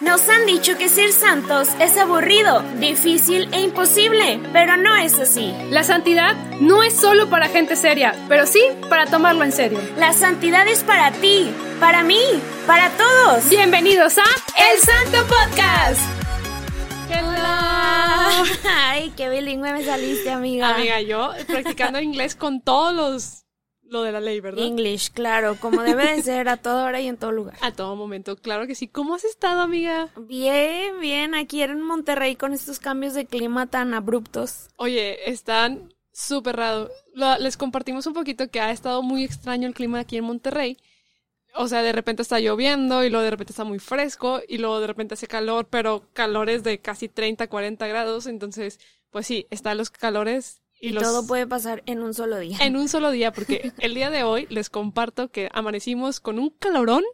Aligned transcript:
Nos 0.00 0.26
han 0.30 0.46
dicho 0.46 0.78
que 0.78 0.88
ser 0.88 1.12
santos 1.12 1.68
es 1.78 1.98
aburrido, 1.98 2.62
difícil 2.78 3.52
e 3.52 3.60
imposible, 3.60 4.40
pero 4.50 4.78
no 4.78 4.96
es 4.96 5.18
así. 5.18 5.54
La 5.68 5.84
santidad 5.84 6.34
no 6.58 6.82
es 6.82 6.96
solo 6.96 7.28
para 7.28 7.50
gente 7.50 7.76
seria, 7.76 8.14
pero 8.26 8.46
sí 8.46 8.62
para 8.88 9.04
tomarlo 9.04 9.44
en 9.44 9.52
serio. 9.52 9.78
La 9.98 10.14
santidad 10.14 10.66
es 10.68 10.84
para 10.84 11.12
ti, 11.12 11.52
para 11.78 12.02
mí, 12.02 12.22
para 12.66 12.88
todos. 12.96 13.46
Bienvenidos 13.50 14.16
a 14.16 14.24
El 14.56 14.78
Santo 14.80 15.18
Podcast. 15.26 16.00
Hola. 17.10 18.42
Ay, 18.88 19.12
qué 19.14 19.28
bilingüe 19.28 19.70
me 19.70 19.84
saliste, 19.84 20.30
amiga. 20.30 20.76
Amiga, 20.76 21.02
yo 21.02 21.32
practicando 21.46 22.00
inglés 22.00 22.36
con 22.36 22.62
todos 22.62 22.94
los 22.94 23.44
lo 23.90 24.02
de 24.02 24.12
la 24.12 24.20
ley, 24.20 24.40
¿verdad? 24.40 24.64
English, 24.64 25.10
claro, 25.10 25.56
como 25.60 25.82
debe 25.82 26.14
de 26.14 26.22
ser 26.22 26.48
a 26.48 26.56
toda 26.56 26.84
hora 26.84 27.00
y 27.00 27.08
en 27.08 27.16
todo 27.16 27.32
lugar. 27.32 27.56
A 27.60 27.72
todo 27.72 27.96
momento, 27.96 28.36
claro 28.36 28.66
que 28.66 28.74
sí. 28.74 28.88
¿Cómo 28.88 29.14
has 29.14 29.24
estado, 29.24 29.60
amiga? 29.60 30.08
Bien, 30.16 30.98
bien, 31.00 31.34
aquí 31.34 31.62
en 31.62 31.82
Monterrey 31.82 32.36
con 32.36 32.52
estos 32.52 32.78
cambios 32.78 33.14
de 33.14 33.26
clima 33.26 33.66
tan 33.66 33.92
abruptos. 33.92 34.68
Oye, 34.76 35.30
están 35.30 35.92
súper 36.12 36.56
raros. 36.56 36.90
Les 37.40 37.56
compartimos 37.56 38.06
un 38.06 38.14
poquito 38.14 38.48
que 38.48 38.60
ha 38.60 38.70
estado 38.70 39.02
muy 39.02 39.24
extraño 39.24 39.66
el 39.66 39.74
clima 39.74 40.00
aquí 40.00 40.16
en 40.16 40.24
Monterrey. 40.24 40.78
O 41.54 41.66
sea, 41.66 41.82
de 41.82 41.92
repente 41.92 42.22
está 42.22 42.38
lloviendo 42.38 43.04
y 43.04 43.10
luego 43.10 43.24
de 43.24 43.30
repente 43.32 43.52
está 43.52 43.64
muy 43.64 43.80
fresco 43.80 44.40
y 44.46 44.58
luego 44.58 44.80
de 44.80 44.86
repente 44.86 45.14
hace 45.14 45.26
calor, 45.26 45.66
pero 45.68 46.04
calores 46.12 46.62
de 46.62 46.78
casi 46.78 47.08
30, 47.08 47.48
40 47.48 47.86
grados. 47.88 48.26
Entonces, 48.26 48.78
pues 49.10 49.26
sí, 49.26 49.46
están 49.50 49.76
los 49.76 49.90
calores 49.90 50.62
y, 50.80 50.94
todo 50.94 51.26
puede 51.26 51.46
pasar 51.46 51.82
en 51.86 52.00
un 52.02 52.14
solo 52.14 52.38
día. 52.38 52.58
En 52.60 52.76
un 52.76 52.88
solo 52.88 53.10
día, 53.10 53.32
porque 53.32 53.72
el 53.78 53.94
día 53.94 54.10
de 54.10 54.22
hoy 54.22 54.46
les 54.50 54.70
comparto 54.70 55.30
que 55.30 55.48
amanecimos 55.52 56.20
con 56.20 56.38
un 56.38 56.50
calorón 56.50 57.04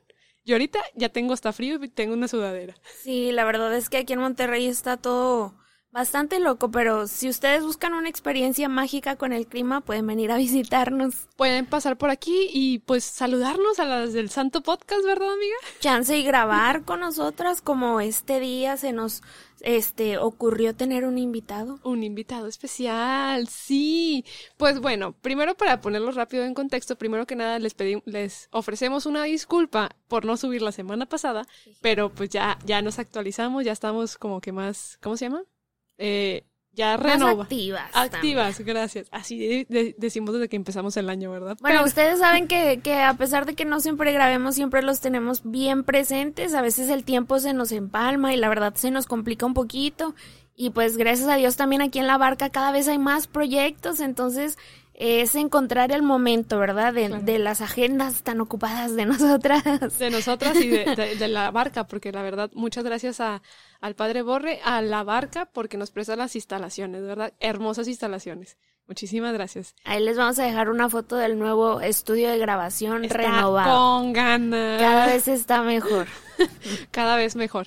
y 0.44 0.52
ahorita 0.52 0.78
ya 0.94 1.08
tengo 1.08 1.34
hasta 1.34 1.52
frío 1.52 1.82
y 1.82 1.88
tengo 1.88 2.14
una 2.14 2.28
sudadera. 2.28 2.74
Sí, 3.02 3.32
la 3.32 3.44
verdad 3.44 3.74
es 3.74 3.90
que 3.90 3.96
aquí 3.98 4.12
en 4.12 4.20
Monterrey 4.20 4.66
está 4.66 4.96
todo 4.96 5.54
bastante 5.96 6.40
loco, 6.40 6.70
pero 6.70 7.06
si 7.06 7.26
ustedes 7.26 7.62
buscan 7.62 7.94
una 7.94 8.10
experiencia 8.10 8.68
mágica 8.68 9.16
con 9.16 9.32
el 9.32 9.46
clima, 9.46 9.80
pueden 9.80 10.06
venir 10.06 10.30
a 10.30 10.36
visitarnos. 10.36 11.14
Pueden 11.36 11.64
pasar 11.64 11.96
por 11.96 12.10
aquí 12.10 12.50
y 12.52 12.80
pues 12.80 13.02
saludarnos 13.02 13.78
a 13.78 13.86
las 13.86 14.12
del 14.12 14.28
Santo 14.28 14.60
Podcast, 14.60 15.06
¿verdad, 15.06 15.32
amiga? 15.32 15.56
Chance 15.80 16.18
y 16.18 16.22
grabar 16.22 16.82
con 16.82 17.00
nosotras, 17.00 17.62
como 17.62 18.02
este 18.02 18.40
día 18.40 18.76
se 18.76 18.92
nos 18.92 19.22
este 19.62 20.18
ocurrió 20.18 20.76
tener 20.76 21.06
un 21.06 21.16
invitado. 21.16 21.80
Un 21.82 22.02
invitado 22.02 22.46
especial, 22.46 23.48
sí. 23.48 24.22
Pues 24.58 24.80
bueno, 24.80 25.12
primero 25.12 25.56
para 25.56 25.80
ponerlo 25.80 26.10
rápido 26.10 26.44
en 26.44 26.52
contexto, 26.52 26.96
primero 26.96 27.24
que 27.24 27.36
nada 27.36 27.58
les 27.58 27.72
pedimos, 27.72 28.02
les 28.04 28.50
ofrecemos 28.52 29.06
una 29.06 29.24
disculpa 29.24 29.96
por 30.08 30.26
no 30.26 30.36
subir 30.36 30.60
la 30.60 30.72
semana 30.72 31.06
pasada, 31.06 31.46
pero 31.80 32.10
pues 32.10 32.28
ya, 32.28 32.58
ya 32.66 32.82
nos 32.82 32.98
actualizamos, 32.98 33.64
ya 33.64 33.72
estamos 33.72 34.18
como 34.18 34.42
que 34.42 34.52
más, 34.52 34.98
¿cómo 35.00 35.16
se 35.16 35.24
llama? 35.24 35.42
Eh, 35.98 36.44
ya 36.72 36.98
renova. 36.98 37.44
activas. 37.44 37.90
Activas, 37.94 38.60
gracias. 38.60 39.08
Así 39.10 39.66
decimos 39.96 40.34
desde 40.34 40.48
que 40.50 40.56
empezamos 40.56 40.96
el 40.98 41.08
año, 41.08 41.30
¿verdad? 41.30 41.56
Bueno, 41.62 41.82
ustedes 41.82 42.18
saben 42.18 42.48
que, 42.48 42.80
que 42.82 43.02
a 43.02 43.14
pesar 43.14 43.46
de 43.46 43.54
que 43.54 43.64
no 43.64 43.80
siempre 43.80 44.12
grabemos, 44.12 44.54
siempre 44.54 44.82
los 44.82 45.00
tenemos 45.00 45.40
bien 45.44 45.84
presentes. 45.84 46.52
A 46.52 46.60
veces 46.60 46.90
el 46.90 47.04
tiempo 47.04 47.38
se 47.38 47.54
nos 47.54 47.72
empalma 47.72 48.34
y 48.34 48.36
la 48.36 48.50
verdad 48.50 48.74
se 48.74 48.90
nos 48.90 49.06
complica 49.06 49.46
un 49.46 49.54
poquito. 49.54 50.14
Y 50.54 50.70
pues 50.70 50.98
gracias 50.98 51.28
a 51.28 51.36
Dios 51.36 51.56
también 51.56 51.82
aquí 51.82 51.98
en 51.98 52.06
la 52.06 52.18
barca 52.18 52.50
cada 52.50 52.72
vez 52.72 52.88
hay 52.88 52.98
más 52.98 53.26
proyectos, 53.26 54.00
entonces 54.00 54.58
es 54.98 55.34
encontrar 55.34 55.92
el 55.92 56.02
momento, 56.02 56.58
¿verdad? 56.58 56.94
De, 56.94 57.38
las 57.38 57.60
agendas 57.60 58.22
tan 58.22 58.40
ocupadas 58.40 58.96
de 58.96 59.04
nosotras. 59.06 59.98
De 59.98 60.10
nosotras 60.10 60.56
y 60.56 60.68
de, 60.68 61.28
la 61.28 61.50
barca, 61.50 61.86
porque 61.86 62.12
la 62.12 62.22
verdad, 62.22 62.50
muchas 62.54 62.82
gracias 62.82 63.20
a, 63.20 63.42
al 63.80 63.94
Padre 63.94 64.22
Borre, 64.22 64.60
a 64.64 64.80
la 64.80 65.04
barca, 65.04 65.46
porque 65.52 65.76
nos 65.76 65.90
presta 65.90 66.16
las 66.16 66.34
instalaciones, 66.34 67.02
¿verdad? 67.02 67.34
Hermosas 67.40 67.88
instalaciones. 67.88 68.56
Muchísimas 68.86 69.34
gracias. 69.34 69.74
Ahí 69.84 70.02
les 70.02 70.16
vamos 70.16 70.38
a 70.38 70.44
dejar 70.44 70.70
una 70.70 70.88
foto 70.88 71.16
del 71.16 71.38
nuevo 71.38 71.80
estudio 71.80 72.30
de 72.30 72.38
grabación 72.38 73.04
está 73.04 73.18
renovado. 73.18 74.00
Con 74.00 74.12
ganas. 74.12 74.80
Cada 74.80 75.06
vez 75.08 75.28
está 75.28 75.62
mejor. 75.62 76.06
Cada 76.90 77.16
vez 77.16 77.36
mejor. 77.36 77.66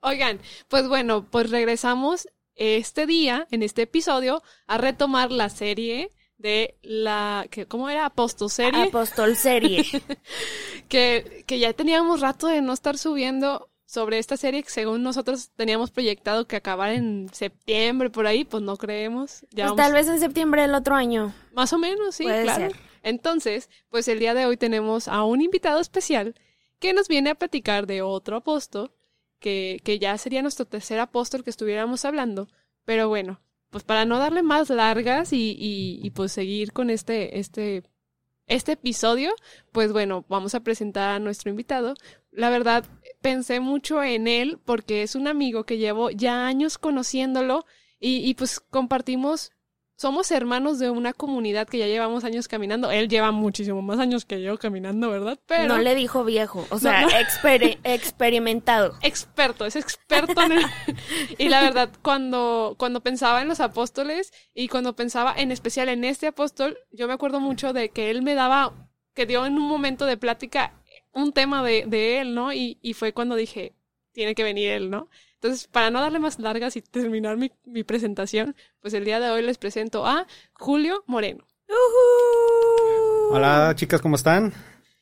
Oigan, 0.00 0.40
pues 0.68 0.88
bueno, 0.88 1.24
pues 1.30 1.50
regresamos 1.50 2.28
este 2.56 3.06
día, 3.06 3.46
en 3.50 3.62
este 3.62 3.82
episodio, 3.82 4.42
a 4.66 4.78
retomar 4.78 5.30
la 5.30 5.50
serie 5.50 6.10
de 6.38 6.76
la 6.82 7.46
que 7.50 7.66
cómo 7.66 7.88
era 7.88 8.06
Apostol 8.06 8.50
serie. 8.50 8.84
Apostol 8.84 9.36
serie. 9.36 9.84
Que, 10.88 11.44
que 11.46 11.58
ya 11.58 11.72
teníamos 11.72 12.20
rato 12.20 12.46
de 12.46 12.60
no 12.60 12.74
estar 12.74 12.98
subiendo 12.98 13.70
sobre 13.86 14.18
esta 14.18 14.36
serie 14.36 14.62
que 14.62 14.70
según 14.70 15.02
nosotros 15.02 15.50
teníamos 15.56 15.90
proyectado 15.90 16.46
que 16.46 16.56
acabar 16.56 16.92
en 16.92 17.30
septiembre 17.32 18.10
por 18.10 18.26
ahí 18.26 18.44
pues 18.44 18.62
no 18.62 18.76
creemos. 18.76 19.46
Ya 19.50 19.68
pues 19.68 19.76
tal 19.76 19.92
vez 19.94 20.08
en 20.08 20.20
septiembre 20.20 20.62
del 20.62 20.74
otro 20.74 20.94
año. 20.94 21.32
Más 21.52 21.72
o 21.72 21.78
menos 21.78 22.16
sí 22.16 22.24
claro. 22.24 22.68
entonces 23.02 23.70
pues 23.88 24.06
el 24.08 24.18
día 24.18 24.34
de 24.34 24.46
hoy 24.46 24.56
tenemos 24.56 25.08
a 25.08 25.24
un 25.24 25.40
invitado 25.40 25.80
especial 25.80 26.34
que 26.78 26.92
nos 26.92 27.08
viene 27.08 27.30
a 27.30 27.34
platicar 27.34 27.86
de 27.86 28.02
otro 28.02 28.36
apóstol 28.36 28.92
que, 29.38 29.80
que 29.84 29.98
ya 29.98 30.16
sería 30.18 30.42
nuestro 30.42 30.66
tercer 30.66 31.00
apóstol 31.00 31.44
que 31.44 31.50
estuviéramos 31.50 32.04
hablando. 32.04 32.48
Pero 32.84 33.08
bueno 33.08 33.40
pues 33.74 33.82
para 33.82 34.04
no 34.04 34.20
darle 34.20 34.44
más 34.44 34.70
largas 34.70 35.32
y, 35.32 35.56
y, 35.58 36.08
pues 36.10 36.30
seguir 36.30 36.72
con 36.72 36.90
este, 36.90 37.40
este, 37.40 37.82
este 38.46 38.70
episodio, 38.70 39.34
pues 39.72 39.92
bueno, 39.92 40.24
vamos 40.28 40.54
a 40.54 40.60
presentar 40.60 41.16
a 41.16 41.18
nuestro 41.18 41.50
invitado. 41.50 41.94
La 42.30 42.50
verdad, 42.50 42.84
pensé 43.20 43.58
mucho 43.58 44.00
en 44.00 44.28
él 44.28 44.60
porque 44.64 45.02
es 45.02 45.16
un 45.16 45.26
amigo 45.26 45.64
que 45.64 45.78
llevo 45.78 46.10
ya 46.10 46.46
años 46.46 46.78
conociéndolo 46.78 47.66
y, 47.98 48.18
y 48.18 48.34
pues 48.34 48.60
compartimos 48.60 49.50
somos 49.96 50.30
hermanos 50.30 50.78
de 50.78 50.90
una 50.90 51.12
comunidad 51.12 51.68
que 51.68 51.78
ya 51.78 51.86
llevamos 51.86 52.24
años 52.24 52.48
caminando. 52.48 52.90
Él 52.90 53.08
lleva 53.08 53.30
muchísimo 53.30 53.80
más 53.82 53.98
años 53.98 54.24
que 54.24 54.42
yo 54.42 54.58
caminando, 54.58 55.10
¿verdad? 55.10 55.38
Pero 55.46 55.68
no 55.68 55.78
le 55.78 55.94
dijo 55.94 56.24
viejo, 56.24 56.66
o 56.70 56.78
sea, 56.78 57.06
experimentado. 57.84 58.94
Experto, 59.02 59.64
es 59.64 59.76
experto 59.76 60.40
en 60.42 60.52
el... 60.52 60.64
y 61.38 61.48
la 61.48 61.62
verdad, 61.62 61.90
cuando 62.02 62.74
cuando 62.78 63.02
pensaba 63.02 63.42
en 63.42 63.48
los 63.48 63.60
apóstoles 63.60 64.32
y 64.54 64.68
cuando 64.68 64.96
pensaba 64.96 65.34
en 65.36 65.52
especial 65.52 65.88
en 65.88 66.04
este 66.04 66.26
apóstol, 66.26 66.76
yo 66.90 67.06
me 67.06 67.14
acuerdo 67.14 67.40
mucho 67.40 67.72
de 67.72 67.90
que 67.90 68.10
él 68.10 68.22
me 68.22 68.34
daba 68.34 68.72
que 69.14 69.26
dio 69.26 69.46
en 69.46 69.54
un 69.54 69.68
momento 69.68 70.06
de 70.06 70.16
plática 70.16 70.74
un 71.12 71.32
tema 71.32 71.62
de, 71.62 71.84
de 71.86 72.20
él, 72.20 72.34
¿no? 72.34 72.52
Y, 72.52 72.78
y 72.82 72.94
fue 72.94 73.12
cuando 73.12 73.36
dije, 73.36 73.74
tiene 74.12 74.34
que 74.34 74.42
venir 74.42 74.70
él, 74.70 74.90
¿no? 74.90 75.08
Entonces, 75.44 75.68
para 75.68 75.90
no 75.90 76.00
darle 76.00 76.20
más 76.20 76.38
largas 76.38 76.74
y 76.74 76.80
terminar 76.80 77.36
mi, 77.36 77.52
mi 77.66 77.84
presentación, 77.84 78.56
pues 78.80 78.94
el 78.94 79.04
día 79.04 79.20
de 79.20 79.28
hoy 79.28 79.42
les 79.42 79.58
presento 79.58 80.06
a 80.06 80.26
Julio 80.54 81.04
Moreno. 81.06 81.46
Hola 83.30 83.74
chicas, 83.76 84.00
¿cómo 84.00 84.16
están? 84.16 84.54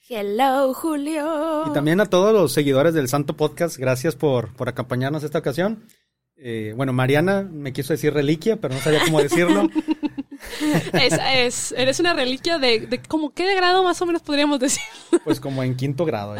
Hello, 0.09 0.75
Julio. 0.75 1.69
Y 1.69 1.73
también 1.73 2.01
a 2.01 2.07
todos 2.07 2.33
los 2.33 2.53
seguidores 2.53 2.93
del 2.93 3.07
Santo 3.07 3.37
Podcast, 3.37 3.77
gracias 3.77 4.17
por, 4.17 4.53
por 4.55 4.69
acompañarnos 4.69 5.23
esta 5.23 5.39
ocasión. 5.39 5.87
Eh, 6.35 6.75
bueno, 6.77 6.93
Mariana 6.93 7.49
me 7.49 7.73
quiso 7.73 7.93
decir 7.93 8.13
reliquia, 8.13 8.57
pero 8.57 8.75
no 8.75 8.81
sabía 8.81 9.05
cómo 9.05 9.23
decirlo. 9.23 9.69
es, 10.95 11.21
es, 11.37 11.73
eres 11.79 12.01
una 12.01 12.15
reliquia 12.15 12.59
de, 12.59 12.89
de 12.89 13.01
como 13.01 13.33
qué 13.33 13.55
grado 13.55 13.85
más 13.85 14.03
o 14.03 14.07
menos 14.07 14.23
podríamos 14.23 14.59
decir. 14.59 14.83
pues 15.23 15.39
como 15.39 15.63
en 15.63 15.77
quinto 15.77 16.05
grado. 16.05 16.35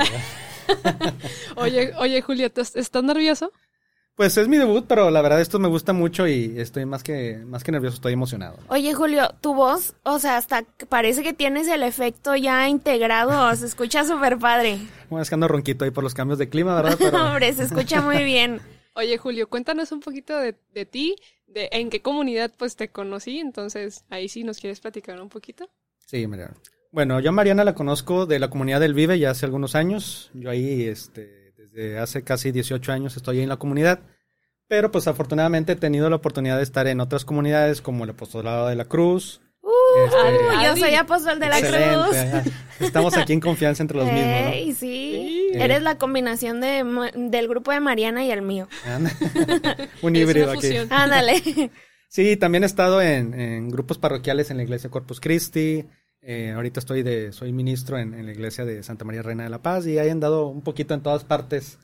oye, 1.55 1.93
oye, 1.99 2.21
Julio, 2.21 2.51
¿estás 2.53 3.05
nervioso? 3.05 3.53
Pues 4.15 4.37
es 4.37 4.47
mi 4.47 4.59
debut, 4.59 4.85
pero 4.87 5.11
la 5.11 5.23
verdad 5.23 5.41
esto 5.41 5.59
me 5.59 5.69
gusta 5.69 5.95
mucho 5.95 6.29
y 6.29 6.53
estoy 6.59 6.85
más 6.85 7.03
que, 7.03 7.39
más 7.47 7.65
que 7.65 7.73
nervioso, 7.73 7.95
estoy 7.95 8.13
emocionado. 8.13 8.59
Oye, 8.69 8.93
Julio, 8.93 9.35
tu 9.41 9.55
voz, 9.55 9.95
o 10.03 10.19
sea, 10.19 10.37
hasta 10.37 10.65
parece 10.91 11.23
que 11.23 11.33
tienes 11.33 11.67
el 11.67 11.83
efecto 11.83 12.37
ya 12.37 12.69
integrado, 12.69 13.55
se 13.57 13.65
escucha 13.65 14.05
súper 14.07 14.39
padre. 14.39 14.79
Bueno, 15.09 15.23
es 15.23 15.31
que 15.31 15.35
ando 15.35 15.49
ronquito 15.49 15.87
ahí 15.87 15.91
por 15.91 16.05
los 16.05 16.13
cambios 16.13 16.39
de 16.39 16.51
clima, 16.51 16.75
¿verdad? 16.75 16.97
Pero... 16.99 17.25
Hombre, 17.25 17.53
se 17.55 17.65
escucha 17.65 18.03
muy 18.03 18.23
bien. 18.25 18.61
Oye, 18.95 19.17
Julio, 19.17 19.49
cuéntanos 19.49 19.93
un 19.93 20.01
poquito 20.01 20.37
de, 20.37 20.57
de 20.75 20.85
ti, 20.85 21.17
de 21.47 21.71
en 21.73 21.89
qué 21.89 22.03
comunidad 22.03 22.53
pues 22.59 22.77
te 22.77 22.89
conocí, 22.89 23.39
entonces 23.39 24.05
ahí 24.11 24.29
sí 24.29 24.45
nos 24.45 24.59
quieres 24.59 24.81
platicar 24.81 25.19
un 25.23 25.31
poquito. 25.31 25.71
Sí, 26.07 26.27
Mariana. 26.27 26.55
Bueno, 26.91 27.19
yo 27.21 27.31
a 27.31 27.33
Mariana 27.33 27.65
la 27.65 27.75
conozco 27.75 28.27
de 28.27 28.39
la 28.39 28.51
comunidad 28.51 28.81
del 28.81 28.93
Vive 28.93 29.19
ya 29.19 29.31
hace 29.31 29.47
algunos 29.47 29.75
años, 29.75 30.31
yo 30.35 30.51
ahí, 30.51 30.83
este 30.83 31.43
desde 31.73 31.99
hace 31.99 32.23
casi 32.23 32.53
18 32.53 32.93
años 32.93 33.17
estoy 33.17 33.41
en 33.41 33.49
la 33.49 33.57
comunidad, 33.57 34.01
pero 34.73 34.91
pues 34.91 35.07
afortunadamente 35.07 35.73
he 35.73 35.77
tenido 35.77 36.09
la 36.09 36.17
oportunidad 36.17 36.57
de 36.57 36.63
estar 36.63 36.87
en 36.87 37.01
otras 37.01 37.27
comunidades 37.27 37.83
como 37.83 38.05
el 38.05 38.11
Apostolado 38.11 38.69
de 38.69 38.75
la 38.75 38.87
Cruz. 38.87 39.43
Uh, 39.61 39.69
este, 40.07 40.65
yo 40.65 40.77
soy 40.79 40.95
apóstol 40.95 41.39
de 41.39 41.49
la 41.51 41.61
Cruz. 41.61 42.17
Estamos 42.81 43.15
aquí 43.19 43.35
en 43.35 43.41
confianza 43.41 43.83
entre 43.83 43.99
los 43.99 44.11
mismos. 44.11 44.79
Sí. 44.79 45.51
Eres 45.53 45.83
la 45.83 45.99
combinación 45.99 46.63
de, 46.63 46.87
del 47.15 47.49
grupo 47.49 47.71
de 47.71 47.81
Mariana 47.81 48.25
y 48.25 48.31
el 48.31 48.41
mío. 48.41 48.67
Un 50.01 50.17
híbrido 50.17 50.51
aquí. 50.51 50.75
Ándale. 50.89 51.71
Sí, 52.09 52.39
también 52.39 52.63
he 52.63 52.67
estado 52.67 53.03
en, 53.03 53.39
en, 53.39 53.69
grupos 53.69 53.99
parroquiales 53.99 54.51
en 54.51 54.57
la 54.57 54.63
iglesia 54.63 54.89
Corpus 54.89 55.21
Christi, 55.21 55.85
eh, 56.23 56.53
ahorita 56.57 56.81
estoy 56.81 57.03
de, 57.03 57.31
soy 57.33 57.53
ministro 57.53 57.99
en, 57.99 58.25
la 58.25 58.33
iglesia 58.33 58.65
de 58.65 58.83
Santa 58.83 59.05
María 59.05 59.21
Reina 59.21 59.45
de 59.45 59.51
la 59.51 59.61
Paz 59.61 59.87
y 59.87 59.99
he 59.99 60.11
andado 60.11 60.47
un 60.47 60.63
poquito 60.63 60.95
en 60.95 61.03
todas 61.03 61.25
partes 61.25 61.79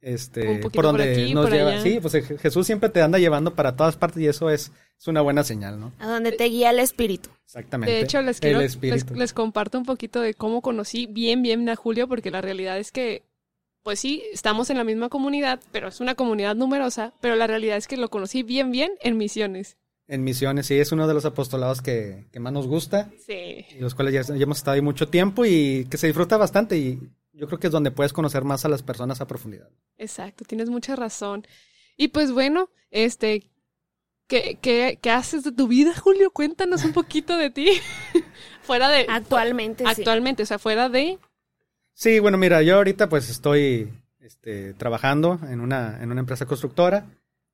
este, 0.00 0.60
por 0.72 0.84
donde 0.84 1.32
nos 1.34 1.50
lleva. 1.50 1.80
Sí, 1.82 1.98
pues 2.00 2.14
Jesús 2.40 2.66
siempre 2.66 2.88
te 2.88 3.02
anda 3.02 3.18
llevando 3.18 3.54
para 3.54 3.76
todas 3.76 3.96
partes 3.96 4.22
y 4.22 4.26
eso 4.26 4.50
es, 4.50 4.72
es 4.98 5.08
una 5.08 5.20
buena 5.20 5.42
señal, 5.44 5.80
¿no? 5.80 5.92
A 5.98 6.06
donde 6.06 6.32
te 6.32 6.44
guía 6.44 6.70
el 6.70 6.78
Espíritu. 6.78 7.30
Exactamente. 7.44 7.92
De 7.92 8.00
hecho, 8.00 8.22
les, 8.22 8.40
quiero, 8.40 8.60
les, 8.60 9.32
comparto 9.32 9.78
un 9.78 9.84
poquito 9.84 10.20
de 10.20 10.34
cómo 10.34 10.60
conocí 10.62 11.06
bien, 11.06 11.42
bien 11.42 11.68
a 11.68 11.76
Julio, 11.76 12.06
porque 12.06 12.30
la 12.30 12.40
realidad 12.40 12.78
es 12.78 12.92
que, 12.92 13.22
pues 13.82 13.98
sí, 13.98 14.22
estamos 14.32 14.70
en 14.70 14.76
la 14.76 14.84
misma 14.84 15.08
comunidad, 15.08 15.60
pero 15.72 15.88
es 15.88 16.00
una 16.00 16.14
comunidad 16.14 16.54
numerosa, 16.54 17.14
pero 17.20 17.36
la 17.36 17.46
realidad 17.46 17.76
es 17.76 17.88
que 17.88 17.96
lo 17.96 18.10
conocí 18.10 18.42
bien, 18.42 18.70
bien 18.70 18.92
en 19.00 19.16
misiones. 19.16 19.76
En 20.06 20.24
misiones, 20.24 20.66
sí, 20.66 20.78
es 20.78 20.92
uno 20.92 21.06
de 21.06 21.14
los 21.14 21.26
apostolados 21.26 21.82
que, 21.82 22.24
más 22.38 22.52
nos 22.52 22.66
gusta. 22.66 23.10
Sí. 23.26 23.66
Y 23.76 23.80
los 23.80 23.94
cuales 23.94 24.14
ya, 24.14 24.34
ya 24.34 24.42
hemos 24.42 24.58
estado 24.58 24.74
ahí 24.74 24.80
mucho 24.80 25.08
tiempo 25.08 25.44
y 25.44 25.86
que 25.90 25.98
se 25.98 26.06
disfruta 26.06 26.36
bastante 26.38 26.78
y 26.78 26.98
yo 27.38 27.46
creo 27.46 27.60
que 27.60 27.68
es 27.68 27.72
donde 27.72 27.92
puedes 27.92 28.12
conocer 28.12 28.42
más 28.42 28.64
a 28.64 28.68
las 28.68 28.82
personas 28.82 29.20
a 29.20 29.26
profundidad. 29.26 29.70
Exacto, 29.96 30.44
tienes 30.44 30.68
mucha 30.70 30.96
razón. 30.96 31.46
Y 31.96 32.08
pues 32.08 32.32
bueno, 32.32 32.68
este, 32.90 33.48
¿qué, 34.26 34.58
qué, 34.60 34.98
qué 35.00 35.10
haces 35.10 35.44
de 35.44 35.52
tu 35.52 35.68
vida, 35.68 35.94
Julio? 35.94 36.32
Cuéntanos 36.32 36.84
un 36.84 36.92
poquito 36.92 37.36
de 37.36 37.50
ti. 37.50 37.68
fuera 38.62 38.88
de... 38.88 39.06
Actualmente, 39.08 39.84
Actualmente, 39.86 40.42
o 40.42 40.46
sea, 40.46 40.58
fuera 40.58 40.88
de... 40.88 41.18
Sí, 41.94 42.18
bueno, 42.18 42.38
mira, 42.38 42.60
yo 42.62 42.76
ahorita 42.76 43.08
pues 43.08 43.30
estoy 43.30 43.92
este, 44.18 44.74
trabajando 44.74 45.38
en 45.48 45.60
una, 45.60 46.02
en 46.02 46.10
una 46.10 46.20
empresa 46.20 46.46
constructora, 46.46 47.06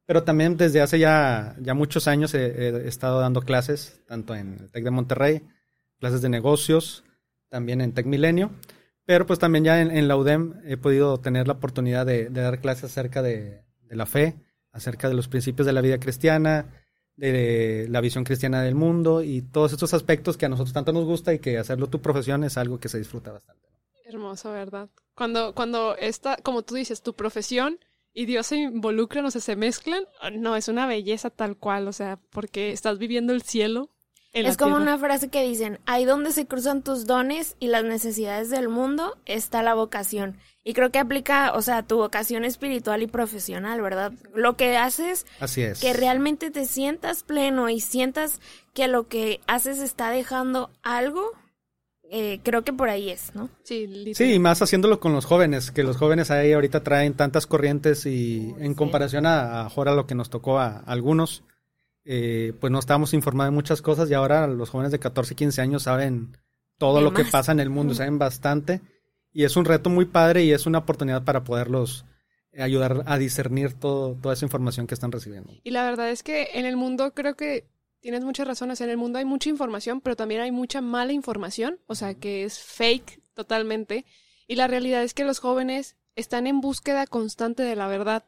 pero 0.06 0.22
también 0.22 0.56
desde 0.56 0.80
hace 0.80 0.98
ya, 0.98 1.56
ya 1.60 1.74
muchos 1.74 2.08
años 2.08 2.32
he, 2.34 2.46
he 2.46 2.88
estado 2.88 3.20
dando 3.20 3.42
clases, 3.42 4.00
tanto 4.06 4.34
en 4.34 4.58
el 4.60 4.70
TEC 4.70 4.84
de 4.84 4.90
Monterrey, 4.90 5.42
clases 5.98 6.22
de 6.22 6.30
negocios, 6.30 7.04
también 7.50 7.82
en 7.82 7.92
TEC 7.92 8.06
Milenio. 8.06 8.50
Pero 9.06 9.26
pues 9.26 9.38
también 9.38 9.64
ya 9.64 9.80
en, 9.80 10.08
la 10.08 10.16
UDEM 10.16 10.62
he 10.64 10.76
podido 10.76 11.18
tener 11.18 11.46
la 11.46 11.54
oportunidad 11.54 12.06
de, 12.06 12.30
dar 12.30 12.60
clases 12.60 12.84
acerca 12.84 13.22
de, 13.22 13.62
la 13.90 14.06
fe, 14.06 14.36
acerca 14.72 15.08
de 15.08 15.14
los 15.14 15.28
principios 15.28 15.66
de 15.66 15.72
la 15.72 15.82
vida 15.82 15.98
cristiana, 15.98 16.82
de 17.16 17.86
la 17.90 18.00
visión 18.00 18.24
cristiana 18.24 18.62
del 18.62 18.74
mundo 18.74 19.22
y 19.22 19.42
todos 19.42 19.72
estos 19.72 19.94
aspectos 19.94 20.36
que 20.36 20.46
a 20.46 20.48
nosotros 20.48 20.72
tanto 20.72 20.92
nos 20.92 21.04
gusta 21.04 21.34
y 21.34 21.38
que 21.38 21.58
hacerlo 21.58 21.88
tu 21.88 22.00
profesión 22.00 22.44
es 22.44 22.56
algo 22.56 22.80
que 22.80 22.88
se 22.88 22.98
disfruta 22.98 23.30
bastante. 23.30 23.68
Hermoso, 24.06 24.50
¿verdad? 24.50 24.88
Cuando, 25.14 25.54
cuando 25.54 25.96
está, 25.96 26.36
como 26.36 26.62
tú 26.62 26.74
dices, 26.74 27.02
tu 27.02 27.14
profesión 27.14 27.78
y 28.12 28.26
Dios 28.26 28.46
se 28.46 28.56
involucra, 28.56 29.22
no 29.22 29.30
sé, 29.30 29.40
se 29.40 29.54
mezclan, 29.54 30.04
no, 30.32 30.56
es 30.56 30.68
una 30.68 30.86
belleza 30.86 31.30
tal 31.30 31.56
cual, 31.56 31.88
o 31.88 31.92
sea, 31.92 32.18
porque 32.30 32.72
estás 32.72 32.98
viviendo 32.98 33.32
el 33.32 33.42
cielo 33.42 33.93
es 34.34 34.56
como 34.56 34.76
una 34.76 34.98
frase 34.98 35.28
que 35.28 35.42
dicen, 35.42 35.78
ahí 35.86 36.04
donde 36.04 36.32
se 36.32 36.46
cruzan 36.46 36.82
tus 36.82 37.06
dones 37.06 37.56
y 37.60 37.68
las 37.68 37.84
necesidades 37.84 38.50
del 38.50 38.68
mundo 38.68 39.16
está 39.26 39.62
la 39.62 39.74
vocación. 39.74 40.36
Y 40.64 40.72
creo 40.74 40.90
que 40.90 40.98
aplica, 40.98 41.52
o 41.54 41.62
sea, 41.62 41.82
tu 41.82 41.96
vocación 41.96 42.44
espiritual 42.44 43.02
y 43.02 43.06
profesional, 43.06 43.80
¿verdad? 43.80 44.12
Lo 44.34 44.56
que 44.56 44.76
haces, 44.76 45.26
Así 45.38 45.62
es. 45.62 45.80
que 45.80 45.92
realmente 45.92 46.50
te 46.50 46.66
sientas 46.66 47.22
pleno 47.22 47.68
y 47.68 47.80
sientas 47.80 48.40
que 48.72 48.88
lo 48.88 49.06
que 49.06 49.40
haces 49.46 49.78
está 49.78 50.10
dejando 50.10 50.70
algo, 50.82 51.32
eh, 52.10 52.40
creo 52.42 52.64
que 52.64 52.72
por 52.72 52.88
ahí 52.88 53.10
es, 53.10 53.34
¿no? 53.34 53.50
Sí, 53.62 54.14
sí, 54.14 54.34
y 54.34 54.38
más 54.38 54.62
haciéndolo 54.62 55.00
con 55.00 55.12
los 55.12 55.26
jóvenes, 55.26 55.70
que 55.70 55.84
los 55.84 55.96
jóvenes 55.96 56.30
ahí 56.30 56.52
ahorita 56.52 56.82
traen 56.82 57.14
tantas 57.14 57.46
corrientes 57.46 58.06
y 58.06 58.54
en 58.58 58.74
comparación 58.74 59.26
a, 59.26 59.60
a, 59.60 59.66
ahora 59.68 59.94
lo 59.94 60.06
que 60.06 60.14
nos 60.14 60.30
tocó 60.30 60.58
a 60.58 60.78
algunos, 60.86 61.44
eh, 62.04 62.52
pues 62.60 62.70
no 62.70 62.78
estábamos 62.78 63.14
informados 63.14 63.52
de 63.52 63.54
muchas 63.54 63.82
cosas 63.82 64.10
y 64.10 64.14
ahora 64.14 64.46
los 64.46 64.70
jóvenes 64.70 64.92
de 64.92 64.98
14, 64.98 65.34
15 65.34 65.60
años 65.60 65.82
saben 65.84 66.36
todo 66.78 67.00
lo 67.00 67.14
que 67.14 67.24
pasa 67.24 67.52
en 67.52 67.60
el 67.60 67.70
mundo, 67.70 67.94
saben 67.94 68.18
bastante. 68.18 68.80
Y 69.32 69.44
es 69.44 69.56
un 69.56 69.64
reto 69.64 69.90
muy 69.90 70.04
padre 70.04 70.44
y 70.44 70.52
es 70.52 70.66
una 70.66 70.78
oportunidad 70.78 71.24
para 71.24 71.44
poderlos 71.44 72.04
ayudar 72.58 73.02
a 73.06 73.18
discernir 73.18 73.74
todo, 73.74 74.14
toda 74.14 74.34
esa 74.34 74.44
información 74.44 74.86
que 74.86 74.94
están 74.94 75.12
recibiendo. 75.12 75.52
Y 75.64 75.70
la 75.70 75.84
verdad 75.84 76.10
es 76.10 76.22
que 76.22 76.50
en 76.54 76.66
el 76.66 76.76
mundo 76.76 77.12
creo 77.12 77.34
que 77.34 77.66
tienes 78.00 78.22
muchas 78.22 78.46
razones, 78.46 78.80
en 78.80 78.90
el 78.90 78.96
mundo 78.96 79.18
hay 79.18 79.24
mucha 79.24 79.48
información, 79.48 80.00
pero 80.00 80.14
también 80.14 80.42
hay 80.42 80.52
mucha 80.52 80.80
mala 80.80 81.12
información, 81.12 81.78
o 81.86 81.94
sea, 81.94 82.14
que 82.14 82.44
es 82.44 82.58
fake 82.58 83.22
totalmente. 83.34 84.04
Y 84.46 84.56
la 84.56 84.66
realidad 84.66 85.02
es 85.02 85.14
que 85.14 85.24
los 85.24 85.38
jóvenes 85.38 85.96
están 86.14 86.46
en 86.46 86.60
búsqueda 86.60 87.06
constante 87.06 87.62
de 87.62 87.76
la 87.76 87.88
verdad 87.88 88.24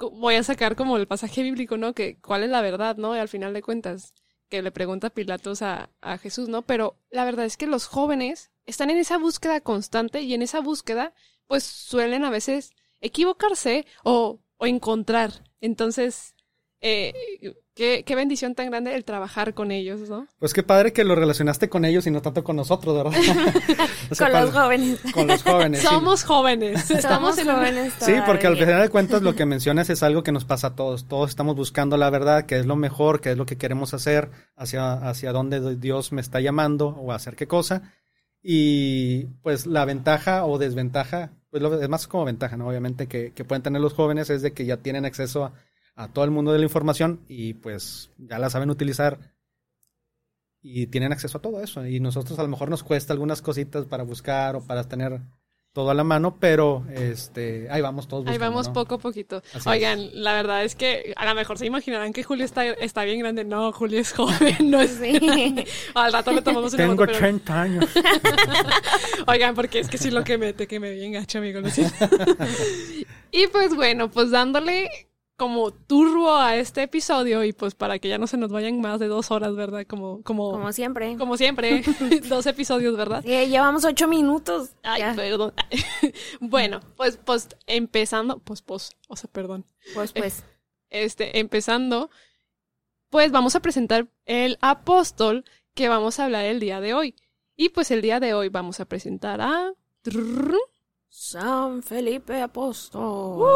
voy 0.00 0.36
a 0.36 0.42
sacar 0.42 0.76
como 0.76 0.96
el 0.96 1.06
pasaje 1.06 1.42
bíblico, 1.42 1.76
¿no? 1.76 1.94
Que 1.94 2.18
cuál 2.20 2.42
es 2.42 2.50
la 2.50 2.62
verdad, 2.62 2.96
¿no? 2.96 3.14
Y 3.14 3.18
al 3.18 3.28
final 3.28 3.52
de 3.52 3.62
cuentas, 3.62 4.14
que 4.48 4.62
le 4.62 4.72
pregunta 4.72 5.10
Pilatos 5.10 5.62
a, 5.62 5.90
a 6.00 6.18
Jesús, 6.18 6.48
¿no? 6.48 6.62
Pero 6.62 6.96
la 7.10 7.24
verdad 7.24 7.46
es 7.46 7.56
que 7.56 7.66
los 7.66 7.86
jóvenes 7.86 8.50
están 8.66 8.90
en 8.90 8.98
esa 8.98 9.18
búsqueda 9.18 9.60
constante 9.60 10.22
y 10.22 10.34
en 10.34 10.42
esa 10.42 10.60
búsqueda, 10.60 11.14
pues 11.46 11.64
suelen 11.64 12.24
a 12.24 12.30
veces 12.30 12.72
equivocarse 13.00 13.86
o, 14.04 14.40
o 14.56 14.66
encontrar. 14.66 15.44
Entonces, 15.60 16.34
eh, 16.80 17.12
Qué, 17.80 18.02
qué, 18.04 18.14
bendición 18.14 18.54
tan 18.54 18.68
grande 18.68 18.94
el 18.94 19.06
trabajar 19.06 19.54
con 19.54 19.70
ellos, 19.70 20.06
¿no? 20.10 20.26
Pues 20.38 20.52
qué 20.52 20.62
padre 20.62 20.92
que 20.92 21.02
lo 21.02 21.14
relacionaste 21.14 21.70
con 21.70 21.86
ellos 21.86 22.06
y 22.06 22.10
no 22.10 22.20
tanto 22.20 22.44
con 22.44 22.56
nosotros, 22.56 22.94
¿verdad? 22.94 23.18
con 24.18 24.32
los 24.34 24.50
jóvenes. 24.50 25.00
Con 25.14 25.26
los 25.26 25.42
jóvenes. 25.42 25.80
Somos 25.80 26.22
jóvenes. 26.24 26.90
Estamos 26.90 27.42
jóvenes. 27.42 27.94
Sí, 27.98 28.12
porque 28.26 28.48
al 28.48 28.58
final 28.58 28.82
de 28.82 28.90
cuentas 28.90 29.22
lo 29.22 29.34
que 29.34 29.46
mencionas 29.46 29.88
es 29.88 30.02
algo 30.02 30.22
que 30.22 30.30
nos 30.30 30.44
pasa 30.44 30.66
a 30.66 30.74
todos. 30.74 31.08
Todos 31.08 31.30
estamos 31.30 31.56
buscando 31.56 31.96
la 31.96 32.10
verdad, 32.10 32.44
que 32.44 32.58
es 32.58 32.66
lo 32.66 32.76
mejor, 32.76 33.22
que 33.22 33.30
es 33.30 33.38
lo 33.38 33.46
que 33.46 33.56
queremos 33.56 33.94
hacer, 33.94 34.30
hacia, 34.56 34.92
hacia 34.92 35.32
dónde 35.32 35.76
Dios 35.76 36.12
me 36.12 36.20
está 36.20 36.38
llamando 36.40 36.88
o 36.88 37.12
hacer 37.12 37.34
qué 37.34 37.46
cosa. 37.46 37.94
Y 38.42 39.24
pues 39.42 39.64
la 39.64 39.86
ventaja 39.86 40.44
o 40.44 40.58
desventaja, 40.58 41.30
pues 41.48 41.62
lo, 41.62 41.80
es 41.80 41.88
más 41.88 42.06
como 42.06 42.26
ventaja, 42.26 42.58
¿no? 42.58 42.68
Obviamente 42.68 43.06
que, 43.06 43.32
que 43.32 43.44
pueden 43.46 43.62
tener 43.62 43.80
los 43.80 43.94
jóvenes 43.94 44.28
es 44.28 44.42
de 44.42 44.52
que 44.52 44.66
ya 44.66 44.76
tienen 44.76 45.06
acceso 45.06 45.46
a 45.46 45.52
a 46.00 46.08
todo 46.08 46.24
el 46.24 46.30
mundo 46.30 46.52
de 46.52 46.58
la 46.58 46.64
información 46.64 47.20
y 47.28 47.54
pues 47.54 48.10
ya 48.16 48.38
la 48.38 48.48
saben 48.48 48.70
utilizar 48.70 49.34
y 50.62 50.86
tienen 50.86 51.12
acceso 51.12 51.38
a 51.38 51.42
todo 51.42 51.62
eso. 51.62 51.86
Y 51.86 52.00
nosotros 52.00 52.38
a 52.38 52.42
lo 52.42 52.48
mejor 52.48 52.70
nos 52.70 52.82
cuesta 52.82 53.12
algunas 53.12 53.42
cositas 53.42 53.84
para 53.84 54.02
buscar 54.02 54.56
o 54.56 54.66
para 54.66 54.88
tener 54.88 55.20
todo 55.74 55.90
a 55.90 55.94
la 55.94 56.02
mano, 56.02 56.38
pero 56.40 56.86
este, 56.90 57.68
ahí 57.70 57.82
vamos 57.82 58.08
todos. 58.08 58.26
ahí 58.26 58.38
vamos 58.38 58.70
poco 58.70 58.94
a 58.94 58.98
poquito. 58.98 59.42
Oigan, 59.66 60.08
la 60.14 60.32
verdad 60.32 60.64
es 60.64 60.74
que 60.74 61.12
a 61.16 61.26
lo 61.26 61.34
mejor 61.34 61.58
se 61.58 61.66
imaginarán 61.66 62.14
que 62.14 62.24
Julio 62.24 62.46
está, 62.46 62.64
está 62.64 63.04
bien 63.04 63.20
grande. 63.20 63.44
No, 63.44 63.70
Julio 63.70 64.00
es 64.00 64.12
joven, 64.12 64.70
no 64.70 64.80
es. 64.80 64.98
Al 65.94 66.12
rato 66.14 66.32
le 66.32 66.40
tomamos 66.40 66.72
una 66.72 66.86
Tengo 66.86 67.06
30 67.06 67.60
años. 67.60 67.84
Oigan, 69.26 69.54
porque 69.54 69.80
es 69.80 69.88
que 69.88 69.98
sí 69.98 70.10
lo 70.10 70.24
que 70.24 70.38
mete, 70.38 70.66
que 70.66 70.80
me 70.80 70.92
bien 70.92 71.12
gacho, 71.12 71.38
amigo. 71.38 71.60
y 73.30 73.46
pues 73.48 73.74
bueno, 73.76 74.10
pues 74.10 74.30
dándole 74.30 75.09
como 75.40 75.70
turbo 75.70 76.36
a 76.36 76.56
este 76.56 76.82
episodio 76.82 77.42
y 77.44 77.54
pues 77.54 77.74
para 77.74 77.98
que 77.98 78.10
ya 78.10 78.18
no 78.18 78.26
se 78.26 78.36
nos 78.36 78.52
vayan 78.52 78.78
más 78.82 79.00
de 79.00 79.06
dos 79.06 79.30
horas, 79.30 79.56
¿verdad? 79.56 79.86
Como, 79.86 80.22
como, 80.22 80.52
como 80.52 80.70
siempre. 80.70 81.16
Como 81.16 81.38
siempre, 81.38 81.82
dos 82.28 82.44
episodios, 82.44 82.94
¿verdad? 82.94 83.22
Sí, 83.22 83.46
llevamos 83.46 83.86
ocho 83.86 84.06
minutos. 84.06 84.72
Ay, 84.82 85.02
perdón. 85.16 85.54
bueno, 86.40 86.80
pues, 86.94 87.16
pues 87.16 87.48
empezando, 87.66 88.40
pues, 88.40 88.60
pues, 88.60 88.90
o 89.08 89.16
sea, 89.16 89.30
perdón. 89.32 89.64
Pues, 89.94 90.12
pues. 90.12 90.44
Este, 90.90 91.38
empezando, 91.38 92.10
pues 93.08 93.30
vamos 93.30 93.54
a 93.54 93.60
presentar 93.60 94.08
el 94.26 94.58
apóstol 94.60 95.44
que 95.72 95.88
vamos 95.88 96.18
a 96.18 96.24
hablar 96.24 96.44
el 96.44 96.60
día 96.60 96.80
de 96.80 96.92
hoy. 96.92 97.14
Y 97.56 97.68
pues 97.70 97.90
el 97.92 98.02
día 98.02 98.20
de 98.20 98.34
hoy 98.34 98.50
vamos 98.50 98.80
a 98.80 98.84
presentar 98.84 99.40
a... 99.40 99.72
San 101.10 101.82
Felipe 101.82 102.40
Apóstol. 102.40 103.46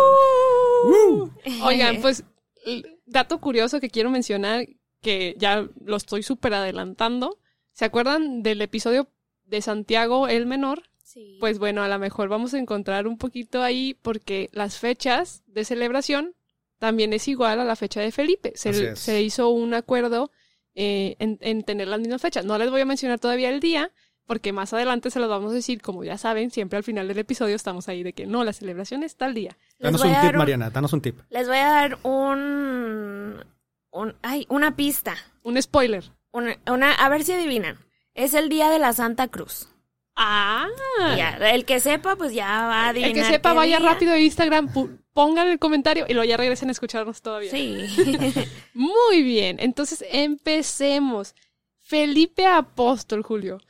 Oigan, 1.62 2.00
pues, 2.02 2.24
dato 3.06 3.40
curioso 3.40 3.80
que 3.80 3.90
quiero 3.90 4.10
mencionar, 4.10 4.66
que 5.00 5.36
ya 5.38 5.66
lo 5.84 5.96
estoy 5.96 6.22
súper 6.22 6.54
adelantando. 6.54 7.38
¿Se 7.72 7.84
acuerdan 7.84 8.42
del 8.42 8.60
episodio 8.60 9.08
de 9.44 9.62
Santiago 9.62 10.26
el 10.28 10.46
Menor? 10.46 10.82
Sí. 11.02 11.36
Pues 11.38 11.58
bueno, 11.58 11.82
a 11.82 11.88
lo 11.88 11.98
mejor 11.98 12.28
vamos 12.28 12.54
a 12.54 12.58
encontrar 12.58 13.06
un 13.06 13.18
poquito 13.18 13.62
ahí 13.62 13.94
porque 14.02 14.48
las 14.52 14.78
fechas 14.78 15.44
de 15.46 15.64
celebración 15.64 16.34
también 16.78 17.12
es 17.12 17.28
igual 17.28 17.60
a 17.60 17.64
la 17.64 17.76
fecha 17.76 18.00
de 18.00 18.10
Felipe. 18.10 18.52
Se, 18.56 18.96
se 18.96 19.22
hizo 19.22 19.50
un 19.50 19.74
acuerdo 19.74 20.32
eh, 20.74 21.14
en, 21.20 21.38
en, 21.40 21.62
tener 21.62 21.86
las 21.86 22.00
mismas 22.00 22.20
fechas. 22.20 22.44
No 22.44 22.58
les 22.58 22.68
voy 22.68 22.80
a 22.80 22.84
mencionar 22.84 23.20
todavía 23.20 23.50
el 23.50 23.60
día, 23.60 23.92
porque 24.26 24.52
más 24.52 24.72
adelante 24.72 25.10
se 25.10 25.20
los 25.20 25.28
vamos 25.28 25.52
a 25.52 25.54
decir, 25.54 25.82
como 25.82 26.04
ya 26.04 26.18
saben, 26.18 26.50
siempre 26.50 26.76
al 26.76 26.84
final 26.84 27.08
del 27.08 27.18
episodio 27.18 27.56
estamos 27.56 27.88
ahí 27.88 28.02
de 28.02 28.12
que 28.12 28.26
no, 28.26 28.44
la 28.44 28.52
celebración 28.52 29.02
es 29.02 29.16
tal 29.16 29.34
día. 29.34 29.56
danos 29.78 30.02
un 30.02 30.14
tip, 30.20 30.34
Mariana, 30.34 30.70
danos 30.70 30.92
un 30.92 31.00
tip. 31.00 31.18
Les 31.30 31.46
voy 31.46 31.58
a 31.58 31.68
dar 31.68 31.98
un, 32.02 33.44
un 33.90 34.14
ay, 34.22 34.46
una 34.48 34.76
pista. 34.76 35.16
Un 35.42 35.60
spoiler. 35.60 36.04
Una, 36.32 36.56
una, 36.66 36.92
a 36.92 37.08
ver 37.08 37.24
si 37.24 37.32
adivinan. 37.32 37.78
Es 38.14 38.34
el 38.34 38.48
día 38.48 38.70
de 38.70 38.78
la 38.78 38.92
Santa 38.92 39.28
Cruz. 39.28 39.68
Ah. 40.16 40.68
Ya, 41.16 41.36
el 41.50 41.64
que 41.64 41.80
sepa, 41.80 42.16
pues 42.16 42.32
ya 42.32 42.46
va 42.46 42.86
a 42.86 42.88
adivinar. 42.90 43.16
El 43.16 43.22
que 43.22 43.24
sepa, 43.24 43.52
vaya 43.52 43.78
rápido 43.78 44.12
a 44.12 44.18
Instagram, 44.18 44.70
pongan 45.12 45.48
el 45.48 45.58
comentario 45.58 46.06
y 46.08 46.14
luego 46.14 46.28
ya 46.28 46.36
regresen 46.36 46.68
a 46.68 46.72
escucharnos 46.72 47.20
todavía. 47.20 47.50
Sí. 47.50 47.84
Muy 48.74 49.22
bien, 49.22 49.56
entonces 49.60 50.04
empecemos. 50.10 51.34
Felipe 51.80 52.46
Apóstol, 52.46 53.22
Julio. 53.22 53.60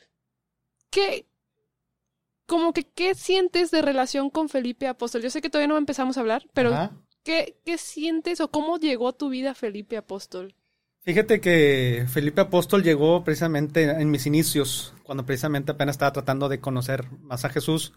¿Qué, 0.94 1.26
como 2.46 2.72
que, 2.72 2.84
¿qué 2.84 3.16
sientes 3.16 3.72
de 3.72 3.82
relación 3.82 4.30
con 4.30 4.48
Felipe 4.48 4.86
Apóstol? 4.86 5.22
Yo 5.22 5.30
sé 5.30 5.42
que 5.42 5.50
todavía 5.50 5.66
no 5.66 5.76
empezamos 5.76 6.16
a 6.16 6.20
hablar, 6.20 6.44
pero 6.54 6.70
¿qué, 7.24 7.58
¿qué 7.64 7.78
sientes 7.78 8.40
o 8.40 8.48
cómo 8.48 8.78
llegó 8.78 9.08
a 9.08 9.12
tu 9.12 9.28
vida 9.28 9.54
Felipe 9.54 9.96
Apóstol? 9.96 10.54
Fíjate 11.00 11.40
que 11.40 12.06
Felipe 12.08 12.42
Apóstol 12.42 12.84
llegó 12.84 13.24
precisamente 13.24 13.82
en 13.82 14.08
mis 14.08 14.26
inicios, 14.26 14.94
cuando 15.02 15.26
precisamente 15.26 15.72
apenas 15.72 15.94
estaba 15.94 16.12
tratando 16.12 16.48
de 16.48 16.60
conocer 16.60 17.10
más 17.22 17.44
a 17.44 17.48
Jesús. 17.48 17.92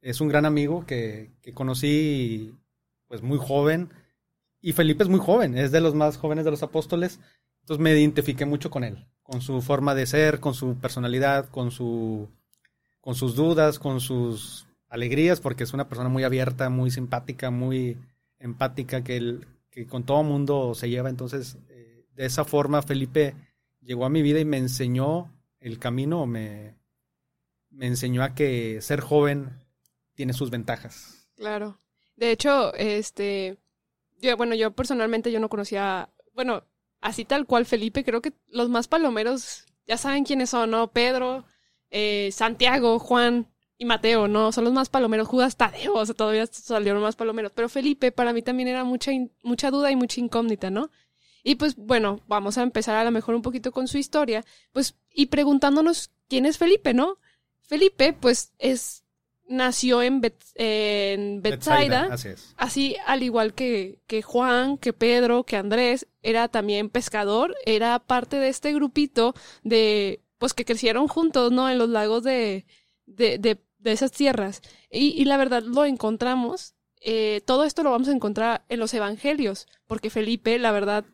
Es 0.00 0.20
un 0.20 0.28
gran 0.28 0.46
amigo 0.46 0.86
que, 0.86 1.32
que 1.42 1.52
conocí 1.52 2.54
pues 3.08 3.22
muy 3.22 3.38
joven. 3.38 3.92
Y 4.60 4.72
Felipe 4.72 5.02
es 5.02 5.10
muy 5.10 5.18
joven, 5.18 5.58
es 5.58 5.72
de 5.72 5.80
los 5.80 5.96
más 5.96 6.16
jóvenes 6.16 6.44
de 6.44 6.52
los 6.52 6.62
apóstoles. 6.62 7.18
Entonces 7.66 7.82
me 7.82 7.98
identifiqué 7.98 8.46
mucho 8.46 8.70
con 8.70 8.84
él, 8.84 9.08
con 9.24 9.40
su 9.40 9.60
forma 9.60 9.96
de 9.96 10.06
ser, 10.06 10.38
con 10.38 10.54
su 10.54 10.76
personalidad, 10.76 11.48
con 11.48 11.72
su 11.72 12.28
con 13.06 13.14
sus 13.14 13.36
dudas, 13.36 13.78
con 13.78 14.00
sus 14.00 14.66
alegrías, 14.88 15.40
porque 15.40 15.62
es 15.62 15.72
una 15.72 15.88
persona 15.88 16.08
muy 16.08 16.24
abierta, 16.24 16.68
muy 16.70 16.90
simpática, 16.90 17.52
muy 17.52 17.96
empática, 18.40 19.04
que, 19.04 19.38
que 19.70 19.86
con 19.86 20.02
todo 20.02 20.24
mundo 20.24 20.74
se 20.74 20.90
lleva. 20.90 21.08
Entonces, 21.08 21.56
eh, 21.68 22.04
de 22.16 22.26
esa 22.26 22.44
forma, 22.44 22.82
Felipe 22.82 23.36
llegó 23.80 24.06
a 24.06 24.10
mi 24.10 24.22
vida 24.22 24.40
y 24.40 24.44
me 24.44 24.58
enseñó 24.58 25.32
el 25.60 25.78
camino, 25.78 26.26
me, 26.26 26.74
me 27.70 27.86
enseñó 27.86 28.24
a 28.24 28.34
que 28.34 28.80
ser 28.82 29.02
joven 29.02 29.50
tiene 30.14 30.32
sus 30.32 30.50
ventajas. 30.50 31.28
Claro. 31.36 31.78
De 32.16 32.32
hecho, 32.32 32.74
este, 32.74 33.56
yo, 34.20 34.36
bueno, 34.36 34.56
yo 34.56 34.72
personalmente 34.72 35.30
yo 35.30 35.38
no 35.38 35.48
conocía, 35.48 36.10
bueno, 36.34 36.64
así 37.00 37.24
tal 37.24 37.46
cual 37.46 37.66
Felipe, 37.66 38.02
creo 38.02 38.20
que 38.20 38.32
los 38.48 38.68
más 38.68 38.88
palomeros 38.88 39.64
ya 39.86 39.96
saben 39.96 40.24
quiénes 40.24 40.50
son, 40.50 40.72
¿no? 40.72 40.90
Pedro, 40.90 41.44
eh, 41.98 42.30
Santiago, 42.30 42.98
Juan 42.98 43.46
y 43.78 43.86
Mateo, 43.86 44.28
¿no? 44.28 44.52
Son 44.52 44.64
los 44.64 44.72
más 44.74 44.90
palomeros. 44.90 45.26
Judas 45.26 45.56
Tadeo, 45.56 45.94
o 45.94 46.04
sea, 46.04 46.14
todavía 46.14 46.44
salieron 46.46 47.00
más 47.00 47.16
palomeros. 47.16 47.52
Pero 47.54 47.70
Felipe 47.70 48.12
para 48.12 48.34
mí 48.34 48.42
también 48.42 48.68
era 48.68 48.84
mucha, 48.84 49.12
mucha 49.42 49.70
duda 49.70 49.90
y 49.90 49.96
mucha 49.96 50.20
incógnita, 50.20 50.68
¿no? 50.68 50.90
Y 51.42 51.54
pues 51.54 51.74
bueno, 51.76 52.20
vamos 52.28 52.58
a 52.58 52.62
empezar 52.62 52.96
a 52.96 53.04
lo 53.04 53.10
mejor 53.12 53.34
un 53.34 53.40
poquito 53.40 53.72
con 53.72 53.88
su 53.88 53.96
historia, 53.96 54.44
pues 54.72 54.94
y 55.10 55.26
preguntándonos 55.26 56.10
quién 56.28 56.44
es 56.44 56.58
Felipe, 56.58 56.92
¿no? 56.92 57.16
Felipe, 57.62 58.12
pues 58.12 58.52
es 58.58 59.04
nació 59.48 60.02
en, 60.02 60.20
en 60.56 61.40
Bethsaida, 61.40 62.08
así, 62.10 62.30
así, 62.56 62.96
al 63.06 63.22
igual 63.22 63.54
que, 63.54 64.00
que 64.06 64.20
Juan, 64.20 64.76
que 64.76 64.92
Pedro, 64.92 65.44
que 65.44 65.56
Andrés, 65.56 66.08
era 66.22 66.48
también 66.48 66.90
pescador, 66.90 67.54
era 67.64 68.00
parte 68.00 68.36
de 68.36 68.48
este 68.48 68.74
grupito 68.74 69.34
de 69.62 70.20
pues 70.38 70.54
que 70.54 70.64
crecieron 70.64 71.08
juntos, 71.08 71.52
¿no? 71.52 71.68
En 71.70 71.78
los 71.78 71.88
lagos 71.88 72.22
de, 72.22 72.66
de, 73.06 73.38
de, 73.38 73.92
esas 73.92 74.10
tierras. 74.10 74.62
Y, 74.90 75.24
la 75.24 75.36
verdad 75.36 75.62
lo 75.62 75.84
encontramos, 75.84 76.74
eh, 77.00 77.40
todo 77.46 77.64
esto 77.64 77.82
lo 77.82 77.90
vamos 77.90 78.08
a 78.08 78.12
encontrar 78.12 78.64
en 78.68 78.80
los 78.80 78.92
evangelios, 78.94 79.66
porque 79.86 80.10
Felipe, 80.10 80.58
la 80.58 80.72
verdad, 80.72 81.04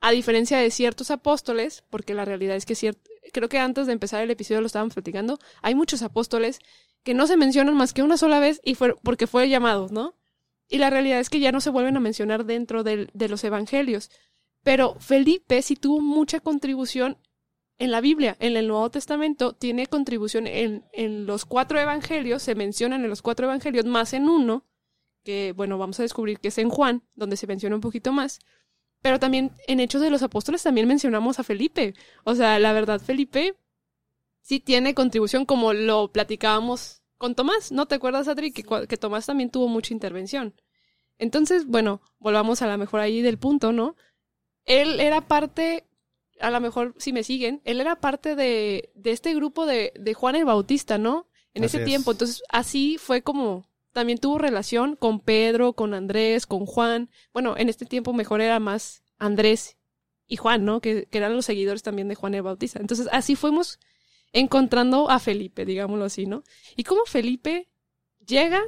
a 0.00 0.10
diferencia 0.10 0.58
de 0.58 0.70
ciertos 0.70 1.10
apóstoles, 1.10 1.84
porque 1.88 2.14
la 2.14 2.24
realidad 2.24 2.56
es 2.56 2.66
que 2.66 2.74
cierto, 2.74 3.08
creo 3.32 3.48
que 3.48 3.58
antes 3.58 3.86
de 3.86 3.92
empezar 3.92 4.22
el 4.22 4.30
episodio 4.30 4.60
lo 4.60 4.66
estábamos 4.66 4.94
platicando, 4.94 5.38
hay 5.62 5.74
muchos 5.74 6.02
apóstoles 6.02 6.58
que 7.02 7.14
no 7.14 7.26
se 7.26 7.36
mencionan 7.36 7.76
más 7.76 7.92
que 7.92 8.02
una 8.02 8.16
sola 8.16 8.40
vez 8.40 8.60
y 8.64 8.74
fue 8.74 8.96
porque 9.02 9.26
fue 9.26 9.48
llamados, 9.48 9.92
¿no? 9.92 10.16
Y 10.68 10.78
la 10.78 10.90
realidad 10.90 11.20
es 11.20 11.30
que 11.30 11.38
ya 11.38 11.52
no 11.52 11.60
se 11.60 11.70
vuelven 11.70 11.96
a 11.96 12.00
mencionar 12.00 12.44
dentro 12.44 12.82
de, 12.82 13.08
de 13.12 13.28
los 13.28 13.44
evangelios. 13.44 14.10
Pero 14.64 14.96
Felipe 14.98 15.62
sí 15.62 15.76
tuvo 15.76 16.00
mucha 16.00 16.40
contribución 16.40 17.18
en 17.78 17.90
la 17.90 18.00
Biblia, 18.00 18.36
en 18.40 18.56
el 18.56 18.68
Nuevo 18.68 18.90
Testamento, 18.90 19.52
tiene 19.52 19.86
contribución 19.86 20.46
en, 20.46 20.84
en 20.92 21.26
los 21.26 21.44
cuatro 21.44 21.78
evangelios, 21.78 22.42
se 22.42 22.54
mencionan 22.54 23.04
en 23.04 23.10
los 23.10 23.22
cuatro 23.22 23.46
evangelios, 23.46 23.84
más 23.84 24.12
en 24.12 24.28
uno, 24.28 24.64
que 25.24 25.52
bueno, 25.56 25.76
vamos 25.76 25.98
a 26.00 26.02
descubrir 26.02 26.38
que 26.38 26.48
es 26.48 26.58
en 26.58 26.70
Juan, 26.70 27.02
donde 27.14 27.36
se 27.36 27.46
menciona 27.46 27.74
un 27.74 27.82
poquito 27.82 28.12
más. 28.12 28.38
Pero 29.02 29.20
también 29.20 29.52
en 29.66 29.80
Hechos 29.80 30.00
de 30.00 30.10
los 30.10 30.22
Apóstoles 30.22 30.62
también 30.62 30.88
mencionamos 30.88 31.38
a 31.38 31.44
Felipe. 31.44 31.94
O 32.24 32.34
sea, 32.34 32.58
la 32.58 32.72
verdad, 32.72 33.00
Felipe 33.00 33.56
sí 34.40 34.60
tiene 34.60 34.94
contribución 34.94 35.44
como 35.44 35.72
lo 35.72 36.12
platicábamos 36.12 37.02
con 37.18 37.34
Tomás. 37.34 37.72
¿No 37.72 37.86
te 37.86 37.96
acuerdas, 37.96 38.28
Adri? 38.28 38.52
Que, 38.52 38.64
que 38.88 38.96
Tomás 38.96 39.26
también 39.26 39.50
tuvo 39.50 39.68
mucha 39.68 39.92
intervención. 39.92 40.54
Entonces, 41.18 41.66
bueno, 41.66 42.00
volvamos 42.18 42.62
a 42.62 42.66
la 42.66 42.76
mejor 42.76 43.00
ahí 43.00 43.22
del 43.22 43.38
punto, 43.38 43.72
¿no? 43.72 43.96
Él 44.64 45.00
era 45.00 45.26
parte 45.26 45.86
a 46.40 46.50
lo 46.50 46.60
mejor 46.60 46.94
si 46.98 47.12
me 47.12 47.22
siguen, 47.22 47.60
él 47.64 47.80
era 47.80 48.00
parte 48.00 48.36
de, 48.36 48.90
de 48.94 49.10
este 49.10 49.34
grupo 49.34 49.66
de, 49.66 49.92
de, 49.98 50.14
Juan 50.14 50.36
el 50.36 50.44
Bautista, 50.44 50.98
¿no? 50.98 51.26
En 51.54 51.64
ese 51.64 51.84
tiempo. 51.84 52.12
Entonces, 52.12 52.42
así 52.50 52.98
fue 52.98 53.22
como 53.22 53.66
también 53.92 54.18
tuvo 54.18 54.36
relación 54.36 54.94
con 54.94 55.20
Pedro, 55.20 55.72
con 55.72 55.94
Andrés, 55.94 56.46
con 56.46 56.66
Juan. 56.66 57.08
Bueno, 57.32 57.54
en 57.56 57.70
este 57.70 57.86
tiempo 57.86 58.12
mejor 58.12 58.42
era 58.42 58.60
más 58.60 59.02
Andrés 59.18 59.78
y 60.26 60.36
Juan, 60.36 60.66
¿no? 60.66 60.80
Que, 60.82 61.06
que 61.06 61.18
eran 61.18 61.34
los 61.34 61.46
seguidores 61.46 61.82
también 61.82 62.08
de 62.08 62.14
Juan 62.14 62.34
el 62.34 62.42
Bautista. 62.42 62.78
Entonces, 62.78 63.08
así 63.10 63.36
fuimos 63.36 63.78
encontrando 64.32 65.08
a 65.08 65.18
Felipe, 65.18 65.64
digámoslo 65.64 66.04
así, 66.04 66.26
¿no? 66.26 66.44
Y 66.76 66.84
cómo 66.84 67.06
Felipe 67.06 67.70
llega 68.26 68.60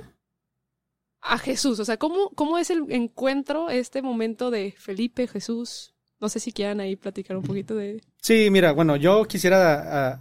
a 1.20 1.37
Jesús, 1.37 1.78
o 1.80 1.84
sea, 1.84 1.98
¿cómo, 1.98 2.30
cómo 2.30 2.58
es 2.58 2.70
el 2.70 2.90
encuentro, 2.90 3.68
este 3.68 4.02
momento 4.02 4.50
de 4.50 4.72
Felipe, 4.78 5.26
Jesús, 5.26 5.94
no 6.20 6.28
sé 6.28 6.40
si 6.40 6.52
quieran 6.52 6.80
ahí 6.80 6.96
platicar 6.96 7.37
un 7.37 7.44
poquito 7.44 7.75
de... 7.75 8.02
Sí, 8.20 8.48
mira, 8.50 8.72
bueno, 8.72 8.96
yo 8.96 9.25
quisiera 9.25 10.20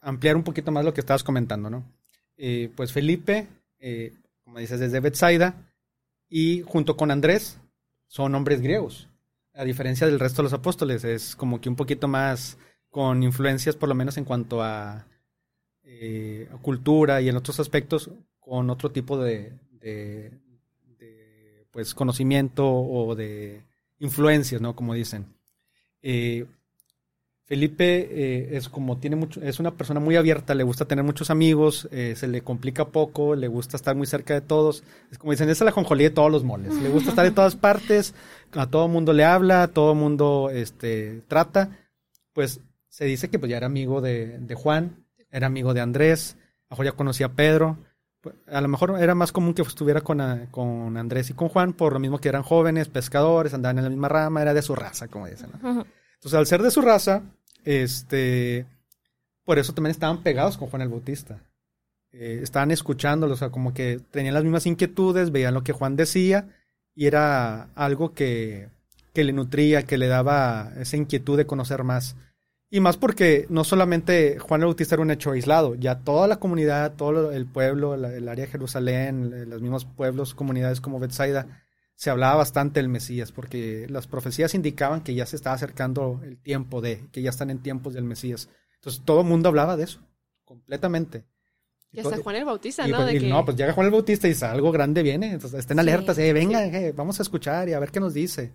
ampliar 0.00 0.36
un 0.36 0.42
poquito 0.42 0.70
más 0.70 0.84
lo 0.84 0.92
que 0.92 1.00
estabas 1.00 1.24
comentando, 1.24 1.70
¿no? 1.70 1.84
Eh, 2.36 2.70
pues 2.76 2.92
Felipe, 2.92 3.48
eh, 3.78 4.12
como 4.44 4.58
dices, 4.58 4.80
desde 4.80 5.00
Bethsaida, 5.00 5.54
y 6.28 6.62
junto 6.62 6.96
con 6.96 7.10
Andrés, 7.10 7.58
son 8.06 8.34
hombres 8.34 8.60
griegos. 8.60 9.08
A 9.54 9.64
diferencia 9.64 10.06
del 10.06 10.20
resto 10.20 10.42
de 10.42 10.44
los 10.44 10.52
apóstoles, 10.52 11.04
es 11.04 11.34
como 11.34 11.60
que 11.60 11.68
un 11.68 11.76
poquito 11.76 12.06
más 12.06 12.58
con 12.90 13.22
influencias, 13.22 13.76
por 13.76 13.88
lo 13.88 13.94
menos 13.94 14.16
en 14.18 14.24
cuanto 14.24 14.62
a, 14.62 15.06
eh, 15.84 16.48
cultura 16.62 17.20
y 17.20 17.28
en 17.28 17.36
otros 17.36 17.58
aspectos, 17.60 18.10
con 18.38 18.70
otro 18.70 18.90
tipo 18.90 19.18
de, 19.18 19.52
de 19.72 20.32
pues 21.70 21.94
conocimiento 21.94 22.68
o 22.68 23.14
de 23.14 23.62
influencias, 23.98 24.60
¿no? 24.60 24.74
Como 24.74 24.94
dicen. 24.94 25.26
Eh, 26.02 26.46
Felipe 27.48 28.08
eh, 28.10 28.56
es 28.58 28.68
como 28.68 28.98
tiene 28.98 29.16
mucho, 29.16 29.40
es 29.40 29.58
una 29.58 29.74
persona 29.74 30.00
muy 30.00 30.16
abierta, 30.16 30.54
le 30.54 30.64
gusta 30.64 30.84
tener 30.84 31.02
muchos 31.02 31.30
amigos, 31.30 31.88
eh, 31.90 32.12
se 32.14 32.28
le 32.28 32.42
complica 32.42 32.88
poco, 32.88 33.34
le 33.34 33.48
gusta 33.48 33.78
estar 33.78 33.96
muy 33.96 34.06
cerca 34.06 34.34
de 34.34 34.42
todos. 34.42 34.84
Es 35.10 35.16
como 35.16 35.32
dicen, 35.32 35.48
es 35.48 35.58
la 35.62 35.72
jonjolí 35.72 36.04
de 36.04 36.10
todos 36.10 36.30
los 36.30 36.44
moles. 36.44 36.74
Le 36.74 36.90
gusta 36.90 37.08
estar 37.08 37.24
en 37.24 37.34
todas 37.34 37.56
partes, 37.56 38.14
a 38.52 38.66
todo 38.66 38.86
mundo 38.86 39.14
le 39.14 39.24
habla, 39.24 39.62
a 39.62 39.68
todo 39.68 39.94
mundo 39.94 40.50
este, 40.52 41.22
trata. 41.26 41.78
Pues 42.34 42.60
se 42.90 43.06
dice 43.06 43.30
que 43.30 43.38
pues, 43.38 43.48
ya 43.48 43.56
era 43.56 43.66
amigo 43.66 44.02
de, 44.02 44.38
de 44.38 44.54
Juan, 44.54 45.06
era 45.30 45.46
amigo 45.46 45.72
de 45.72 45.80
Andrés, 45.80 46.36
a 46.68 46.84
ya 46.84 46.92
conocía 46.92 47.26
a 47.26 47.32
Pedro. 47.32 47.78
Pues, 48.20 48.34
a 48.48 48.60
lo 48.60 48.68
mejor 48.68 49.00
era 49.00 49.14
más 49.14 49.32
común 49.32 49.54
que 49.54 49.62
estuviera 49.62 50.00
con, 50.00 50.20
con 50.50 50.96
Andrés 50.96 51.30
y 51.30 51.34
con 51.34 51.48
Juan, 51.48 51.72
por 51.72 51.92
lo 51.92 52.00
mismo 52.00 52.18
que 52.18 52.28
eran 52.28 52.42
jóvenes, 52.42 52.88
pescadores, 52.88 53.54
andaban 53.54 53.78
en 53.78 53.84
la 53.84 53.90
misma 53.90 54.08
rama, 54.08 54.42
era 54.42 54.54
de 54.54 54.62
su 54.62 54.74
raza, 54.74 55.08
como 55.08 55.26
dicen. 55.26 55.50
Entonces, 55.54 56.34
al 56.34 56.46
ser 56.46 56.62
de 56.62 56.70
su 56.70 56.82
raza, 56.82 57.22
este, 57.64 58.66
por 59.44 59.58
eso 59.58 59.72
también 59.72 59.92
estaban 59.92 60.22
pegados 60.22 60.56
con 60.56 60.68
Juan 60.68 60.82
el 60.82 60.88
Bautista. 60.88 61.40
Eh, 62.10 62.40
estaban 62.42 62.70
escuchándolo, 62.70 63.34
o 63.34 63.36
sea, 63.36 63.50
como 63.50 63.74
que 63.74 64.00
tenían 64.10 64.34
las 64.34 64.42
mismas 64.42 64.66
inquietudes, 64.66 65.30
veían 65.30 65.54
lo 65.54 65.62
que 65.62 65.72
Juan 65.72 65.94
decía, 65.94 66.48
y 66.94 67.06
era 67.06 67.68
algo 67.74 68.14
que, 68.14 68.70
que 69.14 69.24
le 69.24 69.32
nutría, 69.32 69.84
que 69.84 69.98
le 69.98 70.08
daba 70.08 70.72
esa 70.78 70.96
inquietud 70.96 71.36
de 71.36 71.46
conocer 71.46 71.84
más. 71.84 72.16
Y 72.70 72.80
más 72.80 72.98
porque 72.98 73.46
no 73.48 73.64
solamente 73.64 74.38
Juan 74.38 74.60
el 74.60 74.66
Bautista 74.66 74.94
era 74.94 75.02
un 75.02 75.10
hecho 75.10 75.30
aislado, 75.30 75.74
ya 75.74 76.00
toda 76.00 76.28
la 76.28 76.38
comunidad, 76.38 76.96
todo 76.96 77.32
el 77.32 77.46
pueblo, 77.46 77.94
el 77.94 78.28
área 78.28 78.44
de 78.44 78.50
Jerusalén, 78.50 79.48
los 79.48 79.62
mismos 79.62 79.86
pueblos, 79.86 80.34
comunidades 80.34 80.82
como 80.82 80.98
Bethsaida, 80.98 81.62
se 81.94 82.10
hablaba 82.10 82.36
bastante 82.36 82.80
del 82.80 82.90
Mesías, 82.90 83.32
porque 83.32 83.86
las 83.88 84.06
profecías 84.06 84.54
indicaban 84.54 85.02
que 85.02 85.14
ya 85.14 85.24
se 85.24 85.36
estaba 85.36 85.56
acercando 85.56 86.20
el 86.22 86.40
tiempo 86.40 86.80
de, 86.82 87.08
que 87.10 87.22
ya 87.22 87.30
están 87.30 87.50
en 87.50 87.62
tiempos 87.62 87.94
del 87.94 88.04
Mesías. 88.04 88.50
Entonces 88.76 89.02
todo 89.04 89.22
el 89.22 89.26
mundo 89.26 89.48
hablaba 89.48 89.76
de 89.76 89.84
eso, 89.84 90.06
completamente. 90.44 91.24
Y 91.90 92.00
hasta 92.00 92.18
Juan 92.18 92.36
el 92.36 92.44
Bautista, 92.44 92.86
¿no? 92.86 92.98
Pues, 92.98 93.22
no, 93.22 93.44
pues 93.46 93.56
llega 93.56 93.72
Juan 93.72 93.86
el 93.86 93.92
Bautista 93.92 94.26
y 94.26 94.30
dice, 94.30 94.44
algo 94.44 94.70
grande 94.70 95.02
viene, 95.02 95.32
entonces 95.32 95.58
estén 95.58 95.78
alertas, 95.78 96.18
eh, 96.18 96.34
vengan, 96.34 96.74
eh, 96.74 96.92
vamos 96.92 97.18
a 97.18 97.22
escuchar 97.22 97.68
y 97.68 97.72
a 97.72 97.78
ver 97.78 97.90
qué 97.90 97.98
nos 97.98 98.12
dice. 98.12 98.52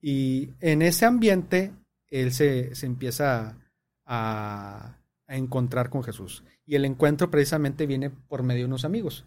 Y 0.00 0.50
en 0.60 0.82
ese 0.82 1.06
ambiente 1.06 1.72
él 2.10 2.32
se, 2.32 2.72
empieza 2.82 3.56
a, 4.04 4.96
encontrar 5.26 5.90
con 5.90 6.02
Jesús. 6.02 6.42
Y 6.64 6.74
el 6.74 6.84
encuentro 6.84 7.30
precisamente 7.30 7.86
viene 7.86 8.08
por 8.10 8.42
medio 8.42 8.62
de 8.62 8.66
unos 8.66 8.84
amigos. 8.84 9.26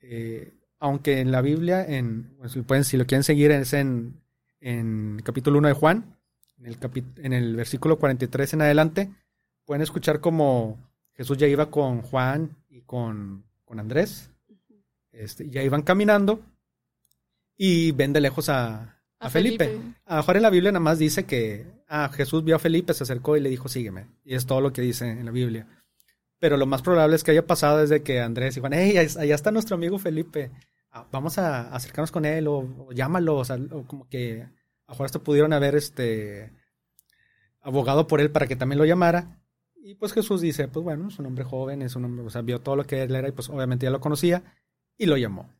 Eh, 0.00 0.52
aunque 0.78 1.20
en 1.20 1.32
la 1.32 1.40
Biblia, 1.40 1.84
en, 1.84 2.36
pues, 2.38 2.56
pueden, 2.66 2.84
si 2.84 2.96
lo 2.96 3.06
quieren 3.06 3.24
seguir, 3.24 3.50
es 3.50 3.72
en, 3.72 4.20
en 4.60 5.20
capítulo 5.24 5.58
1 5.58 5.68
de 5.68 5.74
Juan, 5.74 6.16
en 6.58 6.66
el, 6.66 6.78
en 7.16 7.32
el 7.32 7.56
versículo 7.56 7.98
43 7.98 8.54
en 8.54 8.62
adelante, 8.62 9.10
pueden 9.64 9.82
escuchar 9.82 10.20
como 10.20 10.78
Jesús 11.14 11.38
ya 11.38 11.46
iba 11.46 11.70
con 11.70 12.02
Juan 12.02 12.56
y 12.68 12.82
con, 12.82 13.44
con 13.64 13.80
Andrés. 13.80 14.30
Este, 15.12 15.48
ya 15.50 15.62
iban 15.62 15.82
caminando 15.82 16.40
y 17.56 17.90
ven 17.92 18.12
de 18.12 18.20
lejos 18.20 18.48
a, 18.48 19.00
a, 19.18 19.30
Felipe. 19.30 19.78
A 20.06 20.16
mejor 20.16 20.36
en 20.36 20.42
la 20.42 20.50
Biblia 20.50 20.70
nada 20.70 20.80
más 20.80 20.98
dice 20.98 21.24
que 21.24 21.66
ah, 21.88 22.10
Jesús 22.12 22.44
vio 22.44 22.56
a 22.56 22.58
Felipe, 22.58 22.94
se 22.94 23.02
acercó 23.02 23.36
y 23.36 23.40
le 23.40 23.50
dijo, 23.50 23.68
sígueme. 23.68 24.06
Y 24.24 24.34
es 24.34 24.46
todo 24.46 24.60
lo 24.60 24.72
que 24.72 24.82
dice 24.82 25.10
en 25.10 25.24
la 25.24 25.32
Biblia. 25.32 25.66
Pero 26.38 26.56
lo 26.56 26.66
más 26.66 26.82
probable 26.82 27.16
es 27.16 27.24
que 27.24 27.32
haya 27.32 27.46
pasado 27.46 27.78
desde 27.78 28.02
que 28.02 28.20
Andrés 28.20 28.56
y 28.56 28.60
Juan, 28.60 28.74
hey, 28.74 28.96
allá 28.96 29.34
está 29.34 29.50
nuestro 29.50 29.74
amigo 29.74 29.98
Felipe. 29.98 30.52
Ah, 30.90 31.06
vamos 31.10 31.38
a 31.38 31.74
acercarnos 31.74 32.12
con 32.12 32.24
él 32.24 32.46
o, 32.46 32.92
llámalo. 32.92 33.36
O, 33.36 33.44
sea, 33.44 33.58
como 33.86 34.08
que 34.08 34.46
a 34.86 35.04
esto 35.04 35.22
pudieron 35.22 35.52
haber 35.52 35.74
este 35.74 36.52
abogado 37.60 38.06
por 38.06 38.20
él 38.20 38.30
para 38.30 38.46
que 38.46 38.56
también 38.56 38.78
lo 38.78 38.84
llamara. 38.84 39.42
Y 39.74 39.94
pues 39.94 40.12
Jesús 40.12 40.40
dice, 40.40 40.68
pues 40.68 40.84
bueno, 40.84 41.08
es 41.08 41.18
un 41.18 41.26
hombre 41.26 41.44
joven, 41.44 41.82
es 41.82 41.96
un 41.96 42.04
hombre, 42.04 42.26
o 42.26 42.30
sea, 42.30 42.42
vio 42.42 42.60
todo 42.60 42.76
lo 42.76 42.84
que 42.84 43.02
él 43.02 43.14
era 43.14 43.28
y 43.28 43.32
pues 43.32 43.48
obviamente 43.48 43.86
ya 43.86 43.90
lo 43.90 44.00
conocía 44.00 44.42
y 44.96 45.06
lo 45.06 45.16
llamó. 45.16 45.50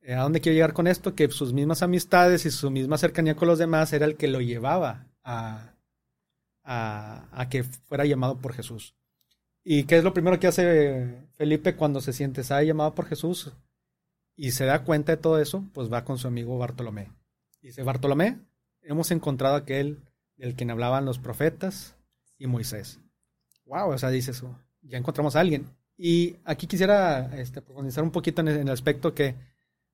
Eh, 0.00 0.14
¿A 0.14 0.22
dónde 0.22 0.40
quiero 0.40 0.54
llegar 0.54 0.74
con 0.74 0.86
esto? 0.86 1.14
Que 1.14 1.28
sus 1.28 1.52
mismas 1.52 1.82
amistades 1.82 2.46
y 2.46 2.50
su 2.50 2.70
misma 2.70 2.98
cercanía 2.98 3.34
con 3.34 3.48
los 3.48 3.58
demás 3.58 3.92
era 3.92 4.06
el 4.06 4.16
que 4.16 4.28
lo 4.28 4.40
llevaba 4.40 5.08
a, 5.28 5.74
a, 6.64 7.48
que 7.50 7.62
fuera 7.62 8.06
llamado 8.06 8.38
por 8.38 8.54
Jesús. 8.54 8.94
¿Y 9.62 9.84
qué 9.84 9.98
es 9.98 10.04
lo 10.04 10.14
primero 10.14 10.40
que 10.40 10.46
hace 10.46 11.28
Felipe 11.34 11.76
cuando 11.76 12.00
se 12.00 12.14
siente, 12.14 12.42
ha 12.48 12.62
llamado 12.62 12.94
por 12.94 13.06
Jesús 13.06 13.52
y 14.36 14.52
se 14.52 14.64
da 14.64 14.84
cuenta 14.84 15.12
de 15.12 15.20
todo 15.20 15.38
eso? 15.38 15.64
Pues 15.74 15.92
va 15.92 16.04
con 16.04 16.16
su 16.16 16.26
amigo 16.26 16.56
Bartolomé. 16.56 17.12
Dice, 17.60 17.82
Bartolomé, 17.82 18.38
hemos 18.82 19.10
encontrado 19.10 19.56
aquel 19.56 19.98
del 20.36 20.54
quien 20.54 20.70
hablaban 20.70 21.04
los 21.04 21.18
profetas 21.18 21.96
y 22.38 22.46
Moisés. 22.46 23.00
Wow, 23.66 23.90
o 23.90 23.98
sea, 23.98 24.08
dice 24.08 24.30
eso, 24.30 24.58
ya 24.80 24.96
encontramos 24.96 25.36
a 25.36 25.40
alguien. 25.40 25.66
Y 25.98 26.36
aquí 26.44 26.66
quisiera 26.66 27.36
este, 27.36 27.60
profundizar 27.60 28.02
un 28.02 28.12
poquito 28.12 28.40
en 28.40 28.48
el 28.48 28.70
aspecto 28.70 29.12
que 29.14 29.34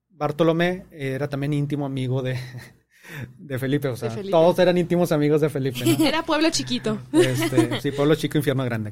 Bartolomé 0.07 0.85
era 0.91 1.27
también 1.27 1.51
íntimo 1.51 1.85
amigo 1.85 2.21
de, 2.21 2.39
de 3.37 3.59
Felipe, 3.59 3.87
o 3.87 3.95
sea, 3.95 4.15
todos 4.29 4.57
eran 4.59 4.77
íntimos 4.77 5.11
amigos 5.11 5.41
de 5.41 5.49
Felipe. 5.49 5.79
Era 5.99 6.23
pueblo 6.23 6.49
chiquito. 6.49 6.97
Este, 7.13 7.79
sí, 7.81 7.91
pueblo 7.91 8.15
chico, 8.15 8.37
infierno 8.37 8.65
grande. 8.65 8.91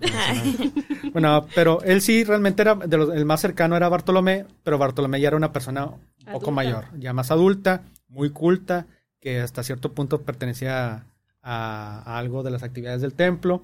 bueno, 1.11 1.47
pero 1.55 1.81
él 1.83 2.01
sí 2.01 2.23
realmente 2.23 2.61
era, 2.61 2.75
de 2.75 2.97
los, 2.97 3.13
el 3.13 3.25
más 3.25 3.41
cercano 3.41 3.75
era 3.75 3.89
Bartolomé, 3.89 4.45
pero 4.63 4.77
Bartolomé 4.77 5.19
ya 5.19 5.29
era 5.29 5.37
una 5.37 5.51
persona 5.51 5.85
un 5.85 6.31
poco 6.31 6.51
mayor, 6.51 6.85
ya 6.97 7.13
más 7.13 7.31
adulta, 7.31 7.83
muy 8.07 8.29
culta, 8.29 8.85
que 9.19 9.39
hasta 9.39 9.63
cierto 9.63 9.93
punto 9.93 10.21
pertenecía 10.21 11.05
a, 11.41 12.17
algo 12.17 12.43
de 12.43 12.51
las 12.51 12.63
actividades 12.63 13.01
del 13.01 13.13
templo. 13.13 13.63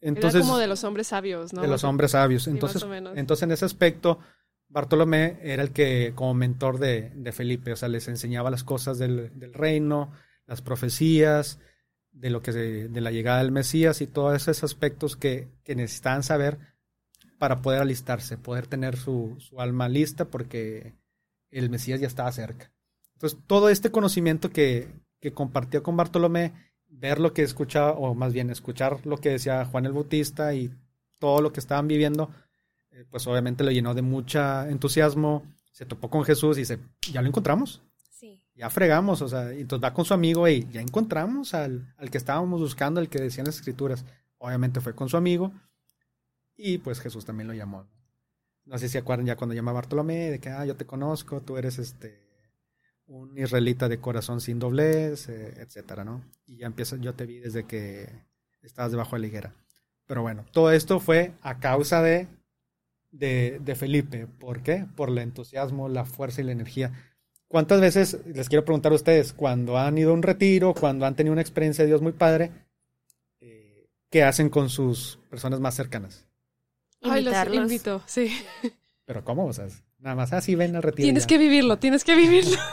Entonces, 0.00 0.36
era 0.36 0.44
como 0.44 0.58
de 0.58 0.66
los 0.66 0.84
hombres 0.84 1.08
sabios, 1.08 1.52
¿no? 1.52 1.62
De 1.62 1.68
los 1.68 1.82
hombres 1.84 2.12
sabios. 2.12 2.46
Entonces, 2.46 2.84
entonces 3.14 3.42
en 3.42 3.52
ese 3.52 3.64
aspecto, 3.64 4.18
Bartolomé 4.68 5.38
era 5.42 5.62
el 5.62 5.72
que, 5.72 6.12
como 6.14 6.34
mentor 6.34 6.78
de, 6.78 7.32
Felipe, 7.32 7.72
o 7.72 7.76
sea, 7.76 7.88
les 7.88 8.08
enseñaba 8.08 8.50
las 8.50 8.64
cosas 8.64 8.98
del, 8.98 9.30
reino, 9.54 10.12
las 10.46 10.62
profecías, 10.62 11.58
de 12.10 12.30
lo 12.30 12.42
que 12.42 12.52
de 12.52 13.00
la 13.00 13.10
llegada 13.10 13.38
del 13.38 13.52
Mesías 13.52 14.00
y 14.00 14.06
todos 14.06 14.34
esos 14.34 14.64
aspectos 14.64 15.16
que, 15.16 15.48
que 15.64 15.74
necesitaban 15.74 16.22
saber 16.22 16.58
para 17.38 17.62
poder 17.62 17.80
alistarse, 17.80 18.36
poder 18.36 18.66
tener 18.66 18.96
su, 18.96 19.36
su, 19.38 19.60
alma 19.60 19.88
lista 19.88 20.24
porque 20.24 20.94
el 21.50 21.70
Mesías 21.70 22.00
ya 22.00 22.06
estaba 22.06 22.32
cerca. 22.32 22.72
Entonces, 23.14 23.38
todo 23.46 23.68
este 23.68 23.90
conocimiento 23.90 24.50
que, 24.50 24.88
que 25.20 25.32
compartió 25.32 25.82
con 25.82 25.96
Bartolomé, 25.96 26.52
ver 26.88 27.20
lo 27.20 27.32
que 27.32 27.42
escuchaba, 27.42 27.92
o 27.92 28.14
más 28.14 28.32
bien 28.32 28.50
escuchar 28.50 29.06
lo 29.06 29.18
que 29.18 29.30
decía 29.30 29.64
Juan 29.64 29.86
el 29.86 29.92
Bautista 29.92 30.54
y 30.54 30.74
todo 31.18 31.40
lo 31.40 31.52
que 31.52 31.60
estaban 31.60 31.88
viviendo, 31.88 32.30
pues 33.04 33.26
obviamente 33.26 33.64
lo 33.64 33.70
llenó 33.70 33.94
de 33.94 34.02
mucha 34.02 34.68
entusiasmo, 34.68 35.44
se 35.72 35.86
topó 35.86 36.10
con 36.10 36.24
Jesús 36.24 36.56
y 36.56 36.60
dice, 36.60 36.78
ya 37.12 37.22
lo 37.22 37.28
encontramos. 37.28 37.82
Sí. 38.10 38.42
Ya 38.54 38.70
fregamos, 38.70 39.22
o 39.22 39.28
sea, 39.28 39.54
y 39.54 39.60
entonces 39.60 39.84
va 39.84 39.94
con 39.94 40.04
su 40.04 40.14
amigo 40.14 40.48
y 40.48 40.66
ya 40.70 40.80
encontramos 40.80 41.54
al, 41.54 41.94
al 41.96 42.10
que 42.10 42.18
estábamos 42.18 42.60
buscando, 42.60 43.00
el 43.00 43.08
que 43.08 43.20
decían 43.20 43.46
las 43.46 43.56
escrituras. 43.56 44.04
Obviamente 44.38 44.80
fue 44.80 44.94
con 44.94 45.08
su 45.08 45.16
amigo 45.16 45.52
y 46.56 46.78
pues 46.78 47.00
Jesús 47.00 47.24
también 47.24 47.46
lo 47.46 47.54
llamó. 47.54 47.86
No 48.64 48.76
sé 48.76 48.88
si 48.88 48.92
se 48.92 48.98
acuerdan 48.98 49.26
ya 49.26 49.36
cuando 49.36 49.54
llama 49.54 49.72
Bartolomé, 49.72 50.30
de 50.30 50.40
que, 50.40 50.50
ah, 50.50 50.66
yo 50.66 50.76
te 50.76 50.84
conozco, 50.84 51.40
tú 51.40 51.56
eres 51.56 51.78
este 51.78 52.28
un 53.06 53.38
israelita 53.38 53.88
de 53.88 54.00
corazón 54.00 54.40
sin 54.40 54.58
doblez, 54.58 55.28
eh, 55.28 55.54
etcétera, 55.58 56.04
¿no? 56.04 56.22
Y 56.46 56.58
ya 56.58 56.66
empieza, 56.66 56.96
yo 56.96 57.14
te 57.14 57.24
vi 57.24 57.38
desde 57.38 57.64
que 57.64 58.06
estabas 58.60 58.90
debajo 58.90 59.16
de 59.16 59.20
la 59.20 59.26
higuera. 59.26 59.54
Pero 60.06 60.22
bueno, 60.22 60.44
todo 60.52 60.70
esto 60.72 61.00
fue 61.00 61.32
a 61.40 61.58
causa 61.58 62.02
de 62.02 62.28
de, 63.10 63.74
Felipe. 63.76 64.26
¿Por 64.26 64.62
qué? 64.62 64.86
Por 64.96 65.10
el 65.10 65.18
entusiasmo, 65.18 65.88
la 65.88 66.04
fuerza 66.04 66.40
y 66.40 66.44
la 66.44 66.52
energía. 66.52 66.92
¿Cuántas 67.46 67.80
veces, 67.80 68.18
les 68.26 68.48
quiero 68.48 68.64
preguntar 68.64 68.92
a 68.92 68.96
ustedes, 68.96 69.32
cuando 69.32 69.78
han 69.78 69.96
ido 69.96 70.10
a 70.10 70.14
un 70.14 70.22
retiro, 70.22 70.74
cuando 70.74 71.06
han 71.06 71.16
tenido 71.16 71.32
una 71.32 71.40
experiencia 71.40 71.84
de 71.84 71.88
Dios 71.88 72.02
muy 72.02 72.12
padre, 72.12 72.50
eh, 73.40 73.88
qué 74.10 74.22
hacen 74.22 74.50
con 74.50 74.68
sus 74.68 75.18
personas 75.30 75.58
más 75.58 75.74
cercanas? 75.74 76.26
Ay, 77.02 77.22
los 77.22 77.34
invito, 77.54 78.02
sí. 78.06 78.30
Pero 79.06 79.24
¿cómo? 79.24 79.46
O 79.46 79.52
sea, 79.52 79.66
nada 79.98 80.16
más 80.16 80.32
así 80.32 80.54
ven 80.54 80.76
al 80.76 80.82
retiro. 80.82 81.06
Tienes 81.06 81.26
que 81.26 81.38
vivirlo, 81.38 81.78
tienes 81.78 82.04
que 82.04 82.14
vivirlo. 82.14 82.56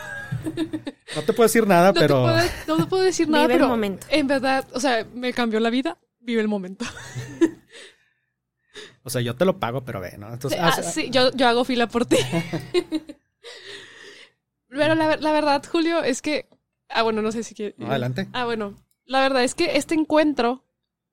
No 1.15 1.21
te 1.21 1.33
puedo 1.33 1.47
decir 1.47 1.67
nada, 1.67 1.93
pero... 1.93 2.27
no 2.67 2.77
te 2.77 2.85
puedo 2.87 3.03
decir 3.03 3.29
nada, 3.29 3.45
Vive 3.45 3.55
pero 3.55 3.65
el 3.65 3.71
momento. 3.71 4.07
en 4.09 4.27
verdad, 4.27 4.67
o 4.73 4.79
sea, 4.79 5.05
me 5.13 5.31
cambió 5.33 5.59
la 5.59 5.69
vida, 5.69 5.97
vive 6.19 6.41
el 6.41 6.47
momento. 6.47 6.83
O 9.05 9.11
sea, 9.11 9.21
yo 9.21 9.35
te 9.35 9.45
lo 9.45 9.59
pago, 9.59 9.85
pero 9.85 10.01
ve, 10.01 10.17
¿no? 10.17 10.33
Entonces, 10.33 10.59
ah, 10.59 10.81
sí, 10.81 11.11
yo, 11.11 11.31
yo 11.33 11.47
hago 11.47 11.63
fila 11.63 11.87
por 11.87 12.07
ti. 12.07 12.17
pero 14.67 14.95
la, 14.95 15.15
la, 15.17 15.31
verdad, 15.31 15.63
Julio, 15.71 16.03
es 16.03 16.23
que... 16.23 16.47
Ah, 16.89 17.03
bueno, 17.03 17.21
no 17.21 17.31
sé 17.31 17.43
si 17.43 17.53
quieres... 17.53 17.75
adelante. 17.79 18.27
Ah, 18.33 18.45
bueno. 18.45 18.73
La 19.05 19.21
verdad 19.21 19.43
es 19.43 19.53
que 19.53 19.77
este 19.77 19.93
encuentro, 19.93 20.65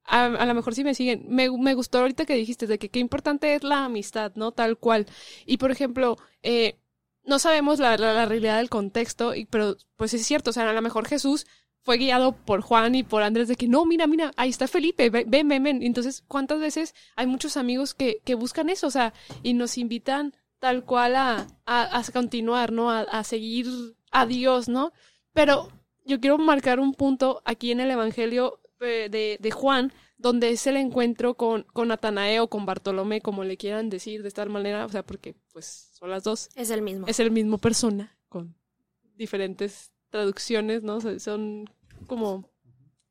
a, 0.05 0.25
a 0.25 0.47
lo 0.47 0.55
mejor 0.55 0.75
si 0.75 0.85
me 0.85 0.95
siguen, 0.95 1.27
me, 1.29 1.51
me, 1.51 1.75
gustó 1.75 1.99
ahorita 1.99 2.25
que 2.25 2.35
dijiste 2.35 2.67
de 2.67 2.79
que 2.79 2.89
qué 2.89 2.99
importante 2.99 3.55
es 3.55 3.63
la 3.63 3.85
amistad, 3.85 4.33
¿no? 4.37 4.53
Tal 4.53 4.79
cual. 4.79 5.07
Y, 5.45 5.59
por 5.59 5.71
ejemplo, 5.71 6.17
eh, 6.43 6.79
no 7.25 7.39
sabemos 7.39 7.79
la, 7.79 7.99
la, 7.99 8.15
la, 8.15 8.25
realidad 8.25 8.57
del 8.57 8.71
contexto, 8.71 9.35
y, 9.35 9.45
pero 9.45 9.77
pues 9.97 10.15
es 10.15 10.27
cierto, 10.27 10.49
o 10.49 10.53
sea, 10.55 10.69
a 10.69 10.73
lo 10.73 10.81
mejor 10.81 11.07
Jesús 11.07 11.47
fue 11.83 11.99
guiado 11.99 12.33
por 12.33 12.61
Juan 12.61 12.95
y 12.95 13.03
por 13.03 13.23
Andrés 13.23 13.49
de 13.49 13.57
que 13.57 13.69
no, 13.69 13.85
mira, 13.85 14.07
mira, 14.07 14.33
ahí 14.37 14.51
está 14.51 14.69
Felipe, 14.69 15.11
ven, 15.11 15.29
ven, 15.49 15.63
ven. 15.63 15.83
Entonces, 15.83 16.23
¿cuántas 16.27 16.61
veces 16.61 16.95
hay 17.17 17.27
muchos 17.27 17.57
amigos 17.57 17.95
que, 17.95 18.21
que 18.25 18.35
buscan 18.35 18.71
eso? 18.71 18.87
O 18.87 18.91
sea, 18.91 19.13
y 19.43 19.55
nos 19.55 19.77
invitan 19.79 20.35
tal 20.59 20.85
cual 20.85 21.17
a, 21.17 21.47
a, 21.67 22.03
continuar, 22.13 22.71
¿no? 22.71 22.91
A, 22.91 23.01
a, 23.01 23.25
seguir 23.25 23.67
a 24.13 24.27
Dios, 24.27 24.69
¿no? 24.69 24.93
Pero 25.33 25.69
yo 26.05 26.21
quiero 26.21 26.39
marcar 26.39 26.79
un 26.79 26.95
punto 26.95 27.43
aquí 27.45 27.73
en 27.73 27.81
el 27.81 27.91
Evangelio 27.91 28.61
eh, 28.81 29.09
de, 29.11 29.39
de 29.41 29.51
Juan, 29.51 29.93
donde 30.19 30.51
es 30.51 30.67
el 30.69 30.77
encuentro 30.77 31.35
con, 31.35 31.65
con 31.73 31.91
o 31.91 32.49
con 32.49 32.67
Bartolomé, 32.67 33.21
como 33.21 33.43
le 33.43 33.57
quieran 33.57 33.91
decir 33.91 34.23
de 34.23 34.29
esta 34.29 34.45
manera, 34.47 34.87
o 34.87 34.89
sea, 34.89 35.05
porque 35.05 35.35
pues 35.53 35.91
son 35.93 36.11
las 36.11 36.23
dos. 36.23 36.49
Es 36.55 36.71
el 36.71 36.83
mismo. 36.83 37.07
Es 37.09 37.19
el 37.19 37.33
mismo 37.33 37.59
persona, 37.59 38.17
con 38.29 38.55
diferentes 39.17 39.93
traducciones, 40.13 40.83
¿no? 40.85 41.01
Son 41.19 41.69
como... 42.07 42.49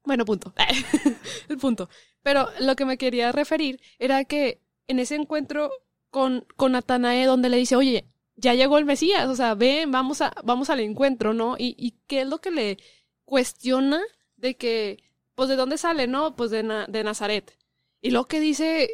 Bueno, 0.04 0.24
punto. 0.24 0.54
el 1.50 1.58
punto. 1.58 1.90
Pero 2.24 2.48
lo 2.60 2.76
que 2.76 2.86
me 2.86 2.98
quería 2.98 3.32
referir 3.32 3.82
era 4.00 4.24
que 4.24 4.62
en 4.88 5.00
ese 5.00 5.16
encuentro 5.16 5.72
con, 6.10 6.46
con 6.56 6.72
Natanae, 6.72 7.26
donde 7.26 7.50
le 7.50 7.58
dice, 7.58 7.76
oye, 7.76 8.06
ya 8.36 8.54
llegó 8.54 8.78
el 8.78 8.86
Mesías, 8.86 9.28
o 9.28 9.36
sea, 9.36 9.56
ven, 9.56 9.92
vamos, 9.92 10.22
a, 10.22 10.34
vamos 10.44 10.70
al 10.70 10.80
encuentro, 10.80 11.34
¿no? 11.34 11.56
Y, 11.58 11.96
qué 12.08 12.22
es 12.22 12.28
lo 12.28 12.40
que 12.40 12.52
le 12.52 12.78
cuestiona 13.26 14.02
de 14.38 14.56
que, 14.56 15.04
pues, 15.36 15.50
¿de 15.50 15.56
dónde 15.56 15.78
sale, 15.78 16.08
no? 16.08 16.36
Pues 16.36 16.52
de, 16.52 16.64
de 16.88 17.04
Nazaret. 17.04 17.58
Y 18.02 18.12
lo 18.12 18.26
que 18.26 18.40
dice, 18.40 18.90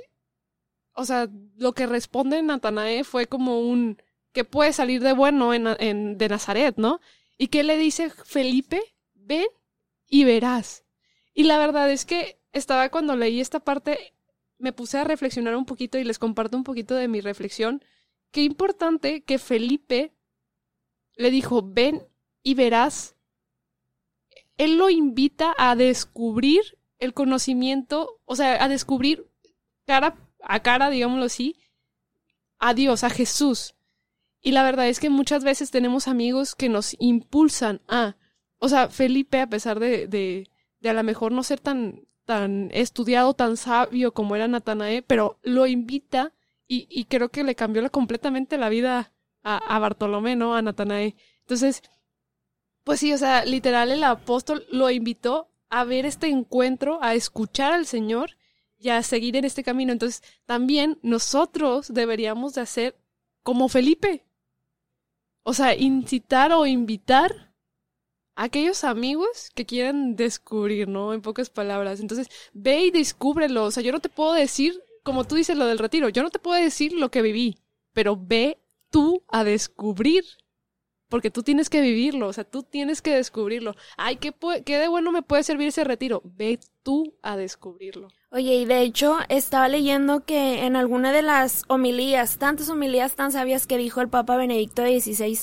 o 0.93 1.05
sea, 1.05 1.29
lo 1.57 1.73
que 1.73 1.87
responde 1.87 2.41
Natanae 2.41 3.03
fue 3.03 3.27
como 3.27 3.61
un, 3.61 4.01
que 4.33 4.43
puede 4.43 4.73
salir 4.73 5.01
de 5.01 5.13
bueno 5.13 5.53
en, 5.53 5.67
en, 5.79 6.17
de 6.17 6.29
Nazaret, 6.29 6.75
¿no? 6.77 6.99
¿Y 7.37 7.47
qué 7.47 7.63
le 7.63 7.77
dice 7.77 8.09
Felipe? 8.09 8.81
Ven 9.13 9.47
y 10.07 10.23
verás. 10.23 10.83
Y 11.33 11.43
la 11.43 11.57
verdad 11.57 11.91
es 11.91 12.05
que 12.05 12.39
estaba 12.51 12.89
cuando 12.89 13.15
leí 13.15 13.39
esta 13.39 13.59
parte, 13.59 14.13
me 14.57 14.73
puse 14.73 14.97
a 14.97 15.03
reflexionar 15.03 15.55
un 15.55 15.65
poquito 15.65 15.97
y 15.97 16.03
les 16.03 16.19
comparto 16.19 16.57
un 16.57 16.63
poquito 16.63 16.95
de 16.95 17.07
mi 17.07 17.21
reflexión. 17.21 17.83
Qué 18.31 18.41
importante 18.41 19.23
que 19.23 19.37
Felipe 19.37 20.13
le 21.15 21.31
dijo, 21.31 21.61
ven 21.63 22.07
y 22.43 22.55
verás. 22.55 23.15
Él 24.57 24.77
lo 24.77 24.89
invita 24.89 25.53
a 25.57 25.75
descubrir 25.75 26.79
el 26.99 27.13
conocimiento, 27.13 28.19
o 28.25 28.35
sea, 28.35 28.63
a 28.63 28.67
descubrir 28.67 29.29
cara 29.85 30.17
a 30.41 30.61
cara, 30.61 30.89
digámoslo 30.89 31.25
así, 31.25 31.55
a 32.59 32.73
Dios, 32.73 33.03
a 33.03 33.09
Jesús. 33.09 33.75
Y 34.41 34.51
la 34.51 34.63
verdad 34.63 34.87
es 34.87 34.99
que 34.99 35.09
muchas 35.09 35.43
veces 35.43 35.71
tenemos 35.71 36.07
amigos 36.07 36.55
que 36.55 36.69
nos 36.69 36.95
impulsan 36.99 37.81
a, 37.87 38.15
o 38.59 38.69
sea, 38.69 38.89
Felipe, 38.89 39.41
a 39.41 39.49
pesar 39.49 39.79
de, 39.79 40.07
de, 40.07 40.49
de 40.79 40.89
a 40.89 40.93
lo 40.93 41.03
mejor 41.03 41.31
no 41.31 41.43
ser 41.43 41.59
tan, 41.59 42.07
tan 42.25 42.69
estudiado, 42.71 43.33
tan 43.33 43.57
sabio 43.57 44.13
como 44.13 44.35
era 44.35 44.47
Natanael, 44.47 45.03
pero 45.03 45.39
lo 45.43 45.65
invita 45.67 46.33
y, 46.67 46.87
y 46.89 47.05
creo 47.05 47.29
que 47.29 47.43
le 47.43 47.55
cambió 47.55 47.89
completamente 47.91 48.57
la 48.57 48.69
vida 48.69 49.13
a, 49.43 49.57
a 49.57 49.79
Bartolomé, 49.79 50.35
¿no? 50.35 50.55
A 50.55 50.61
Natanael. 50.61 51.15
Entonces, 51.41 51.81
pues 52.83 52.99
sí, 52.99 53.13
o 53.13 53.17
sea, 53.17 53.45
literal 53.45 53.91
el 53.91 54.03
apóstol 54.03 54.65
lo 54.71 54.89
invitó 54.89 55.49
a 55.69 55.83
ver 55.83 56.05
este 56.05 56.27
encuentro, 56.27 56.99
a 57.01 57.15
escuchar 57.15 57.73
al 57.73 57.85
Señor 57.85 58.37
y 58.77 58.89
a 58.89 59.01
seguir 59.03 59.35
en 59.35 59.45
este 59.45 59.63
camino. 59.63 59.91
Entonces, 59.91 60.23
también 60.45 60.99
nosotros 61.01 61.93
deberíamos 61.93 62.53
de 62.53 62.61
hacer 62.61 62.95
como 63.43 63.69
Felipe. 63.69 64.26
O 65.49 65.53
sea, 65.53 65.73
incitar 65.73 66.51
o 66.51 66.65
invitar 66.65 67.53
a 68.35 68.43
aquellos 68.43 68.83
amigos 68.83 69.49
que 69.55 69.65
quieran 69.65 70.17
descubrir, 70.17 70.89
¿no? 70.89 71.13
En 71.13 71.21
pocas 71.21 71.49
palabras. 71.49 72.01
Entonces, 72.01 72.27
ve 72.51 72.81
y 72.81 72.91
descúbrelo. 72.91 73.63
O 73.63 73.71
sea, 73.71 73.81
yo 73.81 73.93
no 73.93 74.01
te 74.01 74.09
puedo 74.09 74.33
decir, 74.33 74.77
como 75.03 75.23
tú 75.23 75.35
dices 75.35 75.55
lo 75.55 75.65
del 75.65 75.77
retiro, 75.79 76.09
yo 76.09 76.21
no 76.21 76.31
te 76.31 76.39
puedo 76.39 76.61
decir 76.61 76.91
lo 76.91 77.11
que 77.11 77.21
viví, 77.21 77.59
pero 77.93 78.17
ve 78.21 78.61
tú 78.91 79.23
a 79.29 79.45
descubrir 79.45 80.25
porque 81.09 81.31
tú 81.31 81.43
tienes 81.43 81.69
que 81.69 81.81
vivirlo, 81.81 82.27
o 82.27 82.33
sea, 82.33 82.43
tú 82.43 82.63
tienes 82.63 83.01
que 83.01 83.15
descubrirlo. 83.15 83.75
Ay, 83.97 84.17
¿qué, 84.17 84.33
¿qué 84.65 84.77
de 84.77 84.87
bueno 84.87 85.11
me 85.11 85.21
puede 85.21 85.43
servir 85.43 85.69
ese 85.69 85.83
retiro? 85.83 86.21
Ve 86.23 86.59
tú 86.83 87.13
a 87.21 87.37
descubrirlo. 87.37 88.09
Oye, 88.29 88.55
y 88.55 88.65
de 88.65 88.81
hecho 88.81 89.17
estaba 89.29 89.69
leyendo 89.69 90.25
que 90.25 90.65
en 90.65 90.75
alguna 90.75 91.13
de 91.13 91.21
las 91.21 91.63
homilías, 91.67 92.37
tantas 92.37 92.69
homilías 92.69 93.15
tan 93.15 93.31
sabias 93.31 93.67
que 93.67 93.77
dijo 93.77 94.01
el 94.01 94.09
Papa 94.09 94.35
Benedicto 94.35 94.83
XVI, 94.83 95.39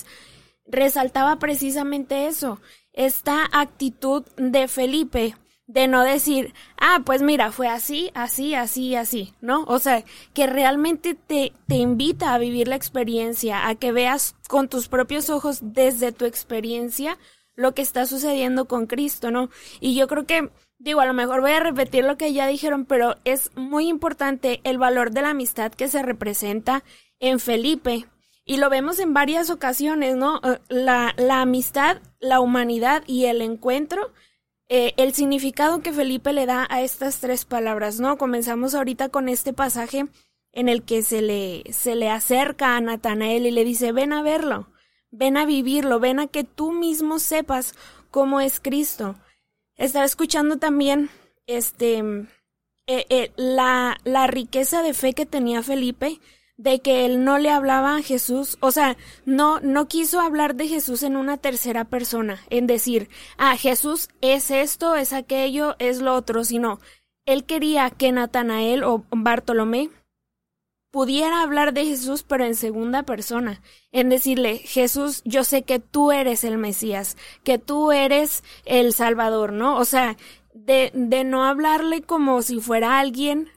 resaltaba 0.67 1.37
precisamente 1.37 2.27
eso, 2.27 2.59
esta 2.93 3.49
actitud 3.51 4.23
de 4.37 4.67
Felipe 4.67 5.35
de 5.67 5.87
no 5.87 6.03
decir, 6.03 6.53
ah, 6.77 7.01
pues 7.05 7.21
mira, 7.21 7.51
fue 7.51 7.67
así, 7.67 8.11
así, 8.13 8.53
así, 8.53 8.95
así, 8.95 9.33
¿no? 9.41 9.63
O 9.63 9.79
sea, 9.79 10.03
que 10.33 10.47
realmente 10.47 11.15
te, 11.15 11.53
te 11.67 11.75
invita 11.75 12.33
a 12.33 12.37
vivir 12.37 12.67
la 12.67 12.75
experiencia, 12.75 13.67
a 13.67 13.75
que 13.75 13.91
veas 13.91 14.35
con 14.47 14.69
tus 14.69 14.87
propios 14.87 15.29
ojos 15.29 15.59
desde 15.61 16.11
tu 16.11 16.25
experiencia 16.25 17.17
lo 17.55 17.73
que 17.73 17.81
está 17.81 18.05
sucediendo 18.05 18.65
con 18.65 18.85
Cristo, 18.85 19.31
¿no? 19.31 19.49
Y 19.79 19.95
yo 19.95 20.07
creo 20.07 20.25
que, 20.25 20.49
digo, 20.77 20.99
a 20.99 21.05
lo 21.05 21.13
mejor 21.13 21.41
voy 21.41 21.51
a 21.51 21.59
repetir 21.59 22.03
lo 22.03 22.17
que 22.17 22.33
ya 22.33 22.47
dijeron, 22.47 22.85
pero 22.85 23.15
es 23.23 23.51
muy 23.55 23.87
importante 23.87 24.61
el 24.63 24.77
valor 24.77 25.11
de 25.11 25.21
la 25.21 25.29
amistad 25.29 25.71
que 25.71 25.87
se 25.87 26.03
representa 26.03 26.83
en 27.19 27.39
Felipe. 27.39 28.05
Y 28.43 28.57
lo 28.57 28.69
vemos 28.69 28.99
en 28.99 29.13
varias 29.13 29.49
ocasiones, 29.49 30.15
¿no? 30.15 30.39
Eh, 30.43 30.59
la, 30.69 31.15
la 31.17 31.41
amistad, 31.41 32.01
la 32.19 32.39
humanidad 32.39 33.03
y 33.07 33.25
el 33.25 33.41
encuentro 33.41 34.11
eh, 34.67 34.93
el 34.97 35.13
significado 35.13 35.81
que 35.81 35.93
Felipe 35.93 36.33
le 36.33 36.45
da 36.45 36.65
a 36.69 36.81
estas 36.81 37.19
tres 37.19 37.45
palabras, 37.45 37.99
¿no? 37.99 38.17
Comenzamos 38.17 38.73
ahorita 38.73 39.09
con 39.09 39.29
este 39.29 39.53
pasaje 39.53 40.07
en 40.51 40.69
el 40.69 40.83
que 40.83 41.03
se 41.03 41.21
le, 41.21 41.63
se 41.71 41.95
le 41.95 42.09
acerca 42.09 42.75
a 42.75 42.81
Natanael 42.81 43.45
y 43.45 43.51
le 43.51 43.63
dice, 43.63 43.91
ven 43.91 44.13
a 44.13 44.23
verlo, 44.23 44.69
ven 45.11 45.37
a 45.37 45.45
vivirlo, 45.45 45.99
ven 45.99 46.19
a 46.19 46.27
que 46.27 46.43
tú 46.43 46.71
mismo 46.71 47.19
sepas 47.19 47.75
cómo 48.09 48.41
es 48.41 48.59
Cristo. 48.59 49.15
Estaba 49.75 50.05
escuchando 50.05 50.57
también, 50.57 51.09
este, 51.45 51.97
eh, 52.87 53.05
eh, 53.09 53.31
la, 53.35 53.97
la 54.03 54.27
riqueza 54.27 54.81
de 54.81 54.93
fe 54.93 55.13
que 55.13 55.25
tenía 55.25 55.61
Felipe, 55.61 56.19
de 56.57 56.79
que 56.79 57.05
él 57.05 57.23
no 57.23 57.37
le 57.37 57.49
hablaba 57.49 57.97
a 57.97 58.01
Jesús, 58.01 58.57
o 58.61 58.71
sea, 58.71 58.97
no, 59.25 59.59
no 59.59 59.87
quiso 59.87 60.21
hablar 60.21 60.55
de 60.55 60.67
Jesús 60.67 61.03
en 61.03 61.17
una 61.17 61.37
tercera 61.37 61.85
persona, 61.85 62.39
en 62.49 62.65
decir, 62.67 63.09
ah, 63.37 63.57
Jesús 63.57 64.09
es 64.21 64.51
esto, 64.51 64.95
es 64.95 65.11
aquello, 65.11 65.75
es 65.79 66.01
lo 66.01 66.13
otro, 66.13 66.43
sino, 66.43 66.79
él 67.25 67.43
quería 67.43 67.89
que 67.89 68.11
Natanael 68.11 68.83
o 68.83 69.03
Bartolomé 69.11 69.89
pudiera 70.91 71.41
hablar 71.41 71.73
de 71.73 71.85
Jesús, 71.85 72.23
pero 72.23 72.45
en 72.45 72.55
segunda 72.55 73.03
persona, 73.03 73.61
en 73.91 74.07
decirle, 74.07 74.59
Jesús, 74.59 75.23
yo 75.25 75.43
sé 75.43 75.63
que 75.63 75.79
tú 75.79 76.13
eres 76.13 76.45
el 76.45 76.57
Mesías, 76.57 77.17
que 77.43 77.57
tú 77.57 77.91
eres 77.91 78.45
el 78.63 78.93
Salvador, 78.93 79.51
¿no? 79.51 79.77
O 79.77 79.83
sea, 79.83 80.15
de, 80.53 80.91
de 80.93 81.25
no 81.25 81.43
hablarle 81.43 82.01
como 82.01 82.41
si 82.41 82.61
fuera 82.61 82.97
alguien 82.97 83.49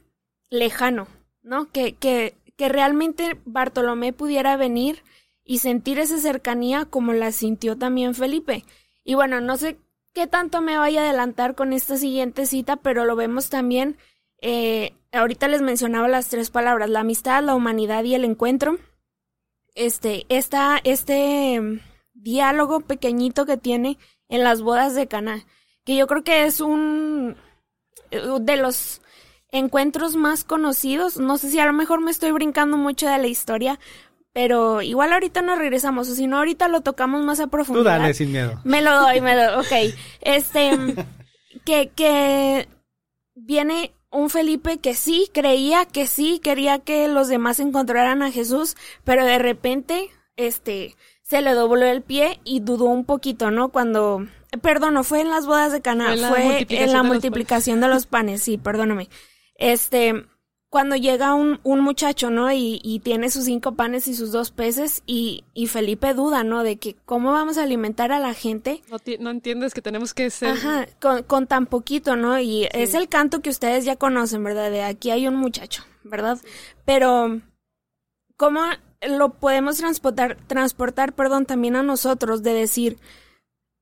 lejano, 0.51 1.07
¿no? 1.43 1.71
Que, 1.71 1.93
que 1.95 2.35
que 2.59 2.68
realmente 2.68 3.40
Bartolomé 3.44 4.12
pudiera 4.12 4.57
venir 4.57 5.05
y 5.44 5.59
sentir 5.59 6.01
esa 6.01 6.18
cercanía 6.18 6.85
como 6.85 7.12
la 7.12 7.31
sintió 7.31 7.79
también 7.79 8.16
Felipe. 8.16 8.64
Y 9.05 9.14
bueno, 9.14 9.40
no 9.40 9.57
sé 9.57 9.79
qué 10.12 10.27
tanto 10.27 10.61
me 10.61 10.77
vaya 10.77 11.01
a 11.01 11.05
adelantar 11.05 11.55
con 11.55 11.73
esta 11.73 11.97
siguiente 11.97 12.47
cita, 12.47 12.77
pero 12.77 13.05
lo 13.05 13.14
vemos 13.14 13.49
también, 13.49 13.97
eh, 14.42 14.92
ahorita 15.12 15.47
les 15.47 15.62
mencionaba 15.62 16.09
las 16.09 16.29
tres 16.29 16.51
palabras, 16.51 16.90
la 16.90 17.01
amistad, 17.01 17.44
la 17.44 17.55
humanidad 17.55 18.03
y 18.03 18.16
el 18.16 18.25
encuentro. 18.25 18.77
Este, 19.77 20.27
esta, 20.29 20.81
este 20.83 21.61
mm, 21.61 21.81
diálogo 22.12 22.81
pequeñito 22.81 23.47
que 23.47 23.57
tiene 23.57 23.99
en 24.29 24.42
las 24.42 24.62
bodas 24.62 24.97
de 24.97 25.07
Cana, 25.07 25.47
que 25.85 25.94
yo 25.94 26.09
creo 26.09 26.25
que 26.25 26.44
es 26.44 26.61
un 26.61 27.37
eh, 28.11 28.21
de 28.40 28.57
los 28.57 29.01
encuentros 29.53 30.17
más 30.17 30.45
conocidos. 30.45 31.19
No 31.19 31.39
sé 31.39 31.51
si 31.51 31.59
a 31.59 31.67
lo 31.67 31.73
mejor 31.73 32.01
me 32.01 32.11
estoy 32.11 32.33
brincando 32.33 32.77
mucho 32.77 33.09
de 33.09 33.19
la 33.19 33.27
historia, 33.27 33.79
pero 34.33 34.83
igual 34.83 35.13
ahorita 35.13 35.43
nos 35.43 35.59
regresamos, 35.59 36.09
o 36.09 36.15
si 36.15 36.27
no, 36.27 36.39
ahorita 36.39 36.69
lo 36.69 36.83
tocamos 36.83 37.25
más 37.25 37.41
a 37.41 37.49
profundidad. 37.49 37.97
Tú 37.97 38.03
dale, 38.03 38.15
sin 38.15 38.33
miedo. 38.33 38.61
Me 38.65 38.83
lo 38.83 38.95
doy, 39.01 39.21
me 39.21 39.35
lo 39.35 39.53
doy, 39.53 39.65
ok. 39.65 39.95
Este, 40.21 40.71
que, 41.65 41.91
que 41.95 42.69
viene 43.35 43.93
un 44.11 44.31
Felipe 44.31 44.79
que 44.79 44.95
sí, 44.95 45.31
creía 45.33 45.85
que 45.87 46.07
sí, 46.07 46.41
quería 46.43 46.79
que 46.79 47.09
los 47.09 47.29
demás 47.29 47.61
encontraran 47.61 48.23
a 48.23 48.31
Jesús, 48.31 48.77
pero 49.05 49.25
de 49.25 49.39
repente, 49.39 50.11
este, 50.37 50.97
se 51.23 51.43
le 51.43 51.53
dobló 51.53 51.87
el 51.87 52.03
pie 52.03 52.41
y 52.45 52.61
dudó 52.61 52.85
un 52.85 53.05
poquito, 53.05 53.51
¿no? 53.51 53.71
Cuando, 53.71 54.27
perdón, 54.63 54.95
no 54.95 55.05
fue 55.05 55.21
en 55.21 55.31
las 55.31 55.47
bodas 55.47 55.73
de 55.73 55.83
Cana, 55.83 56.15
fue 56.29 56.67
en 56.69 56.93
la 56.93 57.03
multiplicación 57.03 57.81
de 57.81 57.89
los 57.89 58.07
panes, 58.07 58.43
sí, 58.43 58.57
perdóname 58.57 59.09
este, 59.59 60.25
cuando 60.71 60.97
llega 60.97 61.35
un, 61.35 61.61
un 61.62 61.81
muchacho, 61.81 62.31
¿no? 62.31 62.51
Y, 62.51 62.81
y, 62.83 63.01
tiene 63.01 63.31
sus 63.31 63.44
cinco 63.44 63.75
panes 63.75 64.09
y 64.09 64.14
sus 64.14 64.33
dos 64.33 64.51
peces 64.51 65.03
y, 65.07 65.44
y 65.55 65.66
Felipe 65.66 66.14
duda, 66.14 66.44
¿no? 66.44 66.62
De 66.62 66.77
que 66.77 66.94
cómo 67.05 67.33
vamos 67.33 67.59
a 67.59 67.64
alimentar 67.64 68.12
a 68.12 68.21
la 68.21 68.35
gente. 68.35 68.83
No, 68.90 68.99
no 69.21 69.31
entiendes 69.31 69.75
que 69.75 69.83
tenemos 69.83 70.14
que 70.14 70.31
ser... 70.31 70.51
Ajá, 70.51 70.87
con, 71.01 71.23
con 71.25 71.47
tan 71.47 71.66
poquito, 71.66 72.16
¿no? 72.16 72.38
Y 72.38 72.68
es 72.73 72.94
el 72.94 73.09
canto 73.09 73.40
que 73.40 73.51
ustedes 73.51 73.85
ya 73.85 73.97
conocen, 73.97 74.44
¿verdad? 74.44 74.71
De 74.71 74.83
aquí 74.83 75.11
hay 75.11 75.27
un 75.27 75.37
muchacho, 75.37 75.85
¿verdad? 76.05 76.38
Pero, 76.85 77.40
¿cómo 78.37 78.61
lo 79.07 79.31
podemos 79.31 79.77
transportar, 79.77 80.37
transportar, 80.47 81.12
perdón, 81.14 81.47
también 81.47 81.77
a 81.77 81.83
nosotros 81.83 82.42
de 82.42 82.53
decir, 82.53 82.99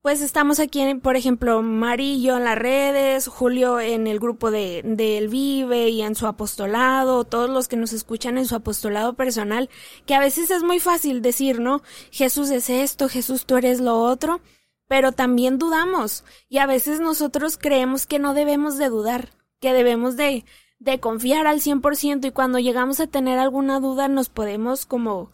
pues 0.07 0.21
estamos 0.21 0.61
aquí, 0.61 0.95
por 1.03 1.17
ejemplo, 1.17 1.63
Mari 1.63 2.13
y 2.13 2.23
yo 2.23 2.37
en 2.37 2.45
las 2.45 2.57
redes, 2.57 3.27
Julio 3.27 3.81
en 3.81 4.07
el 4.07 4.21
grupo 4.21 4.53
de, 4.53 4.83
de 4.85 5.27
Vive 5.27 5.89
y 5.89 6.03
en 6.03 6.15
su 6.15 6.29
apostolado, 6.29 7.25
todos 7.25 7.51
los 7.51 7.67
que 7.67 7.77
nos 7.77 7.93
escuchan 7.93 8.39
en 8.39 8.47
su 8.47 8.55
apostolado 8.55 9.15
personal, 9.15 9.69
que 10.07 10.15
a 10.15 10.21
veces 10.21 10.53
es 10.53 10.63
muy 10.63 10.79
fácil 10.79 11.23
decir, 11.23 11.59
¿no? 11.59 11.83
Jesús 12.13 12.51
es 12.51 12.71
esto, 12.71 13.09
Jesús 13.09 13.47
tú 13.47 13.57
eres 13.57 13.81
lo 13.81 13.99
otro, 13.99 14.41
pero 14.87 15.11
también 15.11 15.59
dudamos 15.59 16.23
y 16.49 16.59
a 16.59 16.67
veces 16.67 17.01
nosotros 17.01 17.59
creemos 17.59 18.07
que 18.07 18.21
no 18.21 18.33
debemos 18.33 18.79
de 18.79 18.89
dudar, 18.89 19.31
que 19.59 19.73
debemos 19.73 20.17
de, 20.17 20.45
de 20.79 21.01
confiar 21.01 21.49
al 21.49 21.61
100% 21.61 22.29
y 22.29 22.31
cuando 22.31 22.61
llegamos 22.61 23.01
a 23.01 23.09
tener 23.09 23.41
alguna 23.41 23.81
duda 23.81 24.07
nos 24.07 24.29
podemos 24.29 24.87
como 24.87 25.33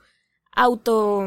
auto 0.51 1.27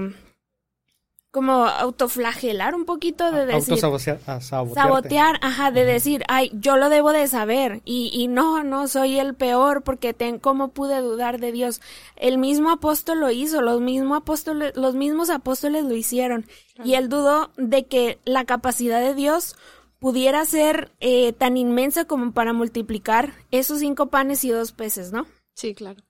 como 1.35 1.65
autoflagelar 1.65 2.75
un 2.75 2.85
poquito 2.85 3.29
de 3.29 3.45
decir 3.45 3.77
sabotear, 3.77 5.37
ajá, 5.41 5.69
de 5.69 5.83
decir, 5.83 6.23
ay, 6.29 6.49
yo 6.53 6.77
lo 6.77 6.87
debo 6.87 7.11
de 7.11 7.27
saber 7.27 7.81
y, 7.83 8.09
y 8.13 8.29
no, 8.29 8.63
no 8.63 8.87
soy 8.87 9.19
el 9.19 9.33
peor 9.33 9.83
porque 9.83 10.13
ten, 10.13 10.39
cómo 10.39 10.69
pude 10.69 11.01
dudar 11.01 11.41
de 11.41 11.51
Dios. 11.51 11.81
El 12.15 12.37
mismo 12.37 12.71
apóstol 12.71 13.19
lo 13.19 13.31
hizo, 13.31 13.61
los 13.61 13.81
mismos 13.81 14.19
apóstoles, 14.19 14.77
los 14.77 14.95
mismos 14.95 15.29
apóstoles 15.29 15.83
lo 15.83 15.93
hicieron 15.93 16.45
y 16.85 16.93
él 16.93 17.09
dudó 17.09 17.51
de 17.57 17.85
que 17.85 18.17
la 18.23 18.45
capacidad 18.45 19.01
de 19.01 19.13
Dios 19.13 19.57
pudiera 19.99 20.45
ser 20.45 20.93
eh, 21.01 21.33
tan 21.33 21.57
inmensa 21.57 22.05
como 22.05 22.31
para 22.31 22.53
multiplicar 22.53 23.33
esos 23.51 23.79
cinco 23.79 24.05
panes 24.05 24.45
y 24.45 24.51
dos 24.51 24.71
peces, 24.71 25.11
¿no? 25.11 25.27
Sí, 25.53 25.75
claro. 25.75 26.01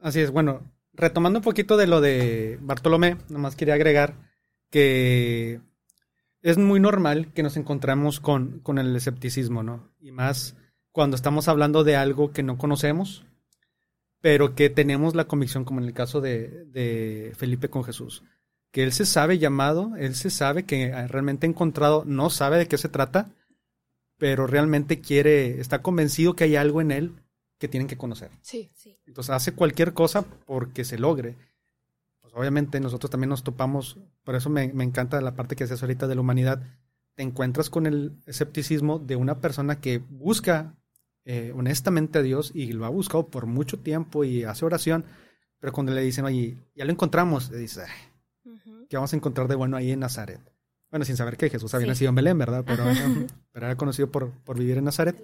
Así 0.00 0.20
es, 0.20 0.30
bueno, 0.30 0.62
retomando 0.94 1.40
un 1.40 1.44
poquito 1.44 1.76
de 1.76 1.86
lo 1.86 2.00
de 2.00 2.58
Bartolomé, 2.62 3.18
nomás 3.28 3.56
quería 3.56 3.74
agregar 3.74 4.32
que 4.74 5.60
es 6.42 6.58
muy 6.58 6.80
normal 6.80 7.32
que 7.32 7.44
nos 7.44 7.56
encontramos 7.56 8.18
con, 8.18 8.58
con 8.58 8.78
el 8.78 8.96
escepticismo, 8.96 9.62
¿no? 9.62 9.88
Y 10.00 10.10
más 10.10 10.56
cuando 10.90 11.14
estamos 11.14 11.46
hablando 11.46 11.84
de 11.84 11.94
algo 11.94 12.32
que 12.32 12.42
no 12.42 12.58
conocemos, 12.58 13.24
pero 14.20 14.56
que 14.56 14.70
tenemos 14.70 15.14
la 15.14 15.26
convicción, 15.28 15.64
como 15.64 15.78
en 15.78 15.86
el 15.86 15.92
caso 15.92 16.20
de, 16.20 16.64
de, 16.64 17.34
Felipe 17.36 17.68
con 17.68 17.84
Jesús, 17.84 18.24
que 18.72 18.82
él 18.82 18.90
se 18.90 19.06
sabe 19.06 19.38
llamado, 19.38 19.92
él 19.96 20.16
se 20.16 20.28
sabe 20.28 20.64
que 20.64 20.90
realmente 21.06 21.46
ha 21.46 21.50
encontrado, 21.50 22.02
no 22.04 22.28
sabe 22.28 22.58
de 22.58 22.66
qué 22.66 22.76
se 22.76 22.88
trata, 22.88 23.30
pero 24.18 24.48
realmente 24.48 25.00
quiere, 25.00 25.60
está 25.60 25.82
convencido 25.82 26.34
que 26.34 26.44
hay 26.44 26.56
algo 26.56 26.80
en 26.80 26.90
él 26.90 27.12
que 27.60 27.68
tienen 27.68 27.86
que 27.86 27.96
conocer. 27.96 28.32
Sí, 28.42 28.72
sí. 28.74 28.98
Entonces 29.06 29.30
hace 29.30 29.52
cualquier 29.52 29.92
cosa 29.92 30.22
porque 30.22 30.84
se 30.84 30.98
logre. 30.98 31.36
Pues 32.34 32.40
obviamente 32.40 32.80
nosotros 32.80 33.10
también 33.10 33.28
nos 33.28 33.44
topamos, 33.44 33.96
por 34.24 34.34
eso 34.34 34.50
me, 34.50 34.72
me 34.72 34.82
encanta 34.82 35.20
la 35.20 35.36
parte 35.36 35.54
que 35.54 35.62
haces 35.62 35.80
ahorita 35.80 36.08
de 36.08 36.16
la 36.16 36.20
humanidad, 36.20 36.64
te 37.14 37.22
encuentras 37.22 37.70
con 37.70 37.86
el 37.86 38.16
escepticismo 38.26 38.98
de 38.98 39.14
una 39.14 39.40
persona 39.40 39.80
que 39.80 39.98
busca 39.98 40.74
eh, 41.24 41.52
honestamente 41.54 42.18
a 42.18 42.22
Dios 42.22 42.50
y 42.52 42.72
lo 42.72 42.86
ha 42.86 42.88
buscado 42.88 43.28
por 43.28 43.46
mucho 43.46 43.78
tiempo 43.78 44.24
y 44.24 44.42
hace 44.42 44.64
oración, 44.64 45.04
pero 45.60 45.72
cuando 45.72 45.92
le 45.92 46.00
dicen, 46.00 46.24
oye, 46.24 46.58
ya 46.74 46.84
lo 46.84 46.90
encontramos, 46.90 47.52
le 47.52 47.58
dice, 47.58 47.84
¿qué 48.88 48.96
vamos 48.96 49.12
a 49.12 49.16
encontrar 49.16 49.46
de 49.46 49.54
bueno 49.54 49.76
ahí 49.76 49.92
en 49.92 50.00
Nazaret? 50.00 50.40
Bueno, 50.90 51.04
sin 51.04 51.16
saber 51.16 51.36
que 51.36 51.50
Jesús 51.50 51.72
había 51.74 51.86
nacido 51.86 52.08
en 52.08 52.16
Belén, 52.16 52.36
¿verdad? 52.36 52.64
Pero, 52.66 52.84
pero 53.52 53.66
era 53.66 53.76
conocido 53.76 54.10
por, 54.10 54.32
por 54.42 54.58
vivir 54.58 54.78
en 54.78 54.84
Nazaret. 54.84 55.16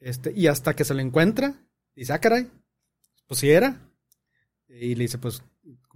Este, 0.00 0.34
y 0.36 0.48
hasta 0.48 0.76
que 0.76 0.84
se 0.84 0.92
lo 0.92 1.00
encuentra, 1.00 1.54
dice, 1.94 2.12
ah, 2.12 2.18
caray, 2.18 2.50
pues 3.26 3.40
sí 3.40 3.50
era. 3.50 3.80
Y 4.68 4.94
le 4.96 5.04
dice, 5.04 5.16
pues, 5.16 5.42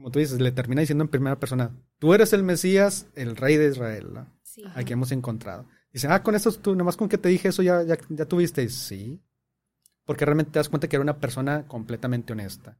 como 0.00 0.10
tú 0.10 0.18
dices, 0.18 0.40
le 0.40 0.50
termina 0.50 0.80
diciendo 0.80 1.04
en 1.04 1.08
primera 1.08 1.38
persona, 1.38 1.72
tú 1.98 2.14
eres 2.14 2.32
el 2.32 2.42
Mesías, 2.42 3.06
el 3.16 3.36
rey 3.36 3.58
de 3.58 3.68
Israel, 3.68 4.14
¿no? 4.14 4.26
sí. 4.42 4.62
Aquí 4.74 4.94
hemos 4.94 5.12
encontrado. 5.12 5.66
Dice, 5.92 6.08
ah, 6.08 6.22
con 6.22 6.34
eso 6.34 6.50
tú, 6.52 6.74
nomás 6.74 6.96
con 6.96 7.06
que 7.06 7.18
te 7.18 7.28
dije 7.28 7.48
eso 7.48 7.62
ya, 7.62 7.82
ya, 7.82 7.98
ya 8.08 8.24
tuviste. 8.24 8.66
Sí. 8.70 9.20
Porque 10.06 10.24
realmente 10.24 10.52
te 10.52 10.58
das 10.58 10.70
cuenta 10.70 10.88
que 10.88 10.96
era 10.96 11.02
una 11.02 11.18
persona 11.18 11.66
completamente 11.68 12.32
honesta. 12.32 12.78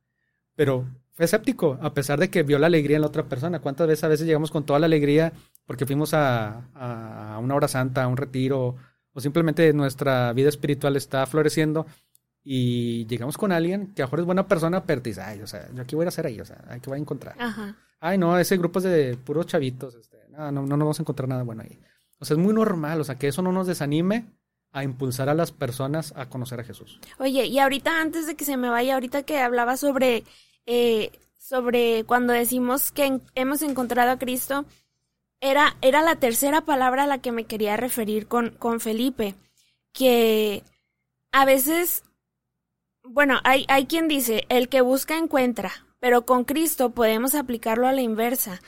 Pero 0.57 0.89
fue 1.13 1.27
escéptico, 1.27 1.79
a 1.83 1.93
pesar 1.93 2.19
de 2.19 2.31
que 2.31 2.43
vio 2.43 2.59
la 2.59 2.69
alegría 2.69 2.97
en 2.97 3.03
la 3.03 3.09
otra 3.09 3.29
persona. 3.29 3.61
¿Cuántas 3.61 3.87
veces 3.87 4.05
a 4.05 4.09
veces 4.09 4.27
llegamos 4.27 4.51
con 4.51 4.65
toda 4.65 4.79
la 4.79 4.87
alegría 4.87 5.35
porque 5.67 5.85
fuimos 5.85 6.15
a, 6.15 6.71
a 6.75 7.39
una 7.39 7.55
hora 7.55 7.69
santa, 7.69 8.03
a 8.03 8.09
un 8.09 8.17
retiro, 8.17 8.77
o 9.13 9.21
simplemente 9.21 9.75
nuestra 9.75 10.33
vida 10.33 10.49
espiritual 10.49 10.97
está 10.97 11.27
floreciendo 11.27 11.85
y 12.43 13.07
llegamos 13.07 13.37
con 13.37 13.53
alguien 13.53 13.93
que 13.95 14.03
a 14.03 14.05
lo 14.05 14.09
mejor 14.09 14.21
es 14.21 14.27
buena 14.27 14.49
persona, 14.49 14.85
pero 14.85 15.03
te 15.03 15.11
dice, 15.11 15.23
ay, 15.23 15.43
o 15.43 15.47
sea, 15.47 15.69
yo 15.75 15.83
aquí 15.83 15.95
voy 15.95 16.07
a 16.07 16.09
hacer 16.09 16.27
ahí, 16.27 16.41
o 16.41 16.45
sea, 16.45 16.57
¿qué 16.83 16.89
voy 16.89 16.99
a 16.99 17.01
encontrar? 17.01 17.37
Ajá. 17.39 17.77
Ay, 18.01 18.17
no, 18.17 18.39
ese 18.39 18.57
grupo 18.57 18.79
es 18.79 18.85
de 18.87 19.17
puros 19.17 19.47
chavitos, 19.47 19.95
este, 19.95 20.19
no, 20.31 20.51
no, 20.51 20.63
no 20.63 20.79
vamos 20.79 20.99
a 20.99 21.03
encontrar 21.03 21.29
nada 21.29 21.43
bueno 21.43 21.63
ahí. 21.63 21.79
O 22.19 22.25
sea, 22.25 22.35
es 22.35 22.43
muy 22.43 22.55
normal, 22.55 23.01
o 23.01 23.05
sea, 23.05 23.17
que 23.17 23.29
eso 23.29 23.43
no 23.43 23.53
nos 23.53 23.67
desanime 23.67 24.27
a 24.73 24.85
impulsar 24.85 25.29
a 25.29 25.35
las 25.35 25.53
personas 25.53 26.13
a 26.17 26.29
conocer 26.29 26.61
a 26.61 26.65
Jesús. 26.65 27.01
Oye, 27.19 27.47
y 27.47 27.59
ahorita 27.59 28.01
antes 28.01 28.27
de 28.27 28.37
que 28.37 28.45
se 28.45 28.57
me 28.57 28.69
vaya, 28.69 28.95
ahorita 28.95 29.23
que 29.25 29.39
hablaba 29.41 29.77
sobre, 29.77 30.25
eh, 30.67 31.11
sobre 31.39 32.05
cuando 32.05 32.33
decimos 32.33 32.93
que 32.93 33.21
hemos 33.35 33.63
encontrado 33.63 34.13
a 34.13 34.19
Cristo, 34.19 34.65
era, 35.41 35.77
era 35.81 36.03
la 36.03 36.17
tercera 36.17 36.61
palabra 36.61 37.05
a 37.05 37.07
la 37.07 37.19
que 37.19 37.33
me 37.33 37.45
quería 37.45 37.77
referir 37.77 38.29
con, 38.29 38.51
con 38.51 38.81
Felipe, 38.81 39.35
que 39.93 40.63
a 41.33 41.45
veces, 41.45 42.05
bueno, 43.13 43.41
hay, 43.43 43.65
hay 43.69 43.87
quien 43.87 44.07
dice, 44.07 44.45
el 44.49 44.69
que 44.69 44.83
busca 44.83 45.19
encuentra, 45.19 45.73
pero 45.99 46.25
con 46.25 46.45
Cristo 46.45 46.91
podemos 46.91 47.35
aplicarlo 47.35 47.89
a 47.89 47.93
la 47.93 48.03
inversa. 48.03 48.61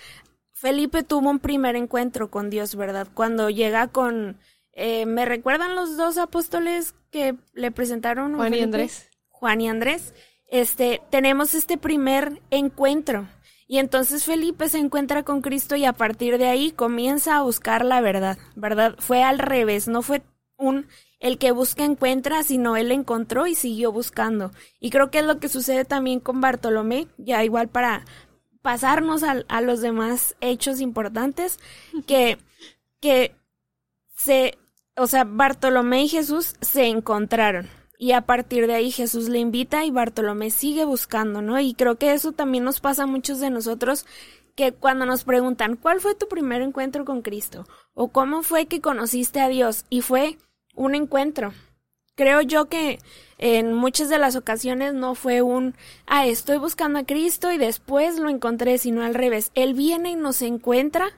Felipe 0.53 1.03
tuvo 1.05 1.31
un 1.31 1.39
primer 1.39 1.77
encuentro 1.77 2.31
con 2.31 2.51
Dios, 2.51 2.75
¿verdad? 2.75 3.09
Cuando 3.15 3.51
llega 3.51 3.89
con... 3.89 4.39
Eh, 4.73 5.07
¿Me 5.07 5.27
recuerdan 5.27 5.77
los 5.77 5.97
dos 5.97 6.19
apóstoles 6.19 6.95
que 7.11 7.37
le 7.53 7.71
presentaron? 7.71 8.35
Juan 8.35 8.55
y 8.55 8.61
Andrés. 8.61 9.11
Juan 9.29 9.61
y 9.61 9.69
Andrés. 9.69 10.15
Este, 10.49 11.03
tenemos 11.11 11.55
este 11.55 11.79
primer 11.79 12.41
encuentro. 12.51 13.29
Y 13.69 13.79
entonces 13.79 14.25
Felipe 14.25 14.69
se 14.69 14.79
encuentra 14.79 15.23
con 15.23 15.41
Cristo 15.41 15.77
y 15.77 15.85
a 15.85 15.93
partir 15.93 16.39
de 16.39 16.47
ahí 16.47 16.73
comienza 16.73 17.37
a 17.37 17.43
buscar 17.43 17.85
la 17.85 18.01
verdad, 18.01 18.39
¿verdad? 18.57 18.97
Fue 18.99 19.23
al 19.23 19.39
revés, 19.39 19.89
no 19.89 20.03
fue 20.03 20.23
un 20.57 20.87
el 21.23 21.39
que 21.39 21.53
busca 21.53 21.85
encuentra, 21.85 22.43
sino 22.43 22.77
él 22.77 22.91
encontró 22.91 23.47
y 23.47 23.55
siguió 23.55 23.93
buscando. 23.93 24.51
Y 24.81 24.91
creo 24.91 25.13
que 25.13 25.21
es 25.21 25.25
lo 25.25 25.39
que 25.39 25.49
sucede 25.49 25.85
también 25.85 26.19
con 26.19 26.41
Bartolomé, 26.41 27.07
ya 27.17 27.45
igual 27.45 27.69
para 27.69 28.05
pasarnos 28.61 29.23
a, 29.23 29.61
los 29.61 29.81
demás 29.81 30.35
hechos 30.41 30.81
importantes 30.81 31.61
que, 32.09 32.39
que 33.01 33.37
se, 34.17 34.59
o 34.97 35.07
sea, 35.07 35.23
Bartolomé 35.23 36.03
y 36.03 36.09
Jesús 36.09 36.57
se 36.61 36.89
encontraron. 36.89 37.69
Y 37.99 38.13
a 38.13 38.23
partir 38.23 38.67
de 38.67 38.75
ahí 38.75 38.91
Jesús 38.91 39.29
le 39.29 39.39
invita 39.39 39.85
y 39.85 39.93
Bartolomé 39.93 40.51
sigue 40.51 40.85
buscando, 40.85 41.41
¿no? 41.41 41.61
Y 41.61 41.75
creo 41.75 41.99
que 41.99 42.15
eso 42.15 42.33
también 42.33 42.65
nos 42.65 42.81
pasa 42.81 43.05
a 43.05 43.07
muchos 43.07 43.39
de 43.39 43.49
nosotros 43.49 44.07
que 44.57 44.73
cuando 44.73 45.07
nos 45.07 45.23
preguntan, 45.23 45.77
¿cuál 45.77 46.01
fue 46.01 46.17
tu 46.17 46.27
primer 46.27 46.63
encuentro 46.63 47.05
con 47.05 47.23
Cristo? 47.23 47.65
¿O 47.95 48.09
cómo 48.09 48.43
fue 48.43 48.67
que 48.67 48.81
conociste 48.81 49.41
a 49.41 49.49
Dios? 49.49 49.85
Y 49.89 50.01
fue 50.01 50.37
un 50.75 50.95
encuentro. 50.95 51.53
Creo 52.15 52.43
yo 52.43 52.67
que 52.67 52.99
en 53.39 53.73
muchas 53.73 54.09
de 54.09 54.19
las 54.19 54.37
ocasiones 54.37 54.95
no 54.95 55.15
fue 55.15 55.43
un, 55.43 55.75
ah, 56.07 56.27
estoy 56.27 56.59
buscando 56.59 56.99
a 56.99 57.05
Cristo 57.05 57.51
y 57.51 57.59
después 57.59 58.19
lo 58.19 58.29
encontré, 58.29 58.79
sino 58.79 59.03
al 59.03 59.15
revés. 59.15 59.51
Él 59.55 59.75
viene 59.75 60.11
y 60.11 60.17
nos 60.17 60.43
encuentra 60.43 61.09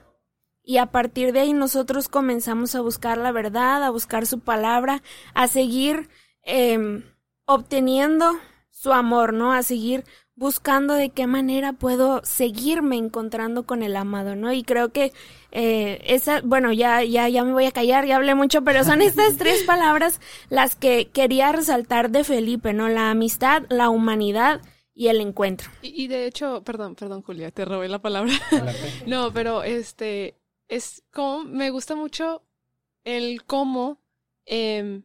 y 0.63 0.77
a 0.77 0.87
partir 0.87 1.31
de 1.31 1.41
ahí 1.41 1.53
nosotros 1.53 2.07
comenzamos 2.07 2.73
a 2.75 2.81
buscar 2.81 3.17
la 3.17 3.31
verdad, 3.31 3.83
a 3.83 3.91
buscar 3.91 4.25
su 4.25 4.39
palabra, 4.39 5.03
a 5.33 5.47
seguir 5.47 6.09
eh, 6.43 7.03
obteniendo 7.45 8.31
su 8.71 8.91
amor, 8.91 9.33
¿no? 9.33 9.53
A 9.53 9.63
seguir 9.63 10.03
buscando 10.35 10.93
de 10.93 11.09
qué 11.09 11.27
manera 11.27 11.73
puedo 11.73 12.21
seguirme 12.23 12.97
encontrando 12.97 13.63
con 13.63 13.83
el 13.83 13.95
amado, 13.95 14.35
¿no? 14.35 14.51
Y 14.51 14.63
creo 14.63 14.89
que 14.89 15.13
eh, 15.51 16.01
esa, 16.05 16.41
bueno, 16.41 16.73
ya, 16.73 17.03
ya, 17.03 17.29
ya 17.29 17.43
me 17.45 17.53
voy 17.53 17.65
a 17.65 17.71
callar, 17.71 18.05
ya 18.05 18.17
hablé 18.17 18.35
mucho, 18.35 18.63
pero 18.63 18.83
son 18.83 19.01
estas 19.01 19.37
tres 19.37 19.63
palabras 19.63 20.19
las 20.49 20.75
que 20.75 21.07
quería 21.07 21.51
resaltar 21.51 22.11
de 22.11 22.23
Felipe, 22.23 22.73
¿no? 22.73 22.89
La 22.89 23.11
amistad, 23.11 23.63
la 23.69 23.89
humanidad 23.89 24.61
y 24.93 25.07
el 25.07 25.21
encuentro. 25.21 25.69
Y, 25.81 26.07
de 26.07 26.27
hecho, 26.27 26.63
perdón, 26.63 26.95
perdón, 26.95 27.21
Julia, 27.21 27.51
te 27.51 27.65
robé 27.65 27.87
la 27.87 27.99
palabra. 27.99 28.33
no, 29.07 29.31
pero 29.31 29.63
este, 29.63 30.35
es 30.67 31.03
como, 31.11 31.45
me 31.45 31.69
gusta 31.69 31.95
mucho 31.95 32.43
el 33.05 33.43
cómo, 33.45 34.01
eh, 34.45 35.01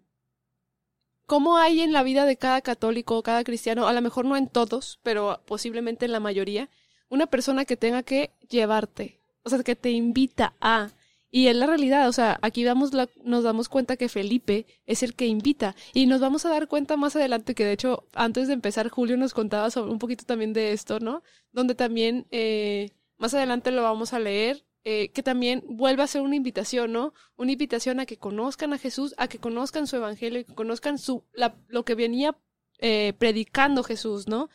¿Cómo 1.30 1.58
hay 1.58 1.80
en 1.80 1.92
la 1.92 2.02
vida 2.02 2.26
de 2.26 2.36
cada 2.36 2.60
católico, 2.60 3.22
cada 3.22 3.44
cristiano, 3.44 3.86
a 3.86 3.92
lo 3.92 4.02
mejor 4.02 4.24
no 4.24 4.36
en 4.36 4.48
todos, 4.48 4.98
pero 5.04 5.40
posiblemente 5.46 6.04
en 6.04 6.10
la 6.10 6.18
mayoría, 6.18 6.68
una 7.08 7.28
persona 7.28 7.64
que 7.64 7.76
tenga 7.76 8.02
que 8.02 8.32
llevarte, 8.48 9.20
o 9.44 9.48
sea, 9.48 9.62
que 9.62 9.76
te 9.76 9.92
invita 9.92 10.54
a... 10.60 10.90
Y 11.30 11.46
es 11.46 11.54
la 11.54 11.68
realidad, 11.68 12.08
o 12.08 12.12
sea, 12.12 12.40
aquí 12.42 12.64
damos 12.64 12.92
la, 12.94 13.08
nos 13.22 13.44
damos 13.44 13.68
cuenta 13.68 13.96
que 13.96 14.08
Felipe 14.08 14.66
es 14.86 15.04
el 15.04 15.14
que 15.14 15.28
invita 15.28 15.76
y 15.94 16.06
nos 16.06 16.20
vamos 16.20 16.44
a 16.46 16.48
dar 16.48 16.66
cuenta 16.66 16.96
más 16.96 17.14
adelante 17.14 17.54
que 17.54 17.64
de 17.64 17.74
hecho 17.74 18.08
antes 18.12 18.48
de 18.48 18.54
empezar 18.54 18.88
Julio 18.88 19.16
nos 19.16 19.32
contaba 19.32 19.70
sobre 19.70 19.92
un 19.92 20.00
poquito 20.00 20.24
también 20.24 20.52
de 20.52 20.72
esto, 20.72 20.98
¿no? 20.98 21.22
Donde 21.52 21.76
también 21.76 22.26
eh, 22.32 22.90
más 23.18 23.34
adelante 23.34 23.70
lo 23.70 23.84
vamos 23.84 24.14
a 24.14 24.18
leer, 24.18 24.64
eh, 24.84 25.10
que 25.12 25.22
también 25.22 25.62
vuelva 25.66 26.04
a 26.04 26.06
ser 26.06 26.22
una 26.22 26.36
invitación, 26.36 26.92
¿no? 26.92 27.12
Una 27.36 27.52
invitación 27.52 28.00
a 28.00 28.06
que 28.06 28.16
conozcan 28.16 28.72
a 28.72 28.78
Jesús, 28.78 29.14
a 29.18 29.28
que 29.28 29.38
conozcan 29.38 29.86
su 29.86 29.96
evangelio, 29.96 30.44
que 30.46 30.54
conozcan 30.54 30.96
su, 30.98 31.24
lo 31.68 31.84
que 31.84 31.94
venía 31.94 32.36
eh, 32.78 33.12
predicando 33.18 33.82
Jesús, 33.82 34.26
¿no? 34.26 34.48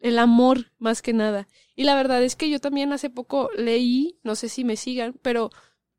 El 0.00 0.18
amor 0.18 0.72
más 0.78 1.00
que 1.00 1.14
nada. 1.14 1.48
Y 1.74 1.84
la 1.84 1.94
verdad 1.94 2.22
es 2.22 2.36
que 2.36 2.50
yo 2.50 2.60
también 2.60 2.92
hace 2.92 3.08
poco 3.08 3.48
leí, 3.56 4.18
no 4.22 4.34
sé 4.34 4.50
si 4.50 4.64
me 4.64 4.76
sigan, 4.76 5.14
pero 5.22 5.50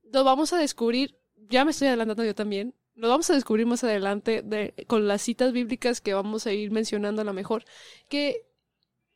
lo 0.03 0.23
vamos 0.23 0.53
a 0.53 0.59
descubrir, 0.59 1.17
ya 1.49 1.65
me 1.65 1.71
estoy 1.71 1.87
adelantando 1.87 2.23
yo 2.23 2.35
también, 2.35 2.75
lo 2.93 3.09
vamos 3.09 3.29
a 3.31 3.33
descubrir 3.33 3.65
más 3.65 3.83
adelante 3.83 4.43
de, 4.43 4.73
con 4.87 5.07
las 5.07 5.23
citas 5.23 5.51
bíblicas 5.53 6.01
que 6.01 6.13
vamos 6.13 6.45
a 6.45 6.53
ir 6.53 6.69
mencionando 6.69 7.23
a 7.23 7.25
lo 7.25 7.33
mejor, 7.33 7.65
que, 8.09 8.45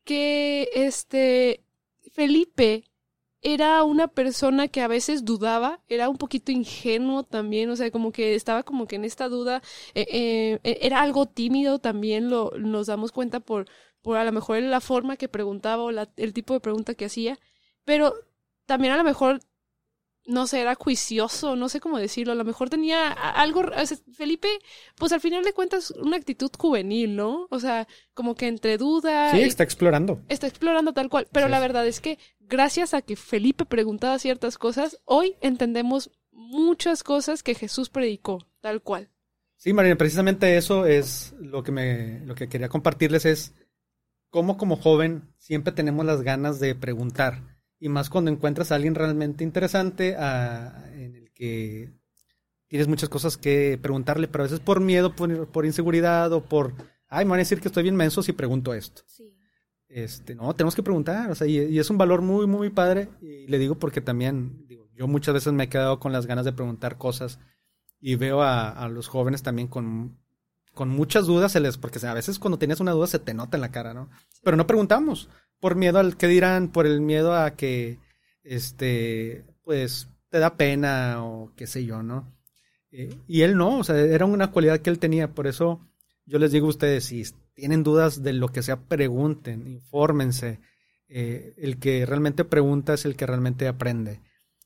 que 0.04 0.70
este 0.74 1.64
Felipe 2.12 2.89
era 3.42 3.84
una 3.84 4.08
persona 4.08 4.68
que 4.68 4.82
a 4.82 4.88
veces 4.88 5.24
dudaba, 5.26 5.82
era 5.88 6.10
un 6.10 6.18
poquito 6.18 6.52
ingenuo 6.52 7.24
también, 7.24 7.70
o 7.70 7.76
sea, 7.76 7.92
como 7.92 8.12
que 8.12 8.36
estaba 8.36 8.64
como 8.64 8.88
que 8.88 8.98
en 8.98 9.06
esta 9.06 9.30
duda, 9.30 9.62
eh, 9.96 10.60
eh, 10.64 10.80
era 10.82 11.02
algo 11.02 11.26
tímido 11.26 11.80
también, 11.80 12.30
lo, 12.30 12.52
nos 12.58 12.88
damos 12.88 13.12
cuenta 13.12 13.40
por, 13.40 13.68
por 14.02 14.18
a 14.18 14.24
lo 14.26 14.32
mejor 14.32 14.62
la 14.62 14.82
forma 14.82 15.18
que 15.18 15.30
preguntaba 15.30 15.84
o 15.84 15.92
la, 15.92 16.10
el 16.18 16.34
tipo 16.34 16.54
de 16.54 16.60
pregunta 16.60 16.96
que 16.96 17.06
hacía, 17.06 17.40
pero 17.86 18.14
también 18.66 18.94
a 18.94 18.98
lo 18.98 19.04
mejor 19.04 19.40
no 20.30 20.46
sé, 20.46 20.62
era 20.62 20.76
juicioso, 20.76 21.56
no 21.56 21.70
sé 21.70 21.80
cómo 21.80 21.98
decirlo, 21.98 22.34
a 22.34 22.36
lo 22.36 22.46
mejor 22.46 22.70
tenía 22.70 23.12
algo, 23.12 23.64
Felipe, 24.14 24.48
pues 24.96 25.12
al 25.12 25.22
final 25.22 25.44
de 25.44 25.54
cuentas 25.54 25.92
una 25.92 26.18
actitud 26.18 26.52
juvenil, 26.56 27.16
¿no? 27.16 27.48
O 27.50 27.60
sea, 27.60 27.88
como 28.14 28.36
que 28.36 28.48
entre 28.48 28.78
duda. 28.78 29.32
Sí, 29.32 29.42
está 29.42 29.64
explorando. 29.64 30.22
Está 30.30 30.46
explorando 30.48 30.94
tal 30.94 31.10
cual, 31.10 31.28
pero 31.32 31.48
la 31.50 31.60
verdad 31.60 31.88
es 31.88 32.00
que 32.00 32.20
gracias 32.40 32.94
a 32.94 33.02
que 33.02 33.16
Felipe 33.16 33.66
preguntaba 33.66 34.20
ciertas 34.20 34.58
cosas, 34.60 35.00
hoy 35.06 35.36
entendemos 35.42 36.12
muchas 36.32 37.04
cosas 37.04 37.42
que 37.42 37.56
Jesús 37.56 37.90
predicó, 37.90 38.46
tal 38.62 38.82
cual. 38.84 39.10
Sí, 39.56 39.74
Marina, 39.74 39.98
precisamente 39.98 40.58
eso 40.58 40.86
es 40.86 41.34
lo 41.40 41.64
que 41.64 41.72
me, 41.72 42.22
lo 42.26 42.36
que 42.36 42.48
quería 42.48 42.70
compartirles 42.70 43.26
es 43.26 43.56
cómo 44.30 44.58
como 44.58 44.78
joven 44.78 45.34
siempre 45.40 45.74
tenemos 45.74 46.06
las 46.06 46.22
ganas 46.22 46.60
de 46.60 46.76
preguntar 46.76 47.59
y 47.80 47.90
más 47.90 48.10
cuando 48.10 48.30
encuentras 48.30 48.72
a 48.72 48.76
alguien 48.76 48.96
realmente 48.96 49.44
interesante 49.44 50.16
en 50.16 51.16
el 51.16 51.32
que 51.32 51.92
tienes 52.68 52.88
muchas 52.88 53.10
cosas 53.10 53.38
que 53.38 53.80
preguntarle, 53.82 54.28
pero 54.28 54.44
a 54.44 54.48
veces 54.48 54.60
por 54.60 54.80
miedo, 54.80 55.16
por, 55.16 55.66
inseguridad 55.66 56.32
o 56.34 56.44
por, 56.44 56.74
ay, 57.08 57.26
me 57.26 57.32
van 57.32 57.40
a 57.40 57.42
decir 57.46 57.60
que 57.60 57.68
estoy 57.68 57.84
bien 57.84 57.96
menso 57.96 58.22
si 58.22 58.34
pregunto 58.34 58.74
esto. 58.74 59.04
Sí. 59.08 59.36
Este, 59.88 60.36
no, 60.36 60.56
tenemos 60.56 60.76
que 60.76 60.84
preguntar, 60.84 61.32
o 61.32 61.36
sea, 61.36 61.48
y, 61.48 61.80
es 61.80 61.90
un 61.90 61.98
valor 61.98 62.22
muy, 62.22 62.46
muy 62.46 62.70
padre, 62.70 63.10
y 63.22 63.48
le 63.48 63.58
digo 63.58 63.76
porque 63.76 64.02
también, 64.02 64.68
digo, 64.68 64.88
yo 64.94 65.08
muchas 65.08 65.34
veces 65.34 65.52
me 65.52 65.64
he 65.64 65.70
quedado 65.70 66.00
con 66.00 66.12
las 66.12 66.28
ganas 66.28 66.46
de 66.46 66.54
preguntar 66.54 66.98
cosas 67.00 67.40
y 68.00 68.16
veo 68.16 68.44
a, 68.44 68.88
los 68.88 69.08
jóvenes 69.08 69.42
también 69.42 69.68
con, 69.68 70.20
con 70.74 70.90
muchas 70.90 71.26
dudas, 71.26 71.54
se 71.54 71.60
les, 71.60 71.78
porque 71.78 72.06
a 72.06 72.14
veces 72.14 72.38
cuando 72.38 72.60
tienes 72.60 72.80
una 72.80 72.92
duda 72.92 73.08
se 73.08 73.18
te 73.18 73.34
nota 73.34 73.58
en 73.58 73.62
la 73.62 73.72
cara, 73.72 73.96
¿no? 73.96 74.10
Pero 74.44 74.58
no 74.58 74.68
preguntamos, 74.68 75.28
por 75.60 75.76
miedo 75.76 76.00
al 76.00 76.18
que 76.18 76.28
dirán, 76.28 76.70
por 76.70 76.86
el 76.86 77.02
miedo 77.02 77.36
a 77.36 77.52
que, 77.52 78.00
este, 78.44 79.44
pues, 79.64 80.08
te 80.30 80.40
da 80.40 80.56
pena 80.56 81.24
o 81.24 81.52
qué 81.56 81.68
sé 81.68 81.86
yo, 81.86 82.04
¿no? 82.04 82.32
Eh, 82.92 83.16
y 83.28 83.42
él 83.42 83.56
no, 83.58 83.80
o 83.80 83.84
sea, 83.84 83.98
era 83.98 84.26
una 84.26 84.52
cualidad 84.52 84.80
que 84.80 84.90
él 84.90 85.00
tenía, 85.00 85.30
por 85.34 85.48
eso 85.48 85.80
yo 86.26 86.40
les 86.40 86.52
digo 86.52 86.68
a 86.68 86.70
ustedes, 86.70 87.06
si 87.06 87.24
tienen 87.56 87.84
dudas 87.84 88.24
de 88.24 88.34
lo 88.34 88.50
que 88.50 88.62
sea, 88.62 88.78
pregunten, 88.78 89.68
infórmense. 89.68 90.60
Eh, 91.08 91.56
el 91.58 91.80
que 91.80 92.06
realmente 92.06 92.46
pregunta 92.46 92.94
es 92.94 93.04
el 93.06 93.16
que 93.16 93.26
realmente 93.26 93.68
aprende. 93.68 94.22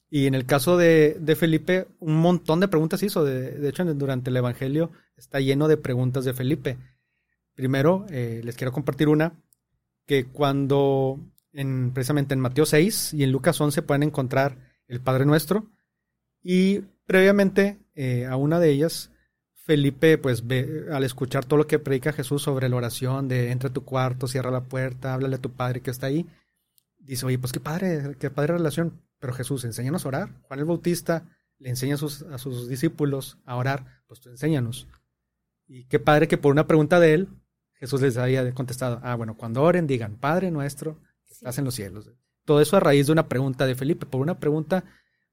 Y 0.10 0.28
en 0.28 0.36
el 0.36 0.46
caso 0.46 0.78
de, 0.78 1.36
Felipe, 1.40 1.88
un 2.00 2.18
montón 2.18 2.60
de 2.60 2.68
preguntas 2.68 3.02
hizo. 3.02 3.24
De, 3.24 3.68
hecho, 3.68 3.86
durante 3.96 4.30
el 4.30 4.38
Evangelio 4.38 4.92
está 5.16 5.40
lleno 5.40 5.68
de 5.68 5.78
preguntas 5.78 6.26
de 6.26 6.34
Felipe. 6.34 6.78
Primero, 7.56 8.06
eh, 8.10 8.42
les 8.44 8.56
quiero 8.56 8.74
compartir 8.74 9.08
una, 9.08 9.42
que 10.06 10.26
cuando 10.26 11.20
en, 11.54 11.92
precisamente 11.94 12.34
en 12.34 12.40
Mateo 12.40 12.66
6 12.66 13.14
y 13.14 13.24
en 13.24 13.32
Lucas 13.32 13.60
11 13.60 13.82
pueden 13.84 14.04
encontrar 14.04 14.58
el 14.88 15.02
Padre 15.02 15.26
Nuestro. 15.26 15.72
Y 16.42 16.82
previamente 17.06 17.80
eh, 17.96 18.26
a 18.26 18.36
una 18.36 18.60
de 18.60 18.70
ellas, 18.70 19.12
Felipe, 19.56 20.18
pues 20.18 20.46
ve, 20.46 20.88
al 20.92 21.04
escuchar 21.04 21.46
todo 21.46 21.58
lo 21.58 21.68
que 21.68 21.80
predica 21.80 22.12
Jesús 22.12 22.42
sobre 22.42 22.68
la 22.68 22.76
oración 22.76 23.28
de 23.28 23.52
entra 23.52 23.70
a 23.70 23.74
tu 23.74 23.86
cuarto, 23.86 24.28
cierra 24.28 24.52
la 24.52 24.66
puerta, 24.66 25.14
háblale 25.14 25.36
a 25.36 25.42
tu 25.42 25.52
padre 25.52 25.82
que 25.82 25.92
está 25.92 26.08
ahí, 26.08 26.28
dice, 26.98 27.26
oye, 27.26 27.40
pues 27.40 27.54
qué 27.54 27.60
padre, 27.60 28.16
qué 28.20 28.30
padre 28.30 28.54
relación. 28.54 29.02
Pero 29.20 29.34
Jesús, 29.34 29.64
enséñanos 29.64 30.06
a 30.06 30.10
orar. 30.10 30.42
Juan 30.42 30.60
el 30.60 30.66
Bautista 30.66 31.30
le 31.60 31.70
enseña 31.70 31.96
a 31.96 31.98
sus, 31.98 32.24
a 32.24 32.38
sus 32.38 32.68
discípulos 32.68 33.38
a 33.46 33.56
orar, 33.56 34.04
pues 34.06 34.20
tú 34.20 34.30
enséñanos. 34.30 34.88
Y 35.66 35.86
qué 35.86 35.98
padre 35.98 36.28
que 36.28 36.38
por 36.38 36.52
una 36.52 36.68
pregunta 36.68 37.00
de 37.00 37.14
él, 37.14 37.30
Jesús 37.84 38.02
les 38.02 38.16
había 38.16 38.50
contestado, 38.54 39.02
ah, 39.04 39.14
bueno, 39.16 39.36
cuando 39.36 39.62
oren 39.62 39.88
digan, 39.88 40.16
Padre 40.16 40.52
nuestro, 40.52 41.02
que 41.28 41.34
estás 41.34 41.58
en 41.58 41.66
los 41.66 41.76
cielos. 41.76 42.10
Todo 42.46 42.62
eso 42.62 42.78
a 42.78 42.80
raíz 42.80 43.08
de 43.08 43.12
una 43.12 43.28
pregunta 43.28 43.68
de 43.68 43.76
Felipe. 43.76 44.06
Por 44.06 44.22
una 44.22 44.40
pregunta 44.40 44.86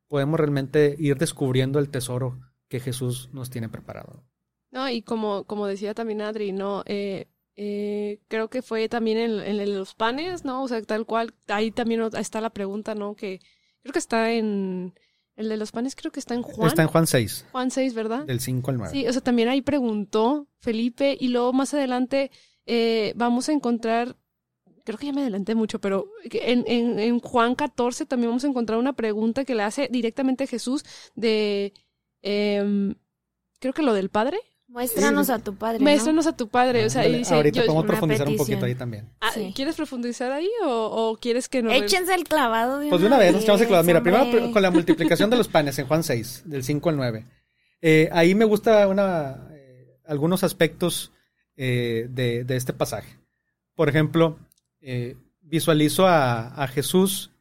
podemos 0.08 0.40
realmente 0.40 0.96
ir 0.98 1.16
descubriendo 1.16 1.78
el 1.78 1.90
tesoro 1.90 2.40
que 2.66 2.80
Jesús 2.80 3.30
nos 3.32 3.50
tiene 3.50 3.68
preparado. 3.68 4.24
No, 4.72 4.88
y 4.90 5.02
como, 5.02 5.44
como 5.44 5.68
decía 5.68 5.94
también 5.94 6.22
Adri, 6.22 6.50
¿no? 6.50 6.82
Eh, 6.86 7.28
eh, 7.54 8.18
creo 8.26 8.50
que 8.50 8.62
fue 8.62 8.88
también 8.88 9.18
en, 9.18 9.38
en, 9.38 9.78
los 9.78 9.94
panes, 9.94 10.44
¿no? 10.44 10.64
O 10.64 10.66
sea, 10.66 10.82
tal 10.82 11.06
cual, 11.06 11.32
ahí 11.46 11.70
también 11.70 12.02
está 12.18 12.40
la 12.40 12.50
pregunta, 12.50 12.96
¿no? 12.96 13.14
Que 13.14 13.38
creo 13.82 13.92
que 13.92 14.00
está 14.00 14.32
en... 14.32 14.92
El 15.36 15.48
de 15.48 15.56
los 15.56 15.72
panes 15.72 15.96
creo 15.96 16.12
que 16.12 16.20
está 16.20 16.34
en 16.34 16.42
Juan. 16.42 16.68
Está 16.68 16.82
en 16.82 16.88
Juan 16.88 17.06
6. 17.06 17.46
Juan 17.52 17.70
6, 17.70 17.94
¿verdad? 17.94 18.24
Del 18.26 18.40
5 18.40 18.70
al 18.70 18.78
9. 18.78 18.92
Sí, 18.92 19.06
o 19.06 19.12
sea, 19.12 19.22
también 19.22 19.48
ahí 19.48 19.62
preguntó 19.62 20.48
Felipe 20.58 21.16
y 21.18 21.28
luego 21.28 21.52
más 21.52 21.72
adelante 21.72 22.30
eh, 22.66 23.12
vamos 23.16 23.48
a 23.48 23.52
encontrar 23.52 24.16
creo 24.84 24.98
que 24.98 25.06
ya 25.06 25.12
me 25.12 25.20
adelanté 25.20 25.54
mucho, 25.54 25.78
pero 25.80 26.10
en, 26.24 26.64
en, 26.66 26.98
en, 26.98 27.20
Juan 27.20 27.54
14 27.54 28.06
también 28.06 28.30
vamos 28.30 28.44
a 28.44 28.48
encontrar 28.48 28.78
una 28.78 28.94
pregunta 28.94 29.44
que 29.44 29.54
le 29.54 29.62
hace 29.62 29.88
directamente 29.88 30.46
Jesús 30.46 30.84
de, 31.14 31.74
eh, 32.22 32.94
creo 33.60 33.72
que 33.72 33.82
lo 33.82 33.92
del 33.92 34.10
Padre. 34.10 34.40
Muéstranos 34.70 35.30
a 35.30 35.38
tu 35.38 35.56
padre. 35.56 35.80
Muéstranos 35.80 36.26
a 36.26 36.36
tu 36.36 36.48
padre. 36.48 36.84
O 36.84 36.90
sea, 36.90 37.02
dice, 37.02 37.34
ahorita 37.34 37.62
podemos 37.62 37.86
profundizar 37.86 38.28
un 38.28 38.36
poquito 38.36 38.64
ahí 38.64 38.74
también. 38.74 39.08
Ah, 39.20 39.32
¿Quieres 39.54 39.76
profundizar 39.76 40.30
ahí 40.32 40.48
o, 40.64 40.70
o 40.70 41.16
quieres 41.16 41.48
que 41.48 41.62
no? 41.62 41.70
Échense 41.70 42.14
el 42.14 42.24
clavado. 42.24 42.78
De 42.78 42.88
pues 42.88 43.00
de 43.00 43.06
una 43.08 43.18
vez, 43.18 43.32
nos 43.32 43.42
echamos 43.42 43.60
el 43.60 43.66
clavado. 43.66 43.86
Mira, 43.86 44.02
primero 44.02 44.52
con 44.52 44.62
la 44.62 44.70
multiplicación 44.70 45.28
de 45.28 45.36
los 45.36 45.48
panes 45.48 45.78
en 45.78 45.86
Juan 45.86 46.04
6, 46.04 46.44
del 46.46 46.62
5 46.62 46.88
al 46.88 46.96
9. 46.96 47.26
Eh, 47.82 48.08
ahí 48.12 48.34
me 48.34 48.44
gusta 48.44 48.86
una, 48.86 49.48
eh, 49.52 49.98
algunos 50.06 50.44
aspectos 50.44 51.12
eh, 51.56 52.06
de, 52.08 52.44
de, 52.44 52.56
este 52.56 52.72
pasaje. 52.72 53.18
Por 53.74 53.88
ejemplo, 53.88 54.38
eh, 54.80 55.16
visualizo 55.42 56.06
a, 56.06 56.66
Jesús 56.68 57.32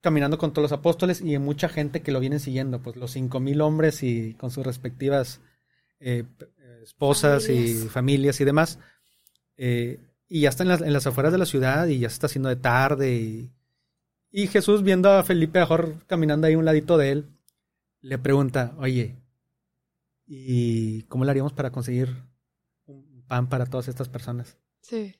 caminando 0.00 0.38
con 0.38 0.52
todos 0.52 0.70
los 0.70 0.78
apóstoles 0.78 1.20
y 1.20 1.38
mucha 1.38 1.68
gente 1.68 2.02
que 2.02 2.10
lo 2.10 2.18
viene 2.18 2.38
siguiendo, 2.38 2.80
pues 2.80 2.96
los 2.96 3.12
cinco 3.12 3.38
mil 3.38 3.60
hombres 3.60 4.02
y 4.02 4.34
con 4.34 4.50
sus 4.50 4.66
respectivas 4.66 5.40
eh, 6.02 6.24
esposas 6.82 7.48
y 7.48 7.74
familias 7.88 8.40
y 8.40 8.44
demás. 8.44 8.78
Eh, 9.56 10.00
y 10.28 10.40
ya 10.40 10.48
está 10.48 10.64
en 10.64 10.92
las, 10.92 11.06
afueras 11.06 11.32
de 11.32 11.38
la 11.38 11.46
ciudad 11.46 11.86
y 11.86 12.00
ya 12.00 12.08
se 12.08 12.14
está 12.14 12.26
haciendo 12.26 12.48
de 12.48 12.56
tarde. 12.56 13.50
Y, 14.30 14.46
Jesús, 14.48 14.82
viendo 14.82 15.10
a 15.10 15.22
Felipe 15.22 15.60
mejor 15.60 15.94
caminando 16.06 16.46
ahí 16.46 16.56
un 16.56 16.64
ladito 16.64 16.96
de 16.96 17.12
él, 17.12 17.26
le 18.00 18.18
pregunta, 18.18 18.74
oye, 18.78 19.16
¿y 20.26 21.02
cómo 21.02 21.24
le 21.24 21.30
haríamos 21.30 21.52
para 21.52 21.70
conseguir 21.70 22.08
un 22.86 23.22
pan 23.28 23.48
para 23.48 23.66
todas 23.66 23.88
estas 23.88 24.08
personas? 24.08 24.56
Sí. 24.80 25.14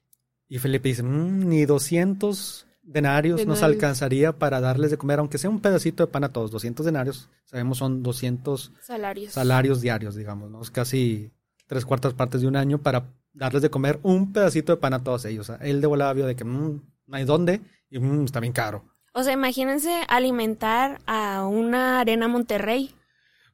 Y 0.49 0.59
Felipe 0.59 0.89
dice, 0.89 1.03
mm, 1.03 1.49
ni 1.49 1.65
200 1.65 2.67
denarios, 2.83 3.47
nos 3.47 3.63
alcanzaría 3.63 4.33
para 4.33 4.61
darles 4.61 4.91
de 4.91 4.99
comer, 4.99 5.19
aunque 5.19 5.39
sea 5.39 5.51
un 5.51 5.61
pedacito 5.61 6.05
de 6.05 6.13
pan 6.13 6.25
a 6.25 6.33
todos. 6.33 6.51
200 6.51 6.85
denarios, 6.85 7.29
sabemos, 7.45 7.79
son 7.79 8.03
200 8.03 8.73
salarios, 8.81 9.33
salarios 9.33 9.81
diarios, 9.81 10.15
digamos, 10.15 10.51
¿no? 10.51 10.61
Es 10.63 10.71
casi 10.71 11.31
tres 11.67 11.85
cuartas 11.85 12.15
partes 12.15 12.41
de 12.41 12.49
un 12.49 12.57
año 12.57 12.79
para 12.79 13.05
darles 13.33 13.63
de 13.63 13.71
comer 13.71 13.99
un 14.03 14.33
pedacito 14.33 14.73
de 14.73 14.81
pan 14.81 14.95
a 14.95 15.03
todos 15.03 15.25
ellos. 15.25 15.51
él 15.61 15.81
de 15.81 15.87
volada 15.87 16.13
vio 16.13 16.27
de 16.27 16.37
que 16.37 16.45
mm, 16.45 16.81
no 17.07 17.17
hay 17.17 17.25
dónde 17.25 17.61
y 17.89 17.99
mm, 17.99 18.25
está 18.25 18.41
bien 18.41 18.53
caro. 18.53 18.85
O 19.15 19.23
sea, 19.23 19.35
imagínense 19.35 20.05
alimentar 20.09 20.99
a 21.07 21.47
una 21.47 22.01
arena 22.01 22.29
Monterrey. 22.29 22.95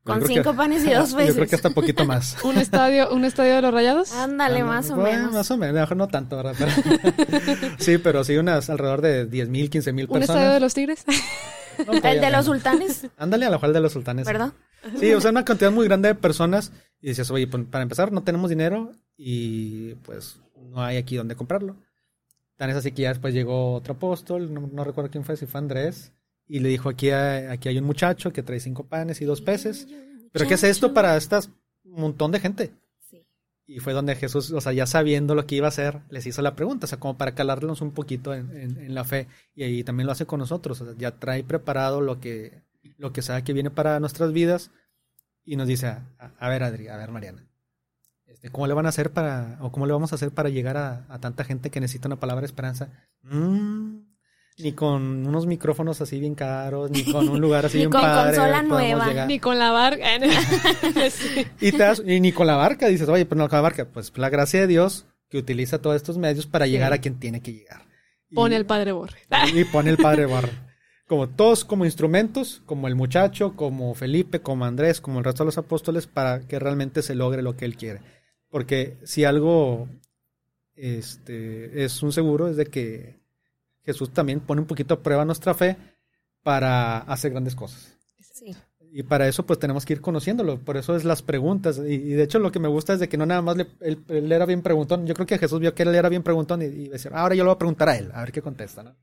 Con 0.08 0.26
cinco 0.26 0.54
panes 0.54 0.84
y 0.84 0.90
dos 0.94 1.14
peces. 1.14 1.28
Yo 1.28 1.34
creo 1.34 1.48
que 1.48 1.54
hasta 1.56 1.70
poquito 1.70 2.04
más. 2.04 2.36
¿Un 2.44 2.56
estadio, 2.58 3.12
un 3.12 3.24
estadio 3.24 3.56
de 3.56 3.62
los 3.62 3.72
rayados? 3.72 4.12
Ándale, 4.12 4.64
más 4.64 4.90
o 4.90 4.96
menos. 4.96 5.32
Más 5.32 5.50
o 5.50 5.56
menos, 5.56 5.74
mejor 5.74 5.96
no 5.96 6.08
tanto, 6.08 6.36
¿verdad? 6.36 6.54
sí, 7.78 7.98
pero 7.98 8.24
sí 8.24 8.36
unas 8.36 8.70
alrededor 8.70 9.02
de 9.02 9.26
10 9.26 9.48
mil, 9.48 9.70
15 9.70 9.92
mil 9.92 10.08
personas. 10.08 10.28
¿Un 10.30 10.36
estadio 10.36 10.54
de 10.54 10.60
los 10.60 10.74
tigres? 10.74 11.04
¿El 11.78 12.20
de 12.20 12.30
los 12.30 12.44
sultanes? 12.44 13.06
Ándale, 13.16 13.46
a 13.46 13.50
lo 13.50 13.56
mejor 13.56 13.68
el 13.68 13.74
de 13.74 13.80
los 13.80 13.92
sultanes. 13.92 14.26
¿Verdad? 14.26 14.52
Sí, 14.98 15.12
o 15.12 15.20
sea, 15.20 15.30
una 15.30 15.44
cantidad 15.44 15.70
muy 15.70 15.86
grande 15.86 16.08
de 16.08 16.14
personas. 16.14 16.72
Y 17.00 17.08
dices, 17.08 17.30
oye, 17.30 17.46
pues, 17.46 17.64
para 17.70 17.82
empezar, 17.82 18.10
no 18.10 18.22
tenemos 18.22 18.50
dinero 18.50 18.92
y 19.16 19.94
pues 19.96 20.40
no 20.70 20.82
hay 20.82 20.96
aquí 20.96 21.16
donde 21.16 21.36
comprarlo. 21.36 21.76
Tan 22.56 22.70
es 22.70 22.76
así 22.76 22.90
que 22.90 23.02
ya 23.02 23.10
después 23.10 23.32
llegó 23.32 23.74
otro 23.74 23.94
apóstol, 23.94 24.52
no, 24.52 24.68
no 24.72 24.82
recuerdo 24.82 25.10
quién 25.10 25.24
fue, 25.24 25.36
si 25.36 25.46
fue 25.46 25.58
Andrés, 25.58 26.12
y 26.48 26.60
le 26.60 26.68
dijo, 26.68 26.88
aquí 26.88 27.10
hay, 27.10 27.46
aquí 27.46 27.68
hay 27.68 27.78
un 27.78 27.84
muchacho 27.84 28.32
que 28.32 28.42
trae 28.42 28.60
cinco 28.60 28.86
panes 28.86 29.20
y 29.20 29.24
dos 29.24 29.40
peces, 29.42 29.86
pero 30.32 30.46
¿qué 30.46 30.54
hace 30.54 30.70
esto 30.70 30.94
para 30.94 31.16
estas 31.16 31.50
montón 31.84 32.32
de 32.32 32.40
gente? 32.40 32.72
Y 33.66 33.80
fue 33.80 33.92
donde 33.92 34.16
Jesús, 34.16 34.50
o 34.50 34.60
sea, 34.62 34.72
ya 34.72 34.86
sabiendo 34.86 35.34
lo 35.34 35.46
que 35.46 35.56
iba 35.56 35.66
a 35.66 35.68
hacer, 35.68 36.00
les 36.08 36.26
hizo 36.26 36.40
la 36.40 36.56
pregunta, 36.56 36.86
o 36.86 36.88
sea, 36.88 36.98
como 36.98 37.18
para 37.18 37.34
calarnos 37.34 37.82
un 37.82 37.92
poquito 37.92 38.32
en, 38.32 38.94
la 38.94 39.04
fe. 39.04 39.28
Y 39.54 39.62
ahí 39.62 39.84
también 39.84 40.06
lo 40.06 40.12
hace 40.12 40.24
con 40.24 40.40
nosotros, 40.40 40.80
o 40.80 40.86
sea, 40.86 40.94
ya 40.96 41.18
trae 41.18 41.44
preparado 41.44 42.00
lo 42.00 42.18
que, 42.18 42.62
lo 42.96 43.12
que 43.12 43.20
sabe 43.20 43.44
que 43.44 43.52
viene 43.52 43.70
para 43.70 44.00
nuestras 44.00 44.32
vidas 44.32 44.70
y 45.44 45.56
nos 45.56 45.68
dice, 45.68 45.86
a, 45.86 46.48
ver 46.48 46.62
Adri, 46.62 46.88
a 46.88 46.96
ver 46.96 47.10
Mariana, 47.10 47.46
este, 48.24 48.48
¿cómo 48.48 48.66
le 48.66 48.72
van 48.72 48.86
a 48.86 48.90
hacer 48.90 49.12
para, 49.12 49.58
o 49.60 49.70
cómo 49.70 49.84
le 49.84 49.92
vamos 49.92 50.12
a 50.12 50.14
hacer 50.14 50.30
para 50.30 50.48
llegar 50.48 50.78
a, 50.78 51.18
tanta 51.20 51.44
gente 51.44 51.70
que 51.70 51.80
necesita 51.80 52.08
una 52.08 52.20
palabra 52.20 52.40
de 52.40 52.46
esperanza? 52.46 52.88
Mm, 53.22 53.97
ni 54.58 54.72
con 54.72 55.26
unos 55.26 55.46
micrófonos 55.46 56.00
así 56.00 56.18
bien 56.18 56.34
caros, 56.34 56.90
ni 56.90 57.04
con 57.04 57.28
un 57.28 57.40
lugar 57.40 57.66
así 57.66 57.78
bien 57.78 57.90
con 57.90 58.00
consola 58.00 58.62
nueva, 58.62 59.26
ni 59.26 59.38
con 59.38 59.58
la 59.58 59.70
barca. 59.70 60.06
y, 61.60 62.20
ni 62.20 62.32
con 62.32 62.46
la 62.46 62.56
barca, 62.56 62.88
dices, 62.88 63.08
oye, 63.08 63.24
pero 63.24 63.38
no 63.38 63.48
con 63.48 63.56
la 63.56 63.62
barca. 63.62 63.86
Pues 63.86 64.12
la 64.16 64.28
gracia 64.28 64.60
de 64.60 64.66
Dios 64.66 65.06
que 65.28 65.38
utiliza 65.38 65.80
todos 65.80 65.96
estos 65.96 66.18
medios 66.18 66.46
para 66.46 66.66
llegar 66.66 66.92
a 66.92 66.98
quien 66.98 67.18
tiene 67.18 67.40
que 67.40 67.52
llegar. 67.52 67.86
Pone 68.34 68.56
el 68.56 68.66
Padre 68.66 68.92
Borre. 68.92 69.18
Y 69.54 69.64
pone 69.64 69.90
el 69.90 69.96
Padre 69.96 70.26
Borre. 70.26 70.52
Como 71.06 71.28
todos 71.28 71.64
como 71.64 71.86
instrumentos, 71.86 72.62
como 72.66 72.88
el 72.88 72.94
muchacho, 72.94 73.56
como 73.56 73.94
Felipe, 73.94 74.40
como 74.40 74.66
Andrés, 74.66 75.00
como 75.00 75.18
el 75.18 75.24
resto 75.24 75.44
de 75.44 75.46
los 75.46 75.58
apóstoles, 75.58 76.06
para 76.06 76.40
que 76.40 76.58
realmente 76.58 77.00
se 77.02 77.14
logre 77.14 77.40
lo 77.40 77.56
que 77.56 77.64
él 77.64 77.76
quiere. 77.76 78.00
Porque 78.50 78.98
si 79.04 79.24
algo 79.24 79.88
este, 80.74 81.84
es 81.84 82.02
un 82.02 82.12
seguro, 82.12 82.48
es 82.48 82.56
de 82.56 82.66
que 82.66 83.18
Jesús 83.88 84.12
también 84.12 84.40
pone 84.40 84.60
un 84.60 84.66
poquito 84.66 84.92
a 84.92 85.02
prueba 85.02 85.24
nuestra 85.24 85.54
fe 85.54 85.78
para 86.42 86.98
hacer 86.98 87.30
grandes 87.30 87.54
cosas. 87.54 87.96
Sí. 88.20 88.54
Y 88.92 89.02
para 89.02 89.26
eso 89.26 89.46
pues 89.46 89.58
tenemos 89.58 89.86
que 89.86 89.94
ir 89.94 90.02
conociéndolo, 90.02 90.58
por 90.58 90.76
eso 90.76 90.94
es 90.94 91.04
las 91.04 91.22
preguntas. 91.22 91.78
Y, 91.78 92.10
de 92.10 92.22
hecho 92.22 92.38
lo 92.38 92.52
que 92.52 92.58
me 92.58 92.68
gusta 92.68 92.92
es 92.92 93.00
de 93.00 93.08
que 93.08 93.16
no 93.16 93.24
nada 93.24 93.40
más 93.40 93.56
le, 93.56 93.66
él, 93.80 94.30
era 94.30 94.44
bien 94.44 94.60
preguntón, 94.60 95.06
yo 95.06 95.14
creo 95.14 95.26
que 95.26 95.38
Jesús 95.38 95.58
vio 95.58 95.74
que 95.74 95.84
él 95.84 95.94
era 95.94 96.10
bien 96.10 96.22
preguntón 96.22 96.60
y, 96.60 96.88
decía, 96.88 97.12
ahora 97.14 97.34
yo 97.34 97.44
lo 97.44 97.50
voy 97.50 97.54
a 97.54 97.58
preguntar 97.58 97.88
a 97.88 97.96
él, 97.96 98.10
a 98.12 98.20
ver 98.20 98.30
qué 98.30 98.42
contesta. 98.42 98.82
¿no? 98.82 98.94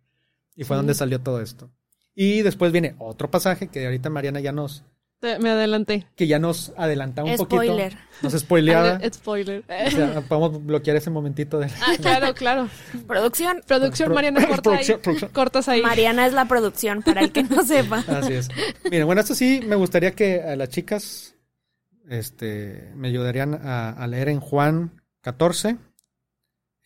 Y 0.56 0.66
fue 0.66 0.78
donde 0.78 0.94
salió 0.94 1.20
todo 1.20 1.42
esto. 1.42 1.72
Y 2.14 2.44
después 2.44 2.72
viene 2.72 2.96
otro 3.00 3.32
pasaje 3.32 3.70
que 3.70 3.86
ahorita 3.86 4.12
Mariana 4.12 4.40
ya 4.40 4.52
nos, 4.52 4.84
me 5.22 5.50
adelanté. 5.50 6.06
Que 6.16 6.28
ya 6.28 6.38
nos 6.40 6.72
adelanta 6.78 7.24
un 7.24 7.36
Spoiler. 7.38 7.94
poquito. 7.94 8.22
Nos 8.22 8.34
spoileaba. 8.34 9.00
Spoiler. 9.12 9.64
O 9.88 9.92
sea, 9.92 10.22
podemos 10.22 10.64
bloquear 10.64 10.98
ese 10.98 11.10
momentito 11.10 11.58
de... 11.60 11.66
Ah, 11.82 11.96
claro, 12.00 12.34
claro. 12.36 12.70
Producción. 13.08 13.62
Producción, 13.66 14.14
Mariana, 14.14 14.46
corta 14.48 14.62
Producción, 14.62 14.98
ahí. 14.98 15.02
producción. 15.04 15.32
Cortas 15.32 15.68
ahí. 15.70 15.82
Mariana 15.82 16.28
es 16.28 16.34
la 16.34 16.46
producción, 16.46 17.02
para 17.02 17.22
el 17.22 17.32
que 17.32 17.44
no 17.44 17.64
sepa. 17.66 18.04
Así 18.08 18.34
es. 18.34 18.50
Miren, 18.84 19.06
bueno, 19.08 19.22
esto 19.22 19.34
sí 19.34 19.62
me 19.66 19.76
gustaría 19.76 20.12
que 20.12 20.42
a 20.42 20.56
las 20.56 20.70
chicas 20.70 21.36
este, 22.08 22.92
me 22.96 23.08
ayudarían 23.08 23.56
a, 23.56 23.90
a 23.90 24.08
leer 24.08 24.30
en 24.30 24.40
Juan 24.40 25.02
14. 25.22 25.78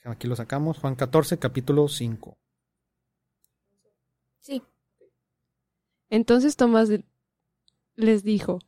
Aquí 0.05 0.27
lo 0.27 0.35
sacamos. 0.37 0.77
Juan 0.77 0.95
14, 0.95 1.37
capítulo 1.39 1.89
5. 1.89 2.37
Sí. 4.39 4.63
Entonces 6.09 6.55
Tomás 6.55 6.89
les 7.99 8.23
dijo, 8.23 8.59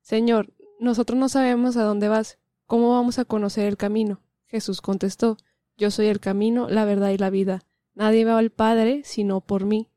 Señor, 0.00 0.52
nosotros 0.78 1.18
no 1.18 1.28
sabemos 1.28 1.76
a 1.76 1.84
dónde 1.84 2.08
vas. 2.08 2.38
¿Cómo 2.66 2.90
vamos 2.90 3.18
a 3.18 3.24
conocer 3.24 3.66
el 3.66 3.76
camino? 3.76 4.20
Jesús 4.46 4.80
contestó, 4.80 5.36
Yo 5.76 5.90
soy 5.90 6.06
el 6.06 6.20
camino, 6.20 6.68
la 6.68 6.84
verdad 6.84 7.10
y 7.10 7.18
la 7.18 7.30
vida. 7.30 7.62
Nadie 7.94 8.24
va 8.24 8.38
al 8.38 8.50
Padre 8.50 9.02
sino 9.04 9.40
por 9.40 9.64
mí. 9.64 9.90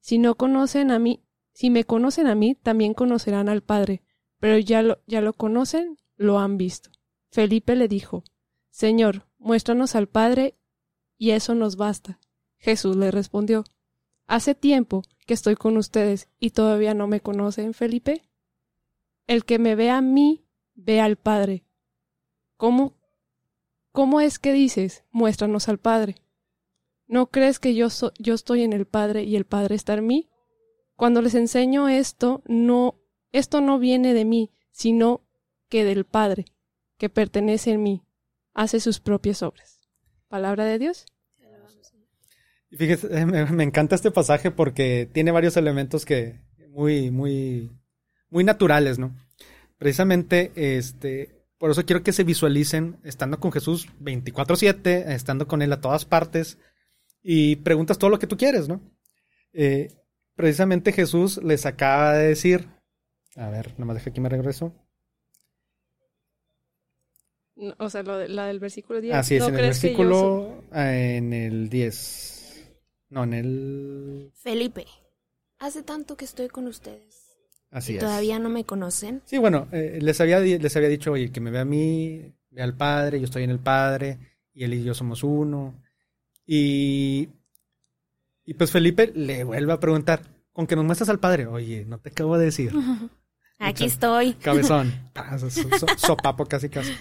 Si 0.00 0.18
no 0.18 0.36
conocen 0.36 0.90
a 0.90 0.98
mí, 0.98 1.24
si 1.52 1.70
me 1.70 1.84
conocen 1.84 2.26
a 2.26 2.34
mí, 2.34 2.54
también 2.54 2.94
conocerán 2.94 3.48
al 3.48 3.62
Padre. 3.62 4.02
Pero 4.38 4.58
ya 4.58 4.82
lo, 4.82 5.00
ya 5.06 5.20
lo 5.20 5.32
conocen, 5.32 5.98
lo 6.16 6.38
han 6.38 6.56
visto. 6.56 6.90
Felipe 7.30 7.74
le 7.74 7.88
dijo, 7.88 8.22
Señor, 8.70 9.26
muéstranos 9.38 9.94
al 9.94 10.08
Padre, 10.08 10.56
y 11.16 11.30
eso 11.30 11.54
nos 11.54 11.76
basta. 11.76 12.20
Jesús 12.58 12.96
le 12.96 13.10
respondió, 13.10 13.64
Hace 14.28 14.54
tiempo 14.54 15.02
que 15.26 15.32
estoy 15.32 15.56
con 15.56 15.78
ustedes 15.78 16.28
y 16.38 16.50
todavía 16.50 16.92
no 16.92 17.06
me 17.06 17.20
conocen, 17.20 17.72
Felipe. 17.72 18.28
El 19.26 19.46
que 19.46 19.58
me 19.58 19.74
ve 19.74 19.88
a 19.90 20.02
mí, 20.02 20.44
ve 20.74 21.00
al 21.00 21.16
Padre. 21.16 21.64
¿Cómo, 22.58 22.94
cómo 23.90 24.20
es 24.20 24.38
que 24.38 24.52
dices, 24.52 25.04
muéstranos 25.10 25.70
al 25.70 25.78
Padre? 25.78 26.16
¿No 27.06 27.30
crees 27.30 27.58
que 27.58 27.74
yo, 27.74 27.88
yo 28.18 28.34
estoy 28.34 28.64
en 28.64 28.74
el 28.74 28.86
Padre 28.86 29.22
y 29.22 29.34
el 29.34 29.46
Padre 29.46 29.74
está 29.74 29.94
en 29.94 30.06
mí? 30.06 30.28
Cuando 30.94 31.22
les 31.22 31.34
enseño 31.34 31.88
esto, 31.88 32.42
no, 32.46 33.00
esto 33.32 33.62
no 33.62 33.78
viene 33.78 34.12
de 34.12 34.26
mí, 34.26 34.52
sino 34.72 35.22
que 35.70 35.84
del 35.84 36.04
Padre, 36.04 36.44
que 36.98 37.08
pertenece 37.08 37.70
en 37.70 37.82
mí, 37.82 38.04
hace 38.52 38.78
sus 38.78 39.00
propias 39.00 39.42
obras. 39.42 39.80
Palabra 40.28 40.66
de 40.66 40.78
Dios. 40.78 41.06
Y 42.70 42.76
Fíjese, 42.76 43.08
me, 43.26 43.44
me 43.46 43.64
encanta 43.64 43.94
este 43.94 44.10
pasaje 44.10 44.50
porque 44.50 45.08
tiene 45.12 45.30
varios 45.30 45.56
elementos 45.56 46.04
que 46.04 46.40
muy, 46.70 47.10
muy, 47.10 47.70
muy 48.30 48.44
naturales, 48.44 48.98
¿no? 48.98 49.14
Precisamente, 49.78 50.52
este, 50.54 51.44
por 51.58 51.70
eso 51.70 51.84
quiero 51.86 52.02
que 52.02 52.12
se 52.12 52.24
visualicen 52.24 52.98
estando 53.04 53.38
con 53.40 53.52
Jesús 53.52 53.88
24/7, 54.00 55.12
estando 55.12 55.46
con 55.46 55.62
Él 55.62 55.72
a 55.72 55.80
todas 55.80 56.04
partes 56.04 56.58
y 57.22 57.56
preguntas 57.56 57.98
todo 57.98 58.10
lo 58.10 58.18
que 58.18 58.26
tú 58.26 58.36
quieres, 58.36 58.68
¿no? 58.68 58.80
Eh, 59.52 59.92
precisamente 60.34 60.92
Jesús 60.92 61.42
les 61.42 61.64
acaba 61.66 62.14
de 62.14 62.28
decir, 62.28 62.68
a 63.36 63.48
ver, 63.50 63.74
nomás 63.78 63.96
deja 63.96 64.10
aquí 64.10 64.20
me 64.20 64.28
regreso. 64.28 64.72
No, 67.56 67.74
O 67.78 67.90
sea, 67.90 68.02
lo 68.02 68.18
de- 68.18 68.28
la 68.28 68.46
del 68.46 68.60
versículo 68.60 69.00
10. 69.00 69.16
Así 69.16 69.34
es, 69.36 69.42
¿No 69.42 69.48
en 69.48 69.54
el 69.54 69.60
yo 69.60 69.66
versículo, 69.66 70.64
eh, 70.74 71.16
en 71.16 71.32
el 71.32 71.68
10. 71.68 72.37
No, 73.10 73.24
en 73.24 73.32
el... 73.34 74.32
Felipe, 74.34 74.86
hace 75.58 75.82
tanto 75.82 76.16
que 76.16 76.24
estoy 76.24 76.48
con 76.48 76.66
ustedes. 76.66 77.26
Así 77.70 77.92
y 77.92 77.96
es. 77.96 78.00
todavía 78.02 78.38
no 78.38 78.48
me 78.48 78.64
conocen. 78.64 79.22
Sí, 79.24 79.38
bueno, 79.38 79.68
eh, 79.72 79.98
les, 80.00 80.20
había, 80.20 80.40
les 80.40 80.76
había 80.76 80.88
dicho, 80.88 81.12
oye, 81.12 81.30
que 81.30 81.40
me 81.40 81.50
ve 81.50 81.58
a 81.58 81.64
mí, 81.64 82.34
ve 82.50 82.62
al 82.62 82.76
Padre, 82.76 83.18
yo 83.20 83.24
estoy 83.24 83.44
en 83.44 83.50
el 83.50 83.58
Padre, 83.60 84.18
y 84.54 84.64
él 84.64 84.74
y 84.74 84.82
yo 84.84 84.94
somos 84.94 85.22
uno. 85.24 85.74
Y, 86.46 87.28
y 88.44 88.54
pues 88.54 88.70
Felipe 88.70 89.12
le 89.14 89.44
vuelve 89.44 89.72
a 89.72 89.80
preguntar, 89.80 90.22
con 90.52 90.66
que 90.66 90.76
nos 90.76 90.84
muestras 90.84 91.08
al 91.10 91.20
Padre, 91.20 91.46
oye, 91.46 91.84
no 91.86 91.98
te 91.98 92.10
acabo 92.10 92.38
de 92.38 92.46
decir, 92.46 92.72
Aquí 93.58 93.84
estoy. 93.84 94.34
cabezón, 94.42 94.92
so- 95.38 95.50
so- 95.50 95.86
sopapo 95.98 96.46
casi 96.46 96.68
casi. 96.68 96.92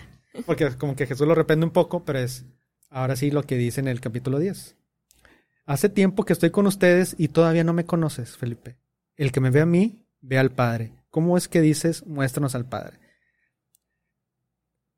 Porque 0.46 0.70
como 0.78 0.96
que 0.96 1.06
Jesús 1.08 1.28
lo 1.28 1.36
reprende 1.36 1.66
un 1.66 1.72
poco, 1.72 2.04
pero 2.04 2.20
es 2.20 2.46
ahora 2.90 3.16
sí 3.16 3.32
lo 3.32 3.44
que 3.44 3.58
dice 3.58 3.80
en 3.80 3.88
el 3.88 4.02
capítulo 4.02 4.40
10. 4.40 4.76
Hace 5.68 5.90
tiempo 5.90 6.24
que 6.26 6.34
estoy 6.34 6.50
con 6.50 6.66
ustedes 6.66 7.14
y 7.20 7.28
todavía 7.28 7.64
no 7.64 7.74
me 7.74 7.86
conoces, 7.86 8.36
Felipe. 8.38 8.78
El 9.16 9.32
que 9.32 9.42
me 9.42 9.52
ve 9.52 9.62
a 9.62 9.66
mí, 9.66 10.08
ve 10.22 10.40
al 10.40 10.50
Padre. 10.52 10.94
¿Cómo 11.12 11.38
es 11.38 11.48
que 11.48 11.62
dices, 11.62 12.06
muéstranos 12.08 12.56
al 12.56 12.68
Padre? 12.68 12.98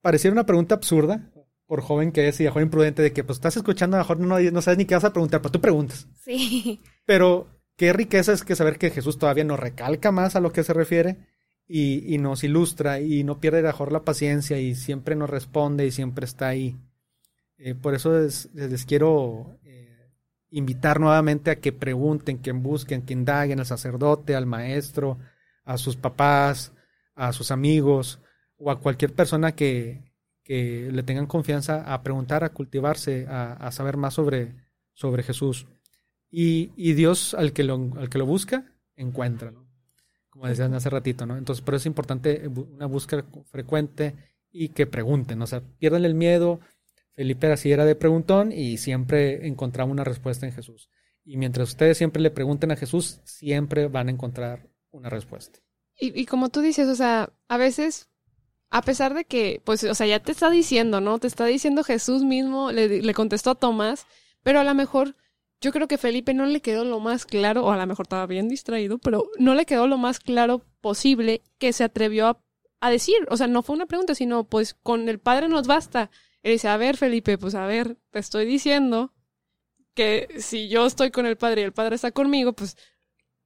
Pareciera 0.02 0.32
una 0.34 0.46
pregunta 0.46 0.76
absurda, 0.76 1.32
por 1.66 1.82
joven 1.82 2.12
que 2.12 2.28
es 2.28 2.40
y 2.40 2.48
a 2.48 2.52
joven 2.52 2.68
imprudente, 2.68 3.02
de 3.02 3.12
que 3.14 3.24
pues 3.24 3.38
estás 3.38 3.58
escuchando, 3.58 3.98
a 3.98 4.00
lo 4.00 4.04
mejor 4.04 4.20
no, 4.20 4.40
no 4.40 4.62
sabes 4.62 4.78
ni 4.78 4.86
qué 4.86 4.96
vas 4.96 5.04
a 5.04 5.12
preguntar, 5.12 5.42
pero 5.42 5.52
tú 5.52 5.60
preguntas. 5.62 6.08
Sí. 6.24 6.80
Pero 7.06 7.48
qué 7.76 7.92
riqueza 7.92 8.34
es 8.34 8.44
que 8.44 8.56
saber 8.56 8.78
que 8.78 8.92
Jesús 8.92 9.18
todavía 9.18 9.44
nos 9.44 9.60
recalca 9.60 10.12
más 10.12 10.36
a 10.36 10.40
lo 10.40 10.52
que 10.54 10.64
se 10.64 10.74
refiere 10.74 11.18
y, 11.68 12.14
y 12.14 12.20
nos 12.20 12.44
ilustra 12.44 13.00
y 13.00 13.24
no 13.24 13.40
pierde 13.40 13.60
a 13.60 13.62
lo 13.64 13.68
mejor 13.70 13.92
la 13.92 14.04
paciencia 14.06 14.60
y 14.60 14.76
siempre 14.76 15.16
nos 15.16 15.28
responde 15.28 15.88
y 15.88 15.92
siempre 15.92 16.26
está 16.26 16.50
ahí. 16.50 16.78
Eh, 17.58 17.74
por 17.74 17.96
eso 17.96 18.20
es- 18.24 18.50
les 18.54 18.86
quiero 18.86 19.58
invitar 20.52 21.00
nuevamente 21.00 21.52
a 21.52 21.60
que 21.60 21.72
pregunten, 21.72 22.40
que 22.40 22.52
busquen, 22.52 23.04
que 23.04 23.14
indaguen 23.14 23.60
al 23.60 23.66
sacerdote, 23.66 24.36
al 24.36 24.46
maestro, 24.46 25.18
a 25.64 25.78
sus 25.78 25.96
papás, 25.96 26.74
a 27.16 27.34
sus 27.34 27.52
amigos 27.52 28.20
o 28.58 28.72
a 28.72 28.80
cualquier 28.80 29.14
persona 29.14 29.54
que, 29.54 30.10
que 30.44 30.90
le 30.92 31.04
tengan 31.04 31.28
confianza 31.28 31.94
a 31.94 32.02
preguntar, 32.02 32.44
a 32.44 32.50
cultivarse, 32.50 33.28
a, 33.30 33.72
saber 33.72 33.98
más 33.98 34.16
sobre, 34.16 34.56
sobre 34.94 35.24
Jesús. 35.24 35.68
Y, 36.32 36.72
y 36.76 36.94
Dios 36.94 37.34
al 37.34 37.54
que, 37.54 37.64
lo, 37.64 37.76
al 37.98 38.10
que 38.10 38.18
lo 38.18 38.26
busca, 38.26 38.66
encuentra, 38.96 39.52
¿no? 39.52 39.68
Como 40.30 40.48
decían 40.48 40.74
hace 40.74 40.90
ratito, 40.90 41.26
¿no? 41.26 41.38
Entonces, 41.38 41.64
por 41.64 41.76
eso 41.76 41.84
es 41.84 41.86
importante 41.88 42.48
una 42.48 42.86
búsqueda 42.86 43.26
frecuente 43.52 44.16
y 44.52 44.70
que 44.70 44.88
pregunten, 44.88 45.42
o 45.42 45.48
sea, 45.48 45.62
pierdan 45.80 46.06
el 46.06 46.16
miedo. 46.16 46.60
Felipe 47.20 47.52
así 47.52 47.70
era 47.70 47.84
de 47.84 47.96
preguntón 47.96 48.54
y 48.54 48.78
siempre 48.78 49.46
encontraba 49.46 49.92
una 49.92 50.06
respuesta 50.06 50.46
en 50.46 50.54
Jesús. 50.54 50.90
Y 51.26 51.36
mientras 51.36 51.68
ustedes 51.68 51.98
siempre 51.98 52.22
le 52.22 52.32
pregunten 52.32 52.72
a 52.72 52.78
Jesús, 52.78 53.20
siempre 53.26 53.90
van 53.90 54.08
a 54.08 54.12
encontrar 54.12 54.70
una 54.92 55.10
respuesta. 55.10 55.60
Y, 56.00 56.18
y 56.18 56.26
como 56.26 56.48
tú 56.48 56.62
dices, 56.62 56.88
o 56.88 56.96
sea, 56.96 57.34
a 57.50 57.58
veces, 57.58 58.08
a 58.70 58.82
pesar 58.84 59.16
de 59.16 59.26
que, 59.26 59.62
pues, 59.66 59.84
o 59.84 59.94
sea, 59.96 60.08
ya 60.08 60.22
te 60.22 60.32
está 60.32 60.50
diciendo, 60.50 61.02
¿no? 61.02 61.20
Te 61.20 61.28
está 61.28 61.46
diciendo 61.46 61.84
Jesús 61.84 62.24
mismo, 62.24 62.72
le, 62.72 63.02
le 63.02 63.14
contestó 63.14 63.50
a 63.50 63.56
Tomás, 63.56 64.06
pero 64.42 64.62
a 64.62 64.64
lo 64.64 64.74
mejor 64.74 65.18
yo 65.60 65.74
creo 65.74 65.90
que 65.90 65.98
Felipe 65.98 66.34
no 66.34 66.46
le 66.46 66.62
quedó 66.62 66.86
lo 66.86 67.02
más 67.02 67.26
claro, 67.26 67.66
o 67.66 67.72
a 67.72 67.76
lo 67.76 67.86
mejor 67.86 68.06
estaba 68.06 68.28
bien 68.28 68.48
distraído, 68.48 68.98
pero 68.98 69.30
no 69.38 69.56
le 69.56 69.66
quedó 69.66 69.88
lo 69.88 69.98
más 69.98 70.22
claro 70.22 70.62
posible 70.80 71.42
que 71.58 71.74
se 71.74 71.84
atrevió 71.84 72.28
a, 72.28 72.42
a 72.80 72.90
decir. 72.90 73.18
O 73.30 73.36
sea, 73.36 73.48
no 73.48 73.62
fue 73.62 73.76
una 73.76 73.88
pregunta, 73.88 74.16
sino 74.16 74.46
pues 74.46 74.74
con 74.74 75.10
el 75.10 75.20
Padre 75.20 75.50
nos 75.50 75.68
basta. 75.68 76.12
Él 76.44 76.54
dice, 76.54 76.68
a 76.68 76.78
ver, 76.78 76.96
Felipe, 76.98 77.38
pues 77.38 77.56
a 77.56 77.66
ver, 77.66 77.98
te 78.12 78.20
estoy 78.20 78.46
diciendo 78.46 79.14
que 79.94 80.28
si 80.40 80.70
yo 80.70 80.86
estoy 80.86 81.12
con 81.12 81.26
el 81.26 81.38
Padre 81.38 81.62
y 81.62 81.64
el 81.66 81.74
Padre 81.74 81.96
está 81.96 82.12
conmigo, 82.12 82.54
pues 82.54 82.78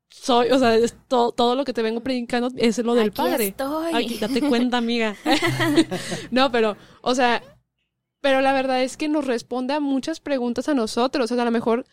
soy, 0.10 0.52
o 0.52 0.60
sea, 0.60 0.76
es 0.76 0.96
to- 1.08 1.32
todo 1.32 1.56
lo 1.56 1.66
que 1.66 1.74
te 1.74 1.82
vengo 1.82 2.02
predicando 2.02 2.50
es 2.56 2.78
lo 2.78 2.94
del 2.94 3.08
Aquí 3.08 3.18
Padre. 3.18 3.48
estoy. 3.48 3.94
Aquí, 3.96 4.18
date 4.20 4.42
cuenta, 4.48 4.78
amiga. 4.78 5.16
no, 6.32 6.52
pero, 6.52 6.78
o 7.02 7.16
sea, 7.16 7.42
pero 8.22 8.42
la 8.42 8.54
verdad 8.54 8.84
es 8.84 8.96
que 8.96 9.10
nos 9.10 9.26
responde 9.26 9.74
a 9.74 9.80
muchas 9.80 10.20
preguntas 10.20 10.70
a 10.70 10.76
nosotros. 10.76 11.32
O 11.32 11.34
sea, 11.36 11.42
a 11.42 11.46
lo 11.46 11.52
mejor 11.52 11.86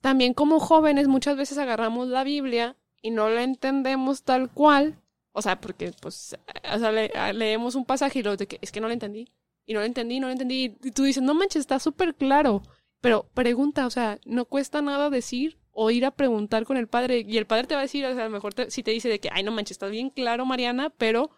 también 0.00 0.32
como 0.32 0.58
jóvenes 0.58 1.06
muchas 1.06 1.36
veces 1.36 1.58
agarramos 1.58 2.08
la 2.08 2.24
Biblia 2.24 2.76
y 3.02 3.10
no 3.10 3.28
la 3.28 3.42
entendemos 3.42 4.22
tal 4.22 4.50
cual. 4.50 4.96
O 5.32 5.42
sea, 5.42 5.60
porque, 5.60 5.92
pues, 6.00 6.36
o 6.74 6.78
sea, 6.78 6.90
le- 6.92 7.12
leemos 7.34 7.74
un 7.74 7.84
pasaje 7.84 8.20
y 8.20 8.22
lo 8.22 8.36
de 8.36 8.46
que 8.48 8.58
es 8.62 8.72
que 8.72 8.80
no 8.80 8.86
lo 8.88 8.94
entendí. 8.94 9.28
Y 9.70 9.72
no 9.72 9.78
lo 9.78 9.86
entendí, 9.86 10.18
no 10.18 10.26
lo 10.26 10.32
entendí. 10.32 10.76
Y 10.82 10.90
tú 10.90 11.04
dices, 11.04 11.22
no 11.22 11.32
manches, 11.32 11.60
está 11.60 11.78
súper 11.78 12.16
claro. 12.16 12.60
Pero 13.00 13.28
pregunta, 13.34 13.86
o 13.86 13.90
sea, 13.90 14.18
no 14.24 14.44
cuesta 14.46 14.82
nada 14.82 15.10
decir 15.10 15.58
o 15.70 15.92
ir 15.92 16.04
a 16.04 16.10
preguntar 16.10 16.64
con 16.64 16.76
el 16.76 16.88
padre. 16.88 17.24
Y 17.26 17.38
el 17.38 17.46
padre 17.46 17.68
te 17.68 17.74
va 17.74 17.80
a 17.80 17.84
decir, 17.84 18.04
o 18.04 18.12
sea, 18.12 18.22
a 18.22 18.28
lo 18.28 18.32
mejor 18.32 18.52
te- 18.52 18.68
si 18.72 18.82
te 18.82 18.90
dice 18.90 19.08
de 19.08 19.20
que, 19.20 19.28
ay, 19.30 19.44
no 19.44 19.52
manches, 19.52 19.76
está 19.76 19.86
bien 19.86 20.10
claro, 20.10 20.44
Mariana, 20.44 20.90
pero 20.98 21.30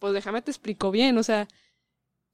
pues 0.00 0.12
déjame 0.14 0.42
te 0.42 0.50
explico 0.50 0.90
bien. 0.90 1.16
O 1.16 1.22
sea, 1.22 1.46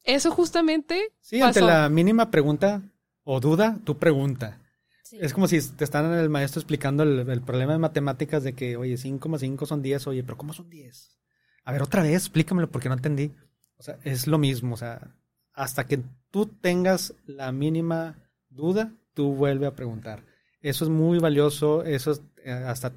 eso 0.05 0.31
justamente 0.31 1.13
Sí, 1.21 1.39
pasó. 1.39 1.47
ante 1.61 1.61
la 1.61 1.89
mínima 1.91 2.31
pregunta 2.31 2.81
o 3.23 3.39
duda, 3.39 3.79
tú 3.85 3.99
pregunta. 3.99 4.59
Sí. 5.05 5.19
Es 5.21 5.35
como 5.35 5.49
si 5.49 5.61
te 5.77 5.85
están 5.85 6.11
el 6.15 6.31
maestro 6.31 6.61
explicando 6.61 7.03
el, 7.03 7.29
el 7.29 7.43
problema 7.43 7.75
de 7.75 7.79
matemáticas 7.79 8.43
de 8.43 8.55
que, 8.55 8.79
oye, 8.79 8.97
5 8.97 9.29
más 9.29 9.43
5 9.43 9.67
son 9.67 9.83
10, 9.83 10.07
oye, 10.07 10.25
pero 10.25 10.39
¿cómo 10.39 10.55
son 10.55 10.71
10? 10.71 11.19
A 11.65 11.73
ver, 11.73 11.83
otra 11.83 12.03
vez, 12.03 12.15
explícamelo 12.15 12.71
porque 12.71 12.89
no 12.89 12.95
entendí. 12.95 13.33
O 13.77 13.83
sea, 13.83 13.99
es 14.05 14.27
lo 14.27 14.39
mismo, 14.39 14.75
o 14.75 14.79
sea, 14.79 15.15
hasta 15.63 15.87
que 15.87 16.01
tú 16.33 16.47
tengas 16.47 17.15
la 17.25 17.53
mínima 17.53 18.19
duda, 18.51 18.93
tú 19.15 19.35
vuelve 19.35 19.67
a 19.67 19.77
preguntar. 19.77 20.25
Eso 20.61 20.85
es 20.85 20.91
muy 20.91 21.21
valioso, 21.21 21.85
eso 21.85 22.11
es, 22.11 22.23
eh, 22.45 22.51
hasta 22.51 22.93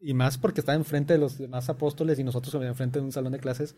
Y 0.00 0.14
más 0.14 0.38
porque 0.38 0.60
estaba 0.60 0.76
enfrente 0.76 1.12
de 1.12 1.18
los 1.18 1.36
demás 1.36 1.68
apóstoles 1.68 2.18
y 2.18 2.24
nosotros 2.24 2.54
enfrente 2.62 2.98
de 2.98 3.04
un 3.04 3.12
salón 3.12 3.32
de 3.32 3.38
clases. 3.38 3.76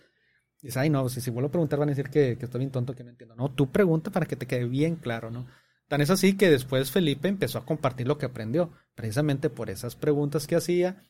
Y 0.63 0.69
dice, 0.69 0.79
ay, 0.79 0.89
no, 0.91 1.09
si, 1.09 1.31
vuelvo 1.31 1.49
a 1.49 1.51
preguntar 1.51 1.81
van 1.81 1.89
a 1.89 1.93
decir 1.93 2.09
que, 2.09 2.39
estoy 2.41 2.61
bien 2.61 2.71
tonto, 2.71 2.95
que 2.95 3.03
no 3.03 3.11
entiendo. 3.11 3.35
No, 3.35 3.51
tú 3.51 3.73
pregunta 3.73 4.13
para 4.13 4.27
que 4.27 4.37
te 4.37 4.47
quede 4.47 4.67
bien 4.67 4.95
claro, 4.95 5.33
¿no? 5.33 5.47
Tan 5.89 6.01
es 6.01 6.11
así 6.11 6.37
que 6.37 6.49
después 6.49 6.93
Felipe 6.93 7.27
empezó 7.27 7.59
a 7.59 7.67
compartir 7.67 8.07
lo 8.07 8.19
que 8.19 8.27
aprendió, 8.27 8.71
precisamente 8.95 9.51
por 9.51 9.69
esas 9.69 9.97
preguntas 9.97 10.47
que 10.47 10.55
hacía, 10.55 11.03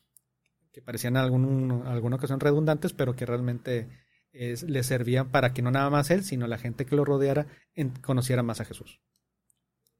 que 0.71 0.81
parecían 0.81 1.15
algún, 1.15 1.83
alguna 1.85 2.15
ocasión 2.15 2.39
redundantes, 2.39 2.93
pero 2.93 3.15
que 3.15 3.25
realmente 3.25 3.87
le 4.31 4.83
servían 4.83 5.31
para 5.31 5.53
que 5.53 5.61
no 5.61 5.71
nada 5.71 5.89
más 5.89 6.09
él, 6.11 6.23
sino 6.23 6.47
la 6.47 6.57
gente 6.57 6.85
que 6.85 6.95
lo 6.95 7.05
rodeara 7.05 7.47
conociera 8.01 8.43
más 8.43 8.61
a 8.61 8.65
Jesús. 8.65 8.99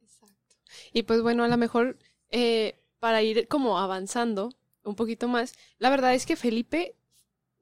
Exacto. 0.01 0.55
Y 0.93 1.03
pues 1.03 1.21
bueno, 1.21 1.43
a 1.43 1.47
lo 1.47 1.57
mejor 1.57 1.97
eh, 2.29 2.79
para 2.99 3.23
ir 3.23 3.47
como 3.47 3.79
avanzando 3.79 4.53
un 4.83 4.95
poquito 4.95 5.27
más, 5.27 5.53
la 5.79 5.89
verdad 5.89 6.13
es 6.13 6.25
que 6.25 6.35
Felipe, 6.35 6.95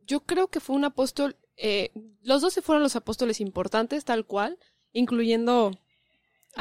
yo 0.05 0.21
creo 0.21 0.47
que 0.47 0.59
fue 0.59 0.75
un 0.75 0.85
apóstol, 0.85 1.37
eh, 1.57 1.91
los 2.21 2.41
dos 2.41 2.53
se 2.53 2.61
fueron 2.61 2.83
los 2.83 2.95
apóstoles 2.95 3.39
importantes, 3.41 4.05
tal 4.05 4.25
cual, 4.25 4.59
incluyendo 4.91 5.71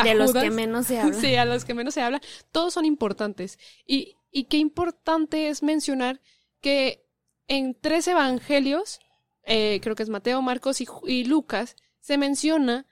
de 0.03 0.15
los 0.15 0.33
que 0.33 0.51
menos 0.51 0.87
se 0.87 0.99
habla. 1.01 1.21
Sí, 1.21 1.35
a 1.37 1.45
los 1.45 1.65
que 1.65 1.75
menos 1.75 1.95
se 1.95 2.03
habla. 2.03 2.21
Todos 2.51 2.75
son 2.75 2.85
importantes. 2.85 3.59
Y, 3.87 4.17
y 4.31 4.45
qué 4.45 4.57
importante 4.57 5.49
es 5.49 5.63
mencionar 5.63 6.21
que 6.61 7.05
en 7.47 7.75
tres 7.79 8.09
evangelios, 8.09 9.01
eh, 9.47 9.81
creo 9.83 9.95
que 9.95 10.03
es 10.03 10.09
Mateo, 10.09 10.43
Marcos 10.43 10.81
y, 11.07 11.25
Lucas, 11.25 11.77
se 12.01 12.19
menciona 12.19 12.87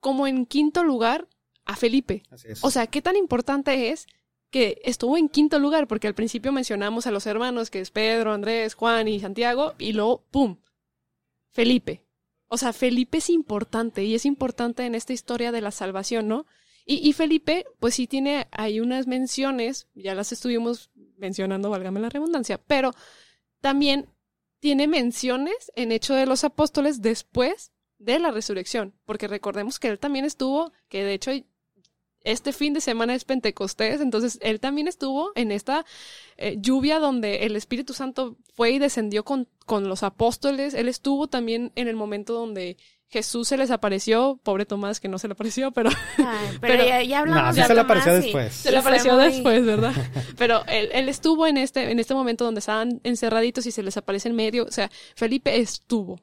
como 0.00 0.26
en 0.26 0.46
quinto 0.46 0.84
lugar 0.84 1.28
a 1.64 1.76
Felipe. 1.76 2.22
O 2.62 2.70
sea, 2.70 2.86
qué 2.86 3.02
tan 3.02 3.16
importante 3.16 3.90
es 3.90 4.06
que 4.50 4.80
estuvo 4.84 5.16
en 5.16 5.28
quinto 5.28 5.58
lugar, 5.58 5.86
porque 5.86 6.08
al 6.08 6.14
principio 6.14 6.52
mencionamos 6.52 7.06
a 7.06 7.10
los 7.10 7.26
hermanos, 7.26 7.70
que 7.70 7.80
es 7.80 7.90
Pedro, 7.90 8.32
Andrés, 8.32 8.74
Juan 8.74 9.08
y 9.08 9.18
Santiago, 9.20 9.74
y 9.78 9.92
luego, 9.92 10.24
¡pum! 10.30 10.58
Felipe. 11.50 12.04
O 12.48 12.58
sea, 12.58 12.72
Felipe 12.72 13.18
es 13.18 13.30
importante 13.30 14.04
y 14.04 14.14
es 14.14 14.26
importante 14.26 14.84
en 14.84 14.94
esta 14.94 15.14
historia 15.14 15.52
de 15.52 15.62
la 15.62 15.70
salvación, 15.70 16.28
¿no? 16.28 16.46
Y, 16.84 17.12
Felipe, 17.12 17.64
pues 17.78 17.94
sí 17.94 18.08
tiene 18.08 18.48
ahí 18.50 18.80
unas 18.80 19.06
menciones, 19.06 19.86
ya 19.94 20.16
las 20.16 20.32
estuvimos 20.32 20.90
mencionando, 21.16 21.70
válgame 21.70 22.00
la 22.00 22.08
redundancia, 22.08 22.58
pero 22.58 22.92
también 23.60 24.08
tiene 24.62 24.86
menciones 24.86 25.72
en 25.74 25.90
Hecho 25.90 26.14
de 26.14 26.24
los 26.24 26.44
Apóstoles 26.44 27.02
después 27.02 27.72
de 27.98 28.20
la 28.20 28.30
resurrección, 28.30 28.94
porque 29.04 29.26
recordemos 29.26 29.80
que 29.80 29.88
él 29.88 29.98
también 29.98 30.24
estuvo, 30.24 30.72
que 30.88 31.02
de 31.02 31.14
hecho 31.14 31.32
este 32.22 32.52
fin 32.52 32.72
de 32.72 32.80
semana 32.80 33.12
es 33.16 33.24
Pentecostés, 33.24 34.00
entonces 34.00 34.38
él 34.40 34.60
también 34.60 34.86
estuvo 34.86 35.32
en 35.34 35.50
esta 35.50 35.84
eh, 36.36 36.58
lluvia 36.60 37.00
donde 37.00 37.44
el 37.44 37.56
Espíritu 37.56 37.92
Santo 37.92 38.36
fue 38.54 38.70
y 38.70 38.78
descendió 38.78 39.24
con, 39.24 39.48
con 39.66 39.88
los 39.88 40.04
apóstoles, 40.04 40.74
él 40.74 40.88
estuvo 40.88 41.26
también 41.26 41.72
en 41.74 41.88
el 41.88 41.96
momento 41.96 42.32
donde 42.32 42.76
Jesús 43.12 43.46
se 43.46 43.58
les 43.58 43.70
apareció, 43.70 44.40
pobre 44.42 44.64
Tomás 44.64 44.98
que 44.98 45.08
no 45.08 45.18
se 45.18 45.28
le 45.28 45.34
apareció, 45.34 45.70
pero... 45.70 45.90
pero, 46.62 46.82
ya, 46.82 47.18
hablamos 47.18 47.54
se 47.54 47.74
le 47.74 47.80
apareció 47.80 48.14
después. 48.14 48.54
Se, 48.54 48.70
le 48.70 48.78
apareció 48.78 49.16
después, 49.18 49.66
¿verdad? 49.66 49.92
pero 50.38 50.64
él, 50.66 50.88
él, 50.92 51.10
estuvo 51.10 51.46
en 51.46 51.58
este, 51.58 51.90
en 51.90 51.98
este 51.98 52.14
momento 52.14 52.46
donde 52.46 52.60
estaban 52.60 53.00
encerraditos 53.04 53.66
y 53.66 53.70
se 53.70 53.82
les 53.82 53.98
aparece 53.98 54.30
en 54.30 54.34
medio, 54.34 54.64
o 54.64 54.70
sea, 54.70 54.90
Felipe 55.14 55.60
estuvo. 55.60 56.20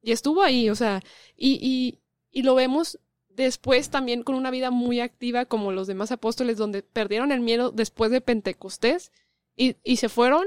Y 0.00 0.12
estuvo 0.12 0.42
ahí, 0.42 0.70
o 0.70 0.76
sea, 0.76 1.02
y, 1.36 1.58
y, 1.60 1.98
y 2.30 2.42
lo 2.44 2.54
vemos 2.54 3.00
después 3.28 3.90
también 3.90 4.22
con 4.22 4.36
una 4.36 4.52
vida 4.52 4.70
muy 4.70 5.00
activa 5.00 5.44
como 5.44 5.72
los 5.72 5.88
demás 5.88 6.12
apóstoles, 6.12 6.56
donde 6.56 6.82
perdieron 6.82 7.32
el 7.32 7.40
miedo 7.40 7.72
después 7.72 8.12
de 8.12 8.20
Pentecostés 8.20 9.10
y, 9.56 9.74
y 9.82 9.96
se 9.96 10.08
fueron 10.08 10.44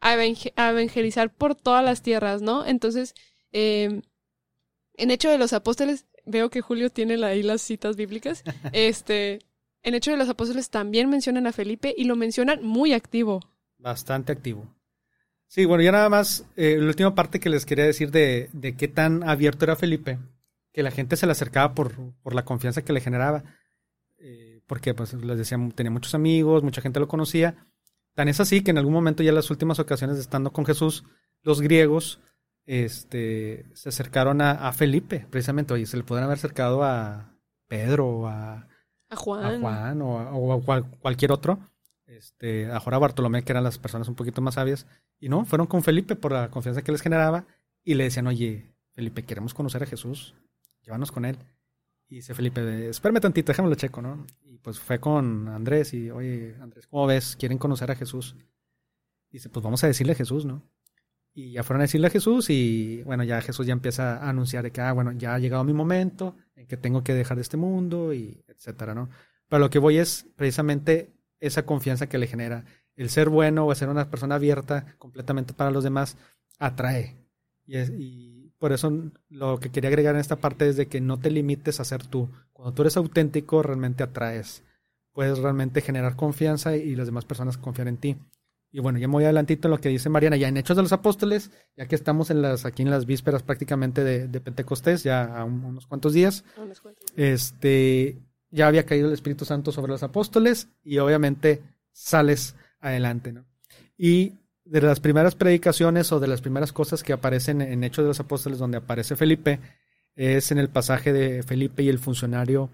a, 0.00 0.14
evangelizar 0.14 1.32
por 1.34 1.54
todas 1.54 1.84
las 1.84 2.00
tierras, 2.00 2.40
¿no? 2.40 2.64
Entonces, 2.66 3.14
eh, 3.52 4.00
en 4.94 5.10
Hecho 5.10 5.30
de 5.30 5.38
los 5.38 5.52
Apóstoles, 5.52 6.06
veo 6.26 6.50
que 6.50 6.60
Julio 6.60 6.90
tiene 6.90 7.22
ahí 7.24 7.42
las 7.42 7.62
citas 7.62 7.96
bíblicas, 7.96 8.42
este, 8.72 9.40
en 9.82 9.94
Hecho 9.94 10.10
de 10.10 10.16
los 10.16 10.28
Apóstoles 10.28 10.70
también 10.70 11.08
mencionan 11.08 11.46
a 11.46 11.52
Felipe 11.52 11.94
y 11.96 12.04
lo 12.04 12.16
mencionan 12.16 12.62
muy 12.62 12.92
activo. 12.92 13.40
Bastante 13.78 14.32
activo. 14.32 14.74
Sí, 15.46 15.64
bueno, 15.64 15.82
ya 15.82 15.92
nada 15.92 16.08
más, 16.08 16.46
eh, 16.56 16.76
la 16.78 16.86
última 16.86 17.14
parte 17.14 17.40
que 17.40 17.50
les 17.50 17.66
quería 17.66 17.84
decir 17.84 18.10
de, 18.10 18.48
de 18.52 18.74
qué 18.74 18.88
tan 18.88 19.22
abierto 19.28 19.64
era 19.64 19.76
Felipe 19.76 20.18
que 20.72 20.82
la 20.82 20.90
gente 20.90 21.16
se 21.16 21.26
le 21.26 21.32
acercaba 21.32 21.74
por, 21.74 21.92
por 22.22 22.34
la 22.34 22.44
confianza 22.44 22.82
que 22.82 22.92
le 22.92 23.00
generaba. 23.00 23.44
Eh, 24.18 24.60
porque, 24.66 24.94
pues, 24.94 25.12
les 25.14 25.38
decía, 25.38 25.58
tenía 25.74 25.90
muchos 25.90 26.14
amigos, 26.14 26.62
mucha 26.62 26.80
gente 26.80 27.00
lo 27.00 27.08
conocía. 27.08 27.66
Tan 28.14 28.28
es 28.28 28.40
así 28.40 28.62
que 28.62 28.70
en 28.70 28.78
algún 28.78 28.94
momento, 28.94 29.22
ya 29.22 29.30
en 29.30 29.34
las 29.34 29.50
últimas 29.50 29.78
ocasiones 29.78 30.18
estando 30.18 30.52
con 30.52 30.64
Jesús, 30.64 31.04
los 31.42 31.60
griegos 31.60 32.20
este, 32.66 33.66
se 33.74 33.88
acercaron 33.88 34.40
a, 34.40 34.72
Felipe, 34.72 35.26
precisamente. 35.30 35.74
Oye, 35.74 35.86
se 35.86 35.96
le 35.96 36.04
podrían 36.04 36.24
haber 36.24 36.38
acercado 36.38 36.84
a 36.84 37.36
Pedro 37.68 38.06
o 38.08 38.26
a, 38.26 38.68
a 39.08 39.16
Juan, 39.16 39.60
Juan 39.60 40.02
o 40.02 40.52
a, 40.72 40.82
cualquier 41.00 41.32
otro. 41.32 41.58
Este, 42.06 42.70
a 42.70 42.78
Jora 42.78 42.98
Bartolomé, 42.98 43.42
que 43.42 43.52
eran 43.52 43.64
las 43.64 43.78
personas 43.78 44.08
un 44.08 44.14
poquito 44.14 44.42
más 44.42 44.54
sabias. 44.54 44.86
Y 45.18 45.28
no, 45.28 45.44
fueron 45.44 45.66
con 45.66 45.82
Felipe 45.82 46.16
por 46.16 46.32
la 46.32 46.50
confianza 46.50 46.82
que 46.82 46.92
les 46.92 47.00
generaba 47.00 47.46
y 47.84 47.94
le 47.94 48.04
decían, 48.04 48.26
oye, 48.26 48.74
Felipe, 48.90 49.24
queremos 49.24 49.54
conocer 49.54 49.82
a 49.82 49.86
Jesús 49.86 50.34
llévanos 50.82 51.12
con 51.12 51.24
él. 51.24 51.38
Y 52.08 52.16
dice 52.16 52.34
Felipe, 52.34 52.88
espérame 52.88 53.20
tantito, 53.20 53.52
déjame 53.52 53.70
lo 53.70 53.74
checo, 53.74 54.02
¿no? 54.02 54.26
Y 54.44 54.58
pues 54.58 54.78
fue 54.78 54.98
con 55.00 55.48
Andrés 55.48 55.94
y, 55.94 56.10
oye, 56.10 56.56
Andrés, 56.60 56.86
¿cómo 56.86 57.06
ves? 57.06 57.36
¿Quieren 57.36 57.58
conocer 57.58 57.90
a 57.90 57.96
Jesús? 57.96 58.36
dice, 59.30 59.48
pues 59.48 59.64
vamos 59.64 59.82
a 59.82 59.86
decirle 59.86 60.12
a 60.12 60.16
Jesús, 60.16 60.44
¿no? 60.44 60.62
Y 61.34 61.52
ya 61.52 61.62
fueron 61.62 61.80
a 61.80 61.84
decirle 61.84 62.08
a 62.08 62.10
Jesús 62.10 62.50
y, 62.50 63.02
bueno, 63.04 63.24
ya 63.24 63.40
Jesús 63.40 63.66
ya 63.66 63.72
empieza 63.72 64.18
a 64.18 64.28
anunciar 64.28 64.64
de 64.64 64.70
que, 64.70 64.82
ah, 64.82 64.92
bueno, 64.92 65.12
ya 65.12 65.34
ha 65.34 65.38
llegado 65.38 65.64
mi 65.64 65.72
momento 65.72 66.36
en 66.54 66.66
que 66.66 66.76
tengo 66.76 67.02
que 67.02 67.14
dejar 67.14 67.36
de 67.36 67.42
este 67.42 67.56
mundo 67.56 68.12
y 68.12 68.44
etcétera, 68.48 68.94
¿no? 68.94 69.08
Pero 69.48 69.60
lo 69.60 69.70
que 69.70 69.78
voy 69.78 69.98
es 69.98 70.26
precisamente 70.36 71.14
esa 71.40 71.64
confianza 71.64 72.08
que 72.08 72.18
le 72.18 72.26
genera. 72.26 72.64
El 72.96 73.08
ser 73.08 73.30
bueno 73.30 73.66
o 73.66 73.74
ser 73.74 73.88
una 73.88 74.10
persona 74.10 74.34
abierta 74.34 74.94
completamente 74.98 75.54
para 75.54 75.70
los 75.70 75.84
demás 75.84 76.18
atrae. 76.58 77.16
Y, 77.66 77.78
y 77.78 78.52
por 78.58 78.72
eso 78.72 78.92
lo 79.30 79.58
que 79.58 79.70
quería 79.70 79.88
agregar 79.88 80.14
en 80.14 80.20
esta 80.20 80.36
parte 80.36 80.68
es 80.68 80.76
de 80.76 80.86
que 80.86 81.00
no 81.00 81.18
te 81.18 81.30
limites 81.30 81.80
a 81.80 81.84
ser 81.84 82.06
tú. 82.06 82.28
Cuando 82.52 82.74
tú 82.74 82.82
eres 82.82 82.96
auténtico, 82.96 83.62
realmente 83.62 84.02
atraes. 84.02 84.62
Puedes 85.12 85.38
realmente 85.38 85.80
generar 85.80 86.14
confianza 86.14 86.76
y 86.76 86.94
las 86.94 87.06
demás 87.06 87.24
personas 87.24 87.58
confiar 87.58 87.88
en 87.88 87.96
ti. 87.96 88.16
Y 88.72 88.80
bueno, 88.80 88.98
ya 88.98 89.06
me 89.06 89.12
voy 89.12 89.24
adelantito 89.24 89.68
en 89.68 89.72
lo 89.72 89.80
que 89.80 89.90
dice 89.90 90.08
Mariana, 90.08 90.36
ya 90.36 90.48
en 90.48 90.56
Hechos 90.56 90.76
de 90.76 90.82
los 90.82 90.92
Apóstoles, 90.92 91.50
ya 91.76 91.86
que 91.86 91.94
estamos 91.94 92.30
en 92.30 92.40
las, 92.40 92.64
aquí 92.64 92.82
en 92.82 92.90
las 92.90 93.04
vísperas 93.04 93.42
prácticamente 93.42 94.02
de, 94.02 94.40
Pentecostés, 94.40 95.02
ya 95.02 95.24
a 95.24 95.44
unos 95.44 95.86
cuantos 95.86 96.14
días, 96.14 96.44
este, 97.14 98.18
ya 98.50 98.68
había 98.68 98.86
caído 98.86 99.08
el 99.08 99.14
Espíritu 99.14 99.44
Santo 99.44 99.72
sobre 99.72 99.92
los 99.92 100.02
apóstoles 100.02 100.68
y 100.82 100.98
obviamente 100.98 101.62
sales 101.92 102.56
adelante, 102.80 103.32
¿no? 103.32 103.44
Y 103.98 104.38
de 104.64 104.80
las 104.80 105.00
primeras 105.00 105.34
predicaciones 105.34 106.10
o 106.12 106.20
de 106.20 106.28
las 106.28 106.40
primeras 106.40 106.72
cosas 106.72 107.02
que 107.02 107.12
aparecen 107.12 107.60
en 107.60 107.84
Hechos 107.84 108.04
de 108.04 108.08
los 108.08 108.20
Apóstoles 108.20 108.58
donde 108.58 108.78
aparece 108.78 109.16
Felipe 109.16 109.60
es 110.14 110.50
en 110.50 110.58
el 110.58 110.68
pasaje 110.68 111.12
de 111.12 111.42
Felipe 111.42 111.82
y 111.82 111.88
el 111.88 111.98
funcionario 111.98 112.70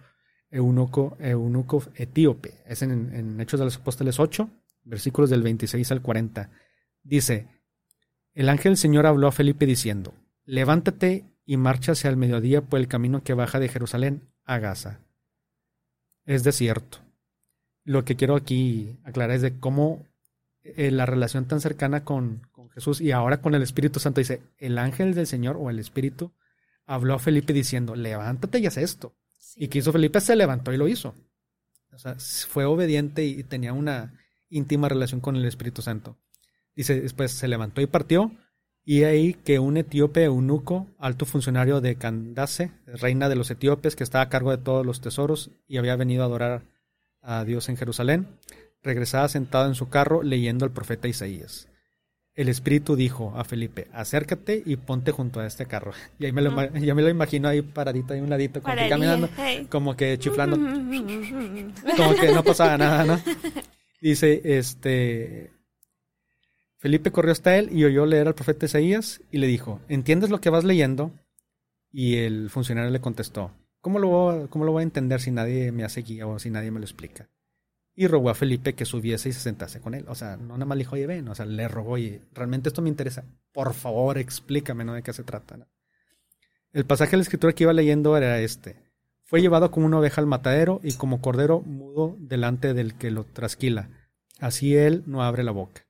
eunuco, 0.50 1.16
eunuco 1.20 1.82
etíope. 1.94 2.54
Es 2.66 2.82
en, 2.82 3.40
Hechos 3.40 3.60
de 3.60 3.66
los 3.66 3.76
Apóstoles 3.76 4.18
8, 4.18 4.48
versículos 4.88 5.30
del 5.30 5.42
26 5.42 5.90
al 5.92 6.02
40. 6.02 6.50
Dice, 7.02 7.48
el 8.34 8.48
ángel 8.48 8.72
del 8.72 8.76
Señor 8.78 9.06
habló 9.06 9.28
a 9.28 9.32
Felipe 9.32 9.66
diciendo, 9.66 10.14
levántate 10.44 11.24
y 11.44 11.56
marcha 11.56 11.92
hacia 11.92 12.10
el 12.10 12.16
mediodía 12.16 12.62
por 12.62 12.80
el 12.80 12.88
camino 12.88 13.22
que 13.22 13.34
baja 13.34 13.58
de 13.60 13.68
Jerusalén 13.68 14.22
a 14.44 14.58
Gaza. 14.58 15.00
Es 16.24 16.44
desierto. 16.44 16.98
Lo 17.84 18.04
que 18.04 18.16
quiero 18.16 18.36
aquí 18.36 18.98
aclarar 19.04 19.36
es 19.36 19.42
de 19.42 19.58
cómo 19.58 20.04
eh, 20.62 20.90
la 20.90 21.06
relación 21.06 21.46
tan 21.46 21.60
cercana 21.60 22.04
con, 22.04 22.42
Jesús 22.74 23.00
y 23.00 23.12
ahora 23.12 23.40
con 23.40 23.54
el 23.54 23.62
Espíritu 23.62 23.98
Santo. 23.98 24.20
Dice, 24.20 24.42
el 24.58 24.78
ángel 24.78 25.14
del 25.14 25.26
Señor 25.26 25.56
o 25.58 25.70
el 25.70 25.78
Espíritu 25.78 26.32
habló 26.86 27.14
a 27.14 27.18
Felipe 27.18 27.52
diciendo, 27.52 27.96
levántate 27.96 28.58
y 28.58 28.66
haz 28.66 28.76
esto. 28.76 29.14
Y 29.56 29.68
que 29.68 29.78
hizo 29.78 29.92
Felipe, 29.92 30.20
se 30.20 30.36
levantó 30.36 30.72
y 30.72 30.76
lo 30.76 30.86
hizo. 30.86 31.14
O 31.92 31.98
sea, 31.98 32.16
fue 32.48 32.64
obediente 32.66 33.24
y 33.24 33.42
tenía 33.42 33.72
una 33.72 34.12
íntima 34.50 34.88
relación 34.88 35.20
con 35.20 35.36
el 35.36 35.44
Espíritu 35.44 35.82
Santo. 35.82 36.16
Dice, 36.74 37.00
después 37.00 37.32
se 37.32 37.48
levantó 37.48 37.80
y 37.80 37.86
partió. 37.86 38.30
Y 38.84 39.04
ahí 39.04 39.34
que 39.34 39.58
un 39.58 39.76
etíope 39.76 40.24
eunuco, 40.24 40.86
alto 40.98 41.26
funcionario 41.26 41.80
de 41.80 41.96
Candace, 41.96 42.70
reina 42.86 43.28
de 43.28 43.36
los 43.36 43.50
etíopes, 43.50 43.96
que 43.96 44.04
estaba 44.04 44.24
a 44.24 44.28
cargo 44.30 44.50
de 44.50 44.58
todos 44.58 44.86
los 44.86 45.00
tesoros 45.00 45.50
y 45.66 45.76
había 45.76 45.96
venido 45.96 46.22
a 46.22 46.26
adorar 46.26 46.62
a 47.20 47.44
Dios 47.44 47.68
en 47.68 47.76
Jerusalén, 47.76 48.28
regresaba 48.82 49.28
sentado 49.28 49.66
en 49.66 49.74
su 49.74 49.88
carro 49.88 50.22
leyendo 50.22 50.64
al 50.64 50.70
profeta 50.70 51.08
Isaías. 51.08 51.68
El 52.34 52.48
espíritu 52.48 52.94
dijo 52.94 53.34
a 53.36 53.44
Felipe, 53.44 53.88
acércate 53.92 54.62
y 54.64 54.76
ponte 54.76 55.10
junto 55.10 55.40
a 55.40 55.46
este 55.46 55.66
carro. 55.66 55.92
Y 56.18 56.26
ahí 56.26 56.32
me 56.32 56.40
lo, 56.40 56.52
me 56.52 56.70
lo 56.70 57.08
imagino 57.08 57.48
ahí 57.48 57.62
paradito, 57.62 58.14
ahí 58.14 58.20
un 58.20 58.30
ladito, 58.30 58.62
como 58.62 58.76
que 58.76 58.88
caminando, 58.88 59.28
como 59.68 59.96
que 59.96 60.18
chiflando, 60.18 60.56
como 60.56 62.14
que 62.14 62.32
no 62.32 62.44
pasaba 62.44 62.78
nada, 62.78 63.04
¿no? 63.04 63.20
Dice, 64.00 64.40
este, 64.44 65.50
Felipe 66.78 67.10
corrió 67.10 67.32
hasta 67.32 67.56
él 67.56 67.70
y 67.72 67.84
oyó 67.84 68.06
leer 68.06 68.28
al 68.28 68.34
profeta 68.34 68.66
Isaías 68.66 69.20
y 69.32 69.38
le 69.38 69.48
dijo, 69.48 69.80
¿entiendes 69.88 70.30
lo 70.30 70.40
que 70.40 70.50
vas 70.50 70.64
leyendo? 70.64 71.12
Y 71.90 72.16
el 72.18 72.50
funcionario 72.50 72.90
le 72.90 73.00
contestó, 73.00 73.52
¿cómo 73.80 73.98
lo, 73.98 74.08
voy, 74.08 74.48
cómo 74.48 74.64
lo 74.64 74.72
voy 74.72 74.80
a 74.80 74.84
entender 74.84 75.20
si 75.20 75.32
nadie 75.32 75.72
me 75.72 75.82
hace 75.82 76.02
guía 76.02 76.26
o 76.26 76.38
si 76.38 76.50
nadie 76.50 76.70
me 76.70 76.78
lo 76.78 76.84
explica? 76.84 77.28
Y 77.96 78.06
rogó 78.06 78.30
a 78.30 78.36
Felipe 78.36 78.74
que 78.74 78.84
subiese 78.84 79.28
y 79.28 79.32
se 79.32 79.40
sentase 79.40 79.80
con 79.80 79.92
él. 79.94 80.04
O 80.06 80.14
sea, 80.14 80.36
no 80.36 80.54
nada 80.54 80.66
más 80.66 80.78
le 80.78 80.84
dijo, 80.84 80.94
oye, 80.94 81.08
ven, 81.08 81.26
o 81.26 81.34
sea, 81.34 81.46
le 81.46 81.66
rogó, 81.66 81.98
y 81.98 82.20
realmente 82.32 82.68
esto 82.68 82.80
me 82.80 82.90
interesa. 82.90 83.24
Por 83.50 83.74
favor, 83.74 84.18
explícame. 84.18 84.84
De 84.84 85.02
qué 85.02 85.12
se 85.12 85.24
trata. 85.24 85.66
El 86.72 86.86
pasaje 86.86 87.10
de 87.12 87.16
la 87.16 87.22
escritura 87.24 87.52
que 87.52 87.64
iba 87.64 87.72
leyendo 87.72 88.16
era 88.16 88.38
este. 88.38 88.76
Fue 89.28 89.42
llevado 89.42 89.70
como 89.70 89.84
una 89.84 89.98
oveja 89.98 90.22
al 90.22 90.26
matadero 90.26 90.80
y 90.82 90.94
como 90.94 91.20
cordero 91.20 91.60
mudo 91.60 92.16
delante 92.18 92.72
del 92.72 92.94
que 92.94 93.10
lo 93.10 93.24
trasquila. 93.24 93.90
Así 94.40 94.74
él 94.74 95.02
no 95.04 95.22
abre 95.22 95.42
la 95.42 95.52
boca. 95.52 95.86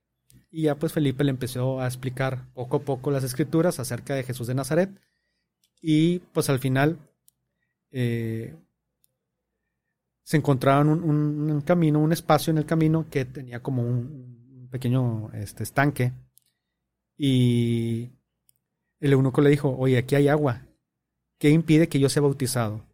Y 0.51 0.63
ya 0.63 0.75
pues 0.75 0.91
Felipe 0.91 1.23
le 1.23 1.29
empezó 1.29 1.79
a 1.79 1.87
explicar 1.87 2.51
poco 2.53 2.75
a 2.75 2.81
poco 2.81 3.11
las 3.11 3.23
escrituras 3.23 3.79
acerca 3.79 4.13
de 4.13 4.23
Jesús 4.23 4.47
de 4.47 4.55
Nazaret. 4.55 4.89
Y 5.81 6.19
pues 6.19 6.49
al 6.49 6.59
final 6.59 6.99
eh, 7.91 8.57
se 10.23 10.35
encontraba 10.35 10.81
un, 10.81 10.89
un, 11.49 11.61
camino, 11.61 11.99
un 12.01 12.11
espacio 12.11 12.51
en 12.51 12.57
el 12.57 12.65
camino 12.65 13.05
que 13.09 13.23
tenía 13.23 13.63
como 13.63 13.83
un, 13.83 14.67
pequeño 14.69 15.31
este, 15.31 15.63
estanque. 15.63 16.11
Y 17.17 18.09
el 18.99 19.13
eunuco 19.13 19.39
le 19.39 19.49
dijo, 19.49 19.73
oye, 19.77 19.97
aquí 19.97 20.15
hay 20.15 20.27
agua. 20.27 20.65
¿Qué 21.37 21.51
impide 21.51 21.87
que 21.87 22.01
yo 22.01 22.09
sea 22.09 22.21
bautizado? 22.21 22.88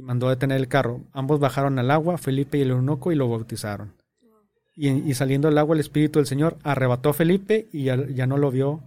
Y 0.00 0.02
mandó 0.02 0.28
a 0.28 0.30
detener 0.30 0.56
el 0.56 0.66
carro. 0.66 1.02
Ambos 1.12 1.40
bajaron 1.40 1.78
al 1.78 1.90
agua, 1.90 2.16
Felipe 2.16 2.56
y 2.56 2.62
el 2.62 2.70
eunuco, 2.70 3.12
y 3.12 3.16
lo 3.16 3.28
bautizaron. 3.28 3.92
Y, 4.74 5.12
saliendo 5.12 5.48
del 5.48 5.58
agua 5.58 5.74
el 5.74 5.80
Espíritu 5.80 6.20
del 6.20 6.26
Señor 6.26 6.56
arrebató 6.62 7.10
a 7.10 7.12
Felipe 7.12 7.68
y 7.70 7.84
ya, 7.84 8.26
no 8.26 8.38
lo 8.38 8.50
vio 8.50 8.80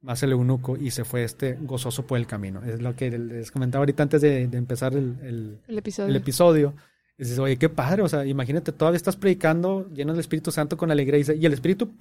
más 0.00 0.22
el 0.22 0.32
eunuco 0.32 0.78
y 0.78 0.90
se 0.90 1.04
fue 1.04 1.22
este 1.22 1.58
gozoso 1.60 2.06
por 2.06 2.16
el 2.16 2.26
camino. 2.26 2.62
Es 2.64 2.80
lo 2.80 2.96
que 2.96 3.10
les 3.10 3.50
comentaba 3.50 3.82
ahorita 3.82 4.04
antes 4.04 4.22
de, 4.22 4.44
empezar 4.44 4.94
el, 4.94 5.58
episodio. 5.68 6.08
el 6.08 6.16
episodio. 6.16 6.74
dices, 7.18 7.38
oye, 7.38 7.58
qué 7.58 7.68
padre, 7.68 8.00
o 8.00 8.08
sea, 8.08 8.24
imagínate, 8.24 8.72
todavía 8.72 8.96
estás 8.96 9.16
predicando 9.16 9.86
lleno 9.90 10.12
del 10.12 10.20
Espíritu 10.20 10.50
Santo 10.50 10.78
con 10.78 10.90
alegría 10.90 11.20
y, 11.38 11.44
el 11.44 11.52
Espíritu 11.52 11.94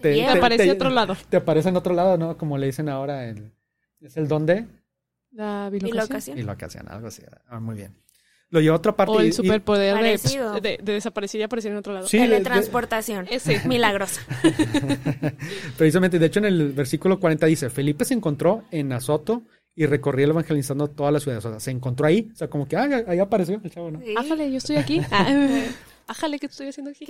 te, 0.00 0.24
aparece 0.24 0.70
otro 0.70 0.90
lado. 0.90 1.16
Te 1.28 1.38
aparece 1.38 1.70
en 1.70 1.76
otro 1.76 1.92
lado, 1.92 2.16
¿no? 2.18 2.38
Como 2.38 2.56
le 2.56 2.66
dicen 2.66 2.88
ahora, 2.88 3.28
el, 3.28 3.50
es 4.00 4.16
el 4.16 4.28
don 4.28 4.46
de... 4.46 4.64
La 5.34 5.68
bilocación. 5.70 6.36
Bilocación, 6.36 6.88
algo 6.88 7.08
así. 7.08 7.22
Ah, 7.48 7.60
muy 7.60 7.76
bien 7.76 7.94
lo 8.54 8.60
lleva 8.60 8.76
a 8.76 8.78
otra 8.78 8.94
parte. 8.94 9.12
O 9.12 9.20
el 9.20 9.32
superpoder 9.32 9.96
de, 10.62 10.78
desaparecer 10.80 11.40
y 11.40 11.44
aparecer 11.44 11.72
en 11.72 11.78
otro 11.78 11.92
lado. 11.92 12.06
Sí, 12.06 12.18
Teletransportación. 12.18 13.26
Ese. 13.28 13.60
Milagroso. 13.68 14.20
Precisamente, 15.76 16.20
de 16.20 16.26
hecho, 16.26 16.38
en 16.38 16.46
el 16.46 16.72
versículo 16.72 17.18
40 17.18 17.46
dice, 17.46 17.68
Felipe 17.68 18.04
se 18.04 18.14
encontró 18.14 18.64
en 18.70 18.92
Azoto 18.92 19.42
y 19.74 19.86
recorrió 19.86 20.28
evangelizando 20.28 20.88
toda 20.88 21.10
la 21.10 21.18
ciudad. 21.18 21.38
O 21.38 21.40
sea, 21.40 21.58
se 21.58 21.72
encontró 21.72 22.06
ahí. 22.06 22.30
O 22.32 22.36
sea, 22.36 22.48
como 22.48 22.68
que, 22.68 22.76
ah, 22.76 23.04
ahí 23.08 23.18
apareció 23.18 23.60
el 23.62 23.70
chavo, 23.70 23.90
¿no? 23.90 24.00
Ájale, 24.16 24.50
yo 24.50 24.58
estoy 24.58 24.76
aquí. 24.76 25.00
Ájale, 26.06 26.38
¿qué 26.38 26.46
estoy 26.46 26.68
haciendo 26.68 26.92
aquí? 26.92 27.06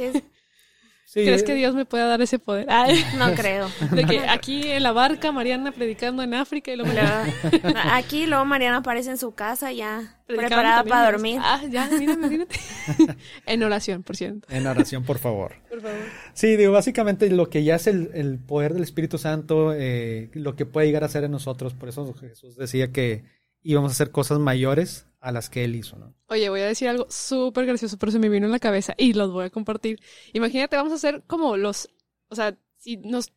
¿Crees 1.12 1.42
que 1.44 1.54
Dios 1.54 1.74
me 1.74 1.84
pueda 1.84 2.06
dar 2.06 2.20
ese 2.22 2.38
poder? 2.38 2.66
no 3.18 3.34
creo. 3.34 3.68
De 3.92 4.04
que 4.04 4.20
aquí 4.20 4.70
en 4.72 4.82
la 4.82 4.92
barca, 4.92 5.30
Mariana 5.32 5.70
predicando 5.72 6.22
en 6.22 6.34
África 6.34 6.72
y 6.72 6.76
luego... 6.76 6.92
aquí 7.92 8.26
luego 8.26 8.44
Mariana 8.44 8.78
aparece 8.78 9.10
en 9.10 9.18
su 9.18 9.32
casa 9.32 9.70
ya 9.72 10.18
preparada 10.26 10.82
para 10.84 11.12
dormir. 11.12 11.38
Ah, 11.42 11.60
ya, 11.70 11.88
mírame, 11.88 12.28
mírate. 12.28 12.58
en 13.46 13.62
oración, 13.62 14.02
por 14.02 14.16
cierto. 14.16 14.48
En 14.50 14.66
oración, 14.66 15.04
por 15.04 15.18
favor. 15.18 15.54
Por 15.68 15.80
favor. 15.82 15.98
Sí, 16.32 16.56
digo, 16.56 16.72
básicamente 16.72 17.30
lo 17.30 17.48
que 17.48 17.62
ya 17.62 17.76
es 17.76 17.86
el, 17.86 18.38
poder 18.46 18.74
del 18.74 18.82
Espíritu 18.82 19.18
Santo, 19.18 19.72
eh, 19.72 20.30
lo 20.32 20.56
que 20.56 20.66
puede 20.66 20.86
llegar 20.86 21.04
a 21.04 21.08
ser 21.08 21.24
en 21.24 21.30
nosotros. 21.30 21.74
Por 21.74 21.88
eso 21.88 22.12
Jesús 22.14 22.56
decía 22.56 22.90
que 22.90 23.24
íbamos 23.62 23.92
a 23.92 23.94
hacer 23.94 24.10
cosas 24.10 24.38
mayores 24.38 25.06
a 25.24 25.32
las 25.32 25.48
que 25.48 25.64
él 25.64 25.74
hizo, 25.74 25.96
¿no? 25.96 26.14
Oye, 26.28 26.50
voy 26.50 26.60
a 26.60 26.66
decir 26.66 26.86
algo 26.86 27.06
súper 27.08 27.64
gracioso, 27.64 27.98
pero 27.98 28.12
se 28.12 28.18
me 28.18 28.28
vino 28.28 28.44
en 28.44 28.52
la 28.52 28.58
cabeza 28.58 28.94
y 28.98 29.14
los 29.14 29.32
voy 29.32 29.46
a 29.46 29.50
compartir. 29.50 29.98
Imagínate, 30.34 30.76
vamos 30.76 30.92
a 30.92 30.96
hacer 30.96 31.22
como 31.26 31.56
los, 31.56 31.88
o 32.28 32.34
sea, 32.34 32.58
si 32.76 32.98
nos 32.98 33.32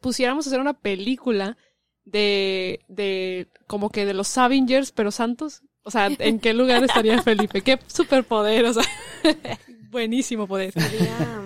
pusiéramos 0.00 0.46
a 0.46 0.48
hacer 0.48 0.60
una 0.60 0.72
película 0.72 1.58
de, 2.06 2.80
de, 2.88 3.48
como 3.66 3.90
que 3.90 4.06
de 4.06 4.14
los 4.14 4.38
Avengers, 4.38 4.90
pero 4.90 5.10
santos. 5.10 5.62
O 5.82 5.90
sea, 5.90 6.08
¿en 6.18 6.40
qué 6.40 6.54
lugar 6.54 6.82
estaría 6.82 7.22
Felipe? 7.22 7.60
¿Qué 7.60 7.78
superpoder? 7.86 8.64
O 8.64 8.72
sea, 8.72 8.84
buenísimo 9.90 10.46
poder. 10.46 10.72
Sería, 10.72 11.42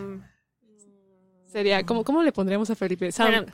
Sería, 1.47 1.83
¿cómo, 1.85 2.05
¿cómo 2.05 2.23
le 2.23 2.31
pondríamos 2.31 2.71
a 2.71 2.77
Felipe? 2.77 3.11
Bueno, 3.19 3.47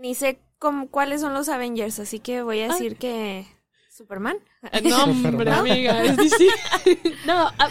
ni 0.00 0.14
sé 0.14 0.38
cómo, 0.60 0.86
cuáles 0.86 1.22
son 1.22 1.34
los 1.34 1.48
Avengers, 1.48 1.98
así 1.98 2.20
que 2.20 2.42
voy 2.42 2.60
a 2.60 2.68
decir 2.68 2.96
que 2.96 3.46
¿Superman? 3.94 4.38
Eh, 4.72 4.82
no, 4.82 5.04
hombre, 5.04 5.48
amiga, 5.52 6.02
es 6.04 6.16
No, 7.26 7.48
ah, 7.58 7.68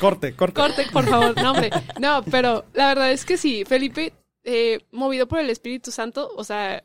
corte, 0.00 0.34
corte. 0.34 0.54
Corte, 0.54 0.86
por 0.90 1.06
favor, 1.06 1.36
no, 1.36 1.50
hombre. 1.50 1.70
No, 2.00 2.24
pero 2.24 2.64
la 2.72 2.88
verdad 2.88 3.12
es 3.12 3.26
que 3.26 3.36
sí, 3.36 3.64
Felipe, 3.66 4.14
eh, 4.44 4.80
movido 4.92 5.28
por 5.28 5.38
el 5.38 5.50
Espíritu 5.50 5.90
Santo, 5.90 6.30
o 6.34 6.42
sea, 6.42 6.82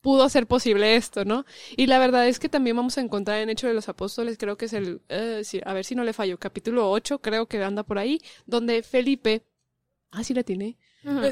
pudo 0.00 0.24
hacer 0.24 0.48
posible 0.48 0.96
esto, 0.96 1.24
¿no? 1.24 1.46
Y 1.76 1.86
la 1.86 2.00
verdad 2.00 2.26
es 2.26 2.40
que 2.40 2.48
también 2.48 2.74
vamos 2.74 2.98
a 2.98 3.02
encontrar 3.02 3.38
en 3.38 3.50
Hecho 3.50 3.68
de 3.68 3.74
los 3.74 3.88
Apóstoles, 3.88 4.36
creo 4.36 4.56
que 4.56 4.64
es 4.64 4.72
el, 4.72 5.00
eh, 5.08 5.44
a 5.64 5.72
ver 5.74 5.84
si 5.84 5.94
no 5.94 6.02
le 6.02 6.12
fallo, 6.14 6.40
capítulo 6.40 6.90
8, 6.90 7.20
creo 7.20 7.46
que 7.46 7.62
anda 7.62 7.84
por 7.84 7.98
ahí, 7.98 8.20
donde 8.46 8.82
Felipe, 8.82 9.46
ah, 10.10 10.24
sí 10.24 10.34
la 10.34 10.42
tiene, 10.42 10.76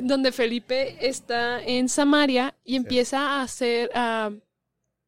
donde 0.02 0.30
Felipe 0.30 1.08
está 1.08 1.60
en 1.64 1.88
Samaria 1.88 2.54
y 2.64 2.76
empieza 2.76 3.38
a 3.38 3.42
hacer, 3.42 3.90
a 3.92 4.30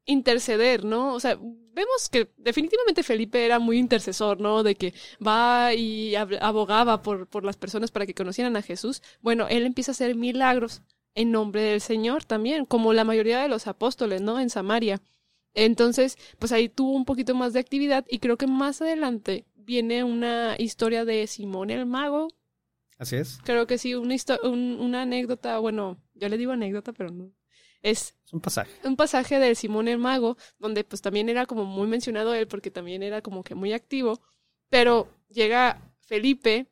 interceder, 0.04 0.84
¿no? 0.84 1.14
O 1.14 1.20
sea, 1.20 1.36
vemos 1.36 2.08
que 2.10 2.30
definitivamente 2.36 3.02
Felipe 3.02 3.44
era 3.44 3.58
muy 3.58 3.78
intercesor, 3.78 4.40
¿no? 4.40 4.62
De 4.62 4.74
que 4.74 4.94
va 5.24 5.74
y 5.74 6.14
abogaba 6.14 7.02
por, 7.02 7.28
por 7.28 7.44
las 7.44 7.56
personas 7.56 7.90
para 7.90 8.06
que 8.06 8.14
conocieran 8.14 8.56
a 8.56 8.62
Jesús. 8.62 9.02
Bueno, 9.20 9.46
él 9.48 9.64
empieza 9.64 9.92
a 9.92 9.94
hacer 9.94 10.14
milagros 10.14 10.82
en 11.14 11.30
nombre 11.30 11.62
del 11.62 11.80
Señor 11.80 12.24
también, 12.24 12.64
como 12.64 12.92
la 12.92 13.04
mayoría 13.04 13.40
de 13.40 13.48
los 13.48 13.66
apóstoles, 13.66 14.20
¿no? 14.20 14.40
En 14.40 14.50
Samaria. 14.50 15.00
Entonces, 15.54 16.16
pues 16.38 16.52
ahí 16.52 16.68
tuvo 16.68 16.92
un 16.92 17.04
poquito 17.04 17.34
más 17.34 17.52
de 17.52 17.60
actividad 17.60 18.06
y 18.08 18.18
creo 18.18 18.38
que 18.38 18.46
más 18.46 18.80
adelante 18.80 19.44
viene 19.54 20.02
una 20.02 20.56
historia 20.58 21.04
de 21.04 21.26
Simón 21.26 21.70
el 21.70 21.86
mago. 21.86 22.28
Así 22.98 23.16
es. 23.16 23.38
Creo 23.44 23.66
que 23.66 23.78
sí, 23.78 23.94
una, 23.94 24.16
una 24.42 25.02
anécdota, 25.02 25.58
bueno, 25.58 25.98
yo 26.14 26.28
le 26.28 26.38
digo 26.38 26.52
anécdota, 26.52 26.92
pero 26.92 27.10
no, 27.10 27.32
es, 27.82 28.14
un 28.32 28.40
pasaje. 28.40 28.70
Un 28.84 28.96
pasaje 28.96 29.38
del 29.38 29.56
Simón 29.56 29.88
el 29.88 29.98
Mago, 29.98 30.36
donde 30.58 30.84
pues 30.84 31.02
también 31.02 31.28
era 31.28 31.46
como 31.46 31.64
muy 31.64 31.86
mencionado 31.86 32.34
él, 32.34 32.46
porque 32.46 32.70
también 32.70 33.02
era 33.02 33.20
como 33.20 33.44
que 33.44 33.54
muy 33.54 33.72
activo, 33.72 34.20
pero 34.68 35.08
llega 35.28 35.92
Felipe 36.00 36.66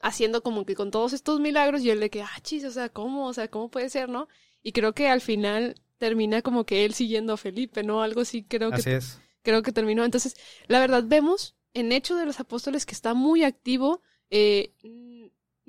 haciendo 0.00 0.42
como 0.42 0.64
que 0.64 0.74
con 0.74 0.90
todos 0.90 1.12
estos 1.12 1.40
milagros 1.40 1.82
y 1.82 1.90
él 1.90 2.00
de 2.00 2.10
que, 2.10 2.22
ah, 2.22 2.40
chis, 2.42 2.64
o 2.64 2.70
sea, 2.70 2.88
¿cómo? 2.88 3.26
O 3.26 3.34
sea, 3.34 3.48
¿cómo 3.48 3.70
puede 3.70 3.90
ser, 3.90 4.08
no? 4.08 4.28
Y 4.62 4.72
creo 4.72 4.94
que 4.94 5.08
al 5.08 5.20
final 5.20 5.74
termina 5.98 6.40
como 6.40 6.64
que 6.64 6.84
él 6.84 6.94
siguiendo 6.94 7.34
a 7.34 7.36
Felipe, 7.36 7.82
¿no? 7.82 8.02
Algo 8.02 8.22
así 8.22 8.42
creo 8.42 8.72
así 8.72 8.84
que... 8.84 8.96
Es. 8.96 9.20
Creo 9.42 9.62
que 9.62 9.72
terminó. 9.72 10.04
Entonces, 10.04 10.36
la 10.66 10.80
verdad, 10.80 11.04
vemos 11.06 11.56
en 11.72 11.92
Hecho 11.92 12.16
de 12.16 12.26
los 12.26 12.40
Apóstoles 12.40 12.84
que 12.84 12.94
está 12.94 13.14
muy 13.14 13.44
activo. 13.44 14.02
Eh, 14.30 14.74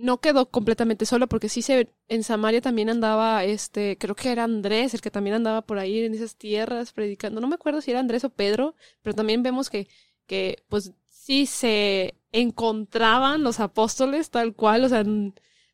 no 0.01 0.19
quedó 0.19 0.49
completamente 0.49 1.05
solo 1.05 1.27
porque 1.27 1.47
sí 1.47 1.61
se 1.61 1.93
en 2.07 2.23
Samaria 2.23 2.59
también 2.59 2.89
andaba 2.89 3.43
este 3.45 3.97
creo 3.99 4.15
que 4.15 4.31
era 4.31 4.43
Andrés 4.43 4.93
el 4.93 5.01
que 5.01 5.11
también 5.11 5.35
andaba 5.35 5.61
por 5.61 5.77
ahí 5.77 6.03
en 6.03 6.13
esas 6.13 6.35
tierras 6.35 6.91
predicando 6.91 7.39
no 7.39 7.47
me 7.47 7.55
acuerdo 7.55 7.81
si 7.81 7.91
era 7.91 7.99
Andrés 7.99 8.23
o 8.23 8.31
Pedro 8.31 8.75
pero 9.03 9.15
también 9.15 9.43
vemos 9.43 9.69
que 9.69 9.87
que 10.25 10.63
pues 10.69 10.93
sí 11.07 11.45
se 11.45 12.15
encontraban 12.31 13.43
los 13.43 13.59
apóstoles 13.59 14.31
tal 14.31 14.55
cual 14.55 14.85
o 14.85 14.89
sea 14.89 15.05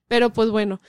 pero 0.07 0.31
pues 0.31 0.49
bueno 0.49 0.81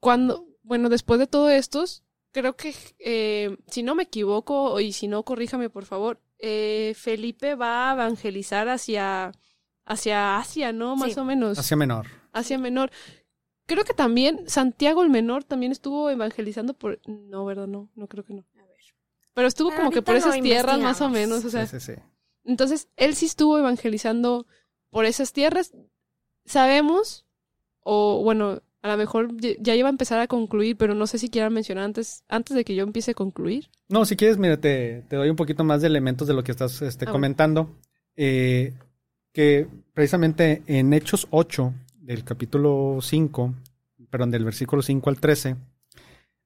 cuando 0.00 0.46
bueno 0.62 0.88
después 0.88 1.20
de 1.20 1.28
todo 1.28 1.50
esto 1.50 1.84
creo 2.32 2.56
que 2.56 2.74
eh, 2.98 3.56
si 3.68 3.84
no 3.84 3.94
me 3.94 4.02
equivoco 4.02 4.80
y 4.80 4.92
si 4.92 5.06
no 5.06 5.22
corríjame 5.22 5.70
por 5.70 5.84
favor 5.84 6.20
eh, 6.40 6.94
Felipe 6.96 7.54
va 7.54 7.90
a 7.90 7.94
evangelizar 7.94 8.68
hacia 8.68 9.30
hacia 9.86 10.38
Asia 10.38 10.72
no 10.72 10.96
más 10.96 11.16
o 11.18 11.24
menos. 11.24 11.58
Hacia 11.58 11.76
menor 11.76 12.23
Asia 12.34 12.58
Menor. 12.58 12.90
Creo 13.66 13.84
que 13.84 13.94
también 13.94 14.44
Santiago 14.46 15.02
el 15.02 15.08
Menor 15.08 15.44
también 15.44 15.72
estuvo 15.72 16.10
evangelizando 16.10 16.74
por... 16.74 17.00
No, 17.06 17.46
¿verdad? 17.46 17.66
No, 17.66 17.88
no 17.94 18.08
creo 18.08 18.24
que 18.24 18.34
no. 18.34 18.44
A 18.58 18.66
ver. 18.66 18.76
Pero 19.32 19.48
estuvo 19.48 19.74
como 19.74 19.90
que 19.90 20.02
por 20.02 20.16
esas 20.16 20.38
tierras 20.40 20.78
más 20.78 21.00
o 21.00 21.08
menos, 21.08 21.44
o 21.44 21.50
sea. 21.50 21.66
Sí, 21.66 21.80
sí, 21.80 21.94
sí. 21.94 22.00
Entonces, 22.44 22.88
él 22.96 23.14
sí 23.14 23.24
estuvo 23.26 23.58
evangelizando 23.58 24.46
por 24.90 25.06
esas 25.06 25.32
tierras. 25.32 25.72
Sabemos, 26.44 27.24
o 27.80 28.22
bueno, 28.22 28.60
a 28.82 28.88
lo 28.88 28.96
mejor 28.98 29.34
ya 29.38 29.74
iba 29.74 29.88
a 29.88 29.90
empezar 29.90 30.20
a 30.20 30.26
concluir, 30.26 30.76
pero 30.76 30.94
no 30.94 31.06
sé 31.06 31.18
si 31.18 31.30
quieran 31.30 31.54
mencionar 31.54 31.84
antes, 31.84 32.22
antes 32.28 32.54
de 32.54 32.66
que 32.66 32.74
yo 32.74 32.82
empiece 32.82 33.12
a 33.12 33.14
concluir. 33.14 33.70
No, 33.88 34.04
si 34.04 34.14
quieres, 34.14 34.36
mira, 34.36 34.58
te, 34.60 35.06
doy 35.08 35.30
un 35.30 35.36
poquito 35.36 35.64
más 35.64 35.80
de 35.80 35.86
elementos 35.86 36.28
de 36.28 36.34
lo 36.34 36.44
que 36.44 36.52
estás 36.52 36.82
este, 36.82 37.06
comentando. 37.06 37.78
Eh, 38.14 38.74
que 39.32 39.66
precisamente 39.94 40.62
en 40.66 40.92
Hechos 40.92 41.26
8, 41.30 41.72
del 42.04 42.22
capítulo 42.22 42.98
5, 43.00 43.54
perdón, 44.10 44.30
del 44.30 44.44
versículo 44.44 44.82
5 44.82 45.08
al 45.08 45.20
13, 45.20 45.56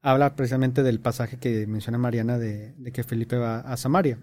habla 0.01 0.37
precisamente 0.37 0.83
del 0.85 1.01
pasaje 1.01 1.39
que 1.39 1.67
menciona 1.67 1.99
Mariana 1.99 2.39
de, 2.39 2.75
que 2.93 3.03
Felipe 3.03 3.37
va 3.37 3.61
a 3.61 3.77
Samaria. 3.77 4.19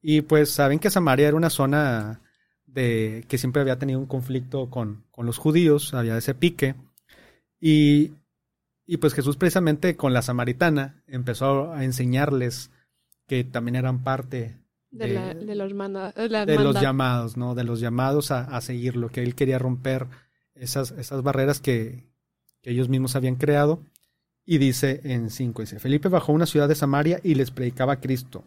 Y 0.00 0.22
pues 0.22 0.50
saben 0.50 0.78
que 0.78 0.90
Samaria 0.90 1.28
era 1.28 1.36
una 1.36 1.50
zona 1.50 2.22
de 2.66 3.24
que 3.28 3.38
siempre 3.38 3.60
había 3.60 3.78
tenido 3.78 3.98
un 3.98 4.06
conflicto 4.06 4.70
con, 4.70 5.04
con 5.10 5.26
los 5.26 5.38
judíos, 5.38 5.92
había 5.92 6.16
ese 6.16 6.34
pique. 6.34 6.74
Y, 7.60 8.12
y, 8.86 8.96
pues 8.96 9.14
Jesús 9.14 9.36
precisamente 9.36 9.96
con 9.96 10.12
la 10.12 10.22
samaritana 10.22 11.02
empezó 11.06 11.72
a 11.72 11.84
enseñarles 11.84 12.70
que 13.26 13.44
también 13.44 13.76
eran 13.76 14.02
parte 14.02 14.58
de, 14.90 15.08
de, 15.08 15.54
los, 15.54 15.72
de 15.74 16.58
los 16.58 16.80
llamados, 16.80 17.36
¿no? 17.36 17.54
De 17.54 17.64
los 17.64 17.80
llamados 17.80 18.30
a, 18.30 18.44
a 18.44 18.60
seguir 18.60 18.96
lo 18.96 19.08
que 19.08 19.22
él 19.22 19.34
quería 19.34 19.58
romper 19.58 20.06
esas, 20.54 20.92
esas 20.92 21.22
barreras 21.22 21.60
que, 21.60 22.10
que 22.62 22.70
ellos 22.70 22.88
mismos 22.88 23.16
habían 23.16 23.36
creado. 23.36 23.80
Y 24.46 24.58
dice 24.58 25.00
en 25.04 25.30
5, 25.30 25.62
dice, 25.62 25.78
Felipe 25.78 26.08
bajó 26.08 26.32
a 26.32 26.34
una 26.34 26.46
ciudad 26.46 26.68
de 26.68 26.74
Samaria 26.74 27.20
y 27.22 27.34
les 27.34 27.50
predicaba 27.50 27.94
a 27.94 28.00
Cristo. 28.00 28.44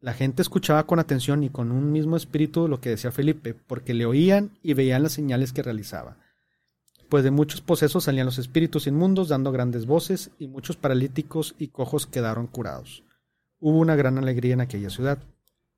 La 0.00 0.12
gente 0.12 0.42
escuchaba 0.42 0.86
con 0.86 0.98
atención 0.98 1.44
y 1.44 1.50
con 1.50 1.72
un 1.72 1.90
mismo 1.90 2.16
espíritu 2.16 2.68
lo 2.68 2.80
que 2.80 2.90
decía 2.90 3.10
Felipe, 3.10 3.54
porque 3.54 3.94
le 3.94 4.06
oían 4.06 4.50
y 4.62 4.74
veían 4.74 5.02
las 5.02 5.12
señales 5.12 5.52
que 5.52 5.62
realizaba. 5.62 6.18
Pues 7.08 7.24
de 7.24 7.30
muchos 7.30 7.60
posesos 7.60 8.04
salían 8.04 8.26
los 8.26 8.38
espíritus 8.38 8.86
inmundos 8.86 9.28
dando 9.28 9.52
grandes 9.52 9.86
voces 9.86 10.30
y 10.38 10.48
muchos 10.48 10.76
paralíticos 10.76 11.54
y 11.58 11.68
cojos 11.68 12.06
quedaron 12.06 12.46
curados. 12.46 13.02
Hubo 13.60 13.78
una 13.78 13.96
gran 13.96 14.18
alegría 14.18 14.54
en 14.54 14.60
aquella 14.60 14.90
ciudad. 14.90 15.18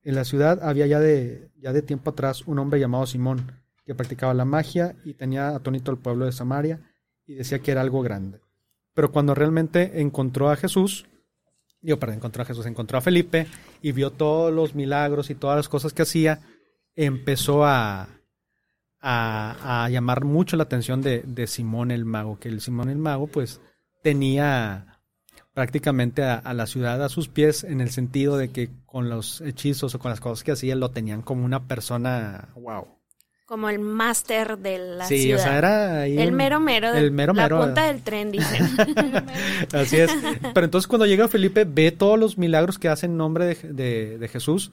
En 0.02 0.14
la 0.14 0.24
ciudad 0.24 0.60
había 0.62 0.86
ya 0.86 0.98
de, 0.98 1.50
ya 1.60 1.72
de 1.72 1.82
tiempo 1.82 2.10
atrás 2.10 2.42
un 2.46 2.58
hombre 2.58 2.80
llamado 2.80 3.06
Simón, 3.06 3.52
que 3.86 3.94
practicaba 3.94 4.34
la 4.34 4.44
magia 4.44 4.96
y 5.04 5.14
tenía 5.14 5.48
atónito 5.48 5.90
al 5.90 5.98
pueblo 5.98 6.26
de 6.26 6.32
Samaria 6.32 6.80
y 7.24 7.34
decía 7.34 7.60
que 7.60 7.70
era 7.70 7.80
algo 7.80 8.02
grande. 8.02 8.40
Pero 8.94 9.12
cuando 9.12 9.34
realmente 9.34 10.00
encontró 10.00 10.50
a 10.50 10.56
Jesús, 10.56 11.06
yo 11.80 11.98
perdón, 11.98 12.16
encontró 12.16 12.42
a 12.42 12.46
Jesús, 12.46 12.66
encontró 12.66 12.98
a 12.98 13.02
Felipe 13.02 13.46
y 13.80 13.92
vio 13.92 14.10
todos 14.10 14.52
los 14.52 14.74
milagros 14.74 15.30
y 15.30 15.34
todas 15.34 15.56
las 15.56 15.68
cosas 15.68 15.92
que 15.92 16.02
hacía, 16.02 16.40
empezó 16.94 17.64
a, 17.64 18.08
a, 19.00 19.88
llamar 19.90 20.24
mucho 20.24 20.56
la 20.56 20.64
atención 20.64 21.00
de, 21.00 21.22
de, 21.26 21.46
Simón 21.46 21.90
el 21.90 22.04
Mago, 22.04 22.38
que 22.38 22.48
el 22.48 22.60
Simón 22.60 22.88
el 22.88 22.98
Mago 22.98 23.28
pues 23.28 23.60
tenía 24.02 24.96
prácticamente 25.52 26.22
a, 26.22 26.52
la 26.54 26.66
ciudad 26.66 27.02
a 27.02 27.08
sus 27.08 27.28
pies 27.28 27.64
en 27.64 27.80
el 27.80 27.90
sentido 27.90 28.36
de 28.36 28.50
que 28.50 28.68
con 28.84 29.08
los 29.08 29.40
hechizos 29.40 29.94
o 29.94 29.98
con 29.98 30.10
las 30.10 30.20
cosas 30.20 30.44
que 30.44 30.52
hacía 30.52 30.74
lo 30.74 30.90
tenían 30.90 31.22
como 31.22 31.44
una 31.44 31.66
persona, 31.66 32.48
wow. 32.56 32.95
Como 33.46 33.68
el 33.68 33.78
máster 33.78 34.58
de 34.58 34.78
la 34.78 35.06
ciudad. 35.06 35.22
Sí, 35.22 35.32
o 35.32 35.38
sea, 35.38 35.58
era 35.58 36.00
ahí 36.00 36.18
el 36.18 36.32
mero 36.32 36.60
mero. 36.60 36.92
El 36.92 37.12
mero 37.12 37.32
mero. 37.32 37.58
La 37.58 37.66
punta 37.66 37.86
del 37.86 38.02
tren, 38.02 38.32
dicen. 38.32 38.66
Así 39.72 39.96
es. 39.96 40.10
Pero 40.52 40.64
entonces 40.64 40.88
cuando 40.88 41.06
llega 41.06 41.28
Felipe 41.28 41.64
ve 41.64 41.92
todos 41.92 42.18
los 42.18 42.38
milagros 42.38 42.78
que 42.78 42.88
hace 42.88 43.06
en 43.06 43.16
nombre 43.16 43.56
de, 43.62 44.18
de, 44.18 44.28
Jesús 44.28 44.72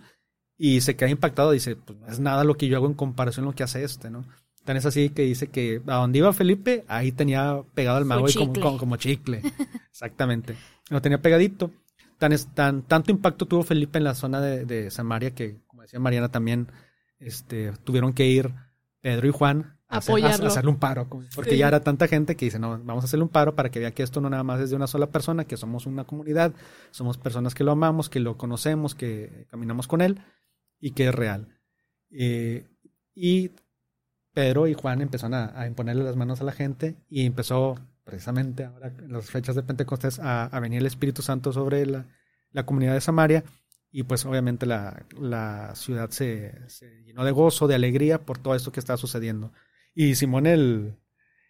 y 0.58 0.82
se 0.82 0.96
queda 0.96 1.10
impactado. 1.10 1.52
Dice, 1.52 1.76
pues 1.76 2.00
no 2.00 2.08
es 2.08 2.20
nada 2.20 2.44
lo 2.44 2.56
que 2.56 2.68
yo 2.68 2.78
hago 2.78 2.88
en 2.88 2.96
comparación 2.96 3.46
a 3.46 3.50
lo 3.50 3.56
que 3.56 3.64
hace 3.64 3.84
este, 3.84 4.10
¿no? 4.10 4.26
Tan 4.66 4.78
es 4.78 4.86
así 4.86 5.10
que 5.10 5.22
dice 5.22 5.48
que 5.48 5.82
a 5.86 5.96
donde 5.96 6.20
iba 6.20 6.34
Felipe, 6.34 6.84
ahí 6.88 7.12
tenía 7.12 7.62
pegado 7.76 8.00
el 8.00 8.06
mago 8.06 8.28
y 8.28 8.34
como, 8.34 8.78
como 8.78 8.96
chicle. 8.96 9.42
Exactamente 9.92 10.56
lo 10.90 11.02
tenía 11.02 11.22
pegadito. 11.22 11.72
Tan, 12.18 12.34
tan, 12.54 12.84
tanto 12.84 13.12
impacto 13.12 13.46
tuvo 13.46 13.64
Felipe 13.64 13.98
en 13.98 14.06
la 14.06 14.16
zona 14.16 14.40
de, 14.40 14.92
Samaria 14.92 15.32
que, 15.32 15.58
como 15.68 15.82
decía 15.82 16.00
Mariana, 16.00 16.30
también 16.30 16.68
este, 17.20 17.74
tuvieron 17.84 18.14
que 18.14 18.28
ir 18.28 18.54
Pedro 19.04 19.28
y 19.28 19.32
Juan 19.32 19.78
a, 19.88 19.98
hacerle 19.98 20.72
un 20.72 20.80
paro, 20.80 21.08
porque 21.36 21.58
ya 21.58 21.68
era 21.68 21.82
tanta 21.82 22.08
gente 22.08 22.36
que 22.36 22.46
dice, 22.46 22.58
no, 22.58 22.70
vamos 22.84 23.04
a 23.04 23.06
hacerle 23.06 23.24
un 23.24 23.30
paro 23.30 23.54
para 23.54 23.70
que 23.70 23.80
vea 23.80 23.92
que 23.92 24.02
esto 24.02 24.22
no 24.22 24.30
nada 24.30 24.44
más 24.44 24.60
es 24.62 24.72
de 24.72 24.76
una 24.76 24.88
sola 24.88 25.12
persona, 25.12 25.46
que 25.46 25.58
somos 25.58 25.86
una 25.86 26.06
comunidad, 26.06 26.54
somos 26.90 27.20
personas 27.20 27.54
que 27.54 27.64
lo 27.64 27.74
amamos, 27.74 28.10
que 28.10 28.20
lo 28.20 28.38
conocemos, 28.38 28.96
que 28.96 29.46
caminamos 29.52 29.88
con 29.88 30.02
él 30.02 30.20
y 30.80 30.92
que 30.92 31.10
es 31.10 31.14
real. 31.14 31.60
Eh, 32.10 32.66
y 33.14 33.52
Pedro 34.34 34.68
y 34.68 34.74
Juan 34.74 35.02
empezaron 35.02 35.36
a, 35.36 35.60
a, 35.60 35.68
imponerle 35.68 36.04
las 36.04 36.16
manos 36.16 36.42
a 36.42 36.46
la 36.46 36.54
gente 36.54 36.96
y 37.10 37.26
empezó 37.26 37.76
precisamente 38.04 38.66
ahora 38.66 38.88
en 38.88 39.12
las 39.12 39.30
fechas 39.30 39.56
de 39.56 39.64
Pentecostés 39.64 40.20
a, 40.20 40.48
venir 40.60 40.80
el 40.80 40.86
Espíritu 40.86 41.22
Santo 41.22 41.54
sobre 41.54 41.86
la, 41.86 42.06
comunidad 42.66 42.94
de 42.94 43.02
Samaria 43.02 43.44
y 43.96 44.02
pues 44.04 44.26
obviamente 44.26 44.66
la, 44.66 45.06
la 45.20 45.76
ciudad 45.76 46.10
se, 46.10 46.52
llenó 47.06 47.24
de 47.24 47.32
gozo, 47.32 47.68
de 47.68 47.76
alegría 47.76 48.26
por 48.26 48.40
todo 48.40 48.56
esto 48.56 48.72
que 48.72 48.80
está 48.80 48.98
sucediendo. 48.98 49.54
Y 49.94 50.16
Simón 50.16 50.48
el, 50.48 50.96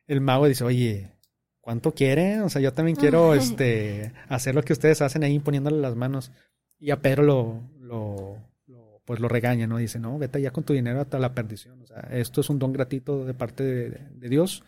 el 0.08 0.20
mago 0.20 0.46
dice, 0.46 0.66
oye, 0.66 1.14
¿cuánto 1.62 1.94
quiere? 1.94 2.42
O 2.42 2.50
sea, 2.50 2.62
yo 2.62 2.74
también 2.74 2.98
quiero 2.98 3.34
este, 3.34 4.12
hacer 4.28 4.56
lo 4.56 4.64
que 4.64 4.74
ustedes 4.74 5.02
hacen 5.02 5.24
ahí 5.24 5.40
poniéndole 5.40 5.80
las 5.80 5.96
manos. 5.96 6.34
Y 6.78 6.92
a 6.92 7.02
Pedro 7.02 7.24
lo, 7.24 7.64
lo, 7.80 9.02
pues 9.06 9.22
lo 9.22 9.30
regaña, 9.30 9.66
¿no? 9.66 9.78
Dice, 9.78 9.98
no, 9.98 10.20
vete 10.20 10.42
ya 10.42 10.52
con 10.52 10.66
tu 10.66 10.74
dinero 10.74 11.00
hasta 11.00 11.20
la 11.20 11.34
perdición. 11.34 11.82
O 11.82 11.88
sea, 11.88 12.10
esto 12.12 12.42
es 12.42 12.50
un 12.50 12.60
don 12.60 12.74
gratuito 12.74 13.24
de 13.24 13.34
parte 13.34 13.64
de 13.64 14.30
Dios 14.30 14.66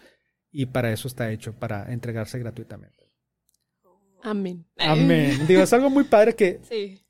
y 0.49 0.67
para 0.67 0.93
eso 0.93 1.09
está 1.09 1.29
hecho, 1.29 1.51
para 1.51 1.91
entregarse 1.91 2.39
gratuitamente. 2.39 3.11
Amén. 4.25 4.65
Amén. 4.77 5.45
Digo, 5.45 5.61
es 5.61 5.71
algo 5.73 5.89
muy 5.89 6.03
padre 6.05 6.35
que 6.35 6.59
sí. 6.69 7.04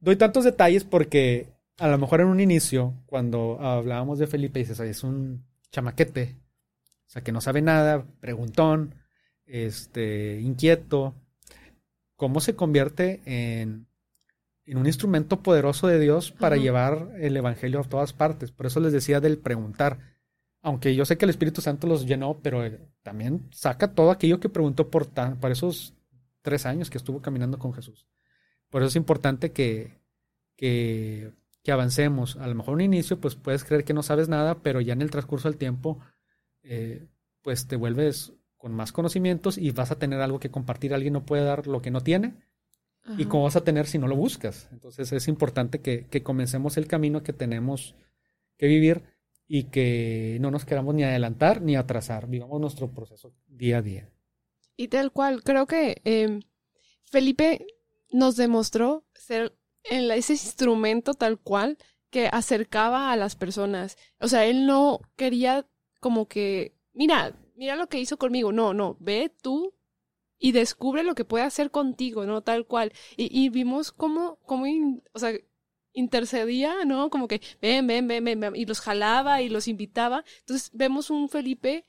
Doy 0.00 0.16
tantos 0.16 0.44
detalles 0.44 0.84
porque 0.84 1.48
a 1.78 1.88
lo 1.88 1.98
mejor 1.98 2.20
en 2.20 2.28
un 2.28 2.40
inicio, 2.40 2.94
cuando 3.06 3.58
hablábamos 3.60 4.18
de 4.18 4.26
Felipe, 4.26 4.58
dices, 4.58 4.80
es 4.80 5.04
un 5.04 5.44
chamaquete, 5.70 6.36
o 7.06 7.10
sea, 7.10 7.22
que 7.22 7.32
no 7.32 7.40
sabe 7.40 7.62
nada, 7.62 8.04
preguntón, 8.20 8.94
este, 9.46 10.40
inquieto. 10.40 11.14
¿Cómo 12.16 12.40
se 12.40 12.56
convierte 12.56 13.22
en, 13.24 13.86
en 14.64 14.78
un 14.78 14.86
instrumento 14.86 15.40
poderoso 15.40 15.86
de 15.86 16.00
Dios 16.00 16.32
para 16.32 16.56
llevar 16.56 17.12
el 17.20 17.36
Evangelio 17.36 17.80
a 17.80 17.84
todas 17.84 18.12
partes? 18.12 18.50
Por 18.50 18.66
eso 18.66 18.80
les 18.80 18.92
decía 18.92 19.20
del 19.20 19.38
preguntar 19.38 19.98
aunque 20.62 20.94
yo 20.94 21.04
sé 21.04 21.16
que 21.16 21.24
el 21.24 21.30
Espíritu 21.30 21.60
Santo 21.60 21.86
los 21.86 22.06
llenó, 22.06 22.40
pero 22.42 22.62
también 23.02 23.48
saca 23.52 23.94
todo 23.94 24.10
aquello 24.10 24.40
que 24.40 24.48
preguntó 24.48 24.90
por, 24.90 25.06
tan, 25.06 25.38
por 25.38 25.50
esos 25.50 25.94
tres 26.42 26.66
años 26.66 26.90
que 26.90 26.98
estuvo 26.98 27.22
caminando 27.22 27.58
con 27.58 27.72
Jesús. 27.72 28.06
Por 28.70 28.82
eso 28.82 28.88
es 28.88 28.96
importante 28.96 29.52
que, 29.52 29.98
que, 30.56 31.32
que 31.62 31.72
avancemos. 31.72 32.36
A 32.36 32.46
lo 32.46 32.54
mejor 32.54 32.74
un 32.74 32.80
inicio, 32.80 33.20
pues 33.20 33.34
puedes 33.34 33.64
creer 33.64 33.84
que 33.84 33.94
no 33.94 34.02
sabes 34.02 34.28
nada, 34.28 34.62
pero 34.62 34.80
ya 34.80 34.92
en 34.92 35.02
el 35.02 35.10
transcurso 35.10 35.48
del 35.48 35.58
tiempo, 35.58 35.98
eh, 36.62 37.06
pues 37.42 37.66
te 37.66 37.76
vuelves 37.76 38.32
con 38.56 38.72
más 38.74 38.92
conocimientos 38.92 39.56
y 39.56 39.70
vas 39.70 39.90
a 39.90 39.98
tener 39.98 40.20
algo 40.20 40.40
que 40.40 40.50
compartir. 40.50 40.92
Alguien 40.92 41.12
no 41.12 41.24
puede 41.24 41.44
dar 41.44 41.66
lo 41.66 41.80
que 41.80 41.90
no 41.90 42.02
tiene. 42.02 42.34
¿Y 43.16 43.24
cómo 43.24 43.44
vas 43.44 43.56
a 43.56 43.64
tener 43.64 43.86
si 43.86 43.96
no 43.96 44.06
lo 44.06 44.16
buscas? 44.16 44.68
Entonces 44.70 45.12
es 45.12 45.28
importante 45.28 45.80
que, 45.80 46.06
que 46.08 46.22
comencemos 46.22 46.76
el 46.76 46.86
camino 46.86 47.22
que 47.22 47.32
tenemos 47.32 47.94
que 48.58 48.66
vivir 48.66 49.02
y 49.46 49.64
que 49.64 50.36
no 50.40 50.50
nos 50.50 50.66
queramos 50.66 50.94
ni 50.94 51.04
adelantar 51.04 51.62
ni 51.62 51.74
atrasar, 51.74 52.28
vivamos 52.28 52.60
nuestro 52.60 52.92
proceso 52.92 53.32
día 53.46 53.78
a 53.78 53.82
día. 53.82 54.10
Y 54.76 54.88
tal 54.88 55.10
cual, 55.10 55.42
creo 55.42 55.66
que 55.66 56.02
em, 56.04 56.42
Felipe 57.04 57.66
nos 58.10 58.36
demostró 58.36 59.04
ser 59.14 59.56
ese 59.82 60.32
instrumento 60.32 61.14
tal 61.14 61.38
cual 61.38 61.78
que 62.10 62.28
acercaba 62.28 63.12
a 63.12 63.16
las 63.16 63.36
personas. 63.36 63.96
O 64.20 64.28
sea, 64.28 64.46
él 64.46 64.66
no 64.66 65.00
quería 65.16 65.66
como 66.00 66.26
que, 66.26 66.74
mira, 66.92 67.34
mira 67.54 67.76
lo 67.76 67.88
que 67.88 68.00
hizo 68.00 68.18
conmigo. 68.18 68.52
No, 68.52 68.74
no, 68.74 68.96
ve 69.00 69.32
tú 69.42 69.74
y 70.38 70.52
descubre 70.52 71.02
lo 71.02 71.14
que 71.14 71.24
puede 71.24 71.44
hacer 71.44 71.70
contigo, 71.70 72.24
¿no? 72.24 72.42
Tal 72.42 72.66
cual. 72.66 72.92
Y, 73.16 73.28
y 73.38 73.48
vimos 73.50 73.92
cómo, 73.92 74.38
cómo, 74.46 74.64
o 75.12 75.18
sea, 75.18 75.32
intercedía, 75.92 76.84
¿no? 76.84 77.10
Como 77.10 77.28
que 77.28 77.40
ven, 77.60 77.86
ven, 77.86 78.06
ven, 78.08 78.24
ven, 78.24 78.56
y 78.56 78.64
los 78.66 78.80
jalaba 78.80 79.42
y 79.42 79.48
los 79.48 79.68
invitaba. 79.68 80.24
Entonces 80.40 80.70
vemos 80.72 81.10
un 81.10 81.28
Felipe, 81.28 81.84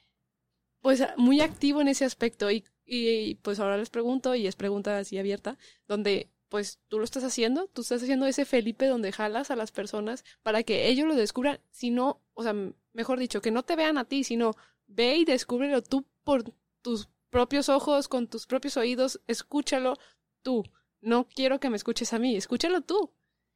pues 0.81 1.03
muy 1.17 1.41
activo 1.41 1.81
en 1.81 1.89
ese 1.89 2.05
aspecto 2.05 2.49
y, 2.51 2.65
y 2.89 3.35
pues 3.35 3.59
ahora 3.59 3.77
les 3.77 3.89
pregunto, 3.89 4.35
y 4.35 4.47
es 4.47 4.55
pregunta 4.55 4.97
así 4.97 5.17
abierta, 5.17 5.57
donde 5.87 6.29
pues 6.49 6.79
tú 6.87 6.97
lo 6.97 7.03
estás 7.03 7.23
haciendo, 7.23 7.67
tú 7.67 7.81
estás 7.81 8.01
haciendo 8.01 8.25
ese 8.25 8.43
Felipe 8.43 8.87
donde 8.87 9.11
jalas 9.11 9.51
a 9.51 9.55
las 9.55 9.71
personas 9.71 10.25
para 10.41 10.63
que 10.63 10.87
ellos 10.87 11.07
lo 11.07 11.15
descubran, 11.15 11.59
sino, 11.69 12.21
o 12.33 12.43
sea, 12.43 12.55
mejor 12.93 13.19
dicho, 13.19 13.41
que 13.41 13.51
no 13.51 13.63
te 13.63 13.75
vean 13.75 13.97
a 13.99 14.05
ti, 14.05 14.23
sino 14.23 14.55
ve 14.87 15.15
y 15.17 15.25
descúbrelo 15.25 15.83
tú 15.83 16.05
por 16.23 16.43
tus 16.81 17.07
propios 17.29 17.69
ojos, 17.69 18.07
con 18.07 18.27
tus 18.27 18.47
propios 18.47 18.77
oídos, 18.77 19.21
escúchalo 19.27 19.97
tú. 20.41 20.63
No 21.01 21.27
quiero 21.27 21.59
que 21.59 21.69
me 21.69 21.77
escuches 21.77 22.13
a 22.13 22.19
mí, 22.19 22.35
escúchalo 22.35 22.81
tú. 22.81 23.13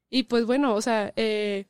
Y 0.09 0.23
pues 0.23 0.45
bueno, 0.45 0.75
o 0.75 0.81
sea, 0.81 1.11
eh, 1.15 1.65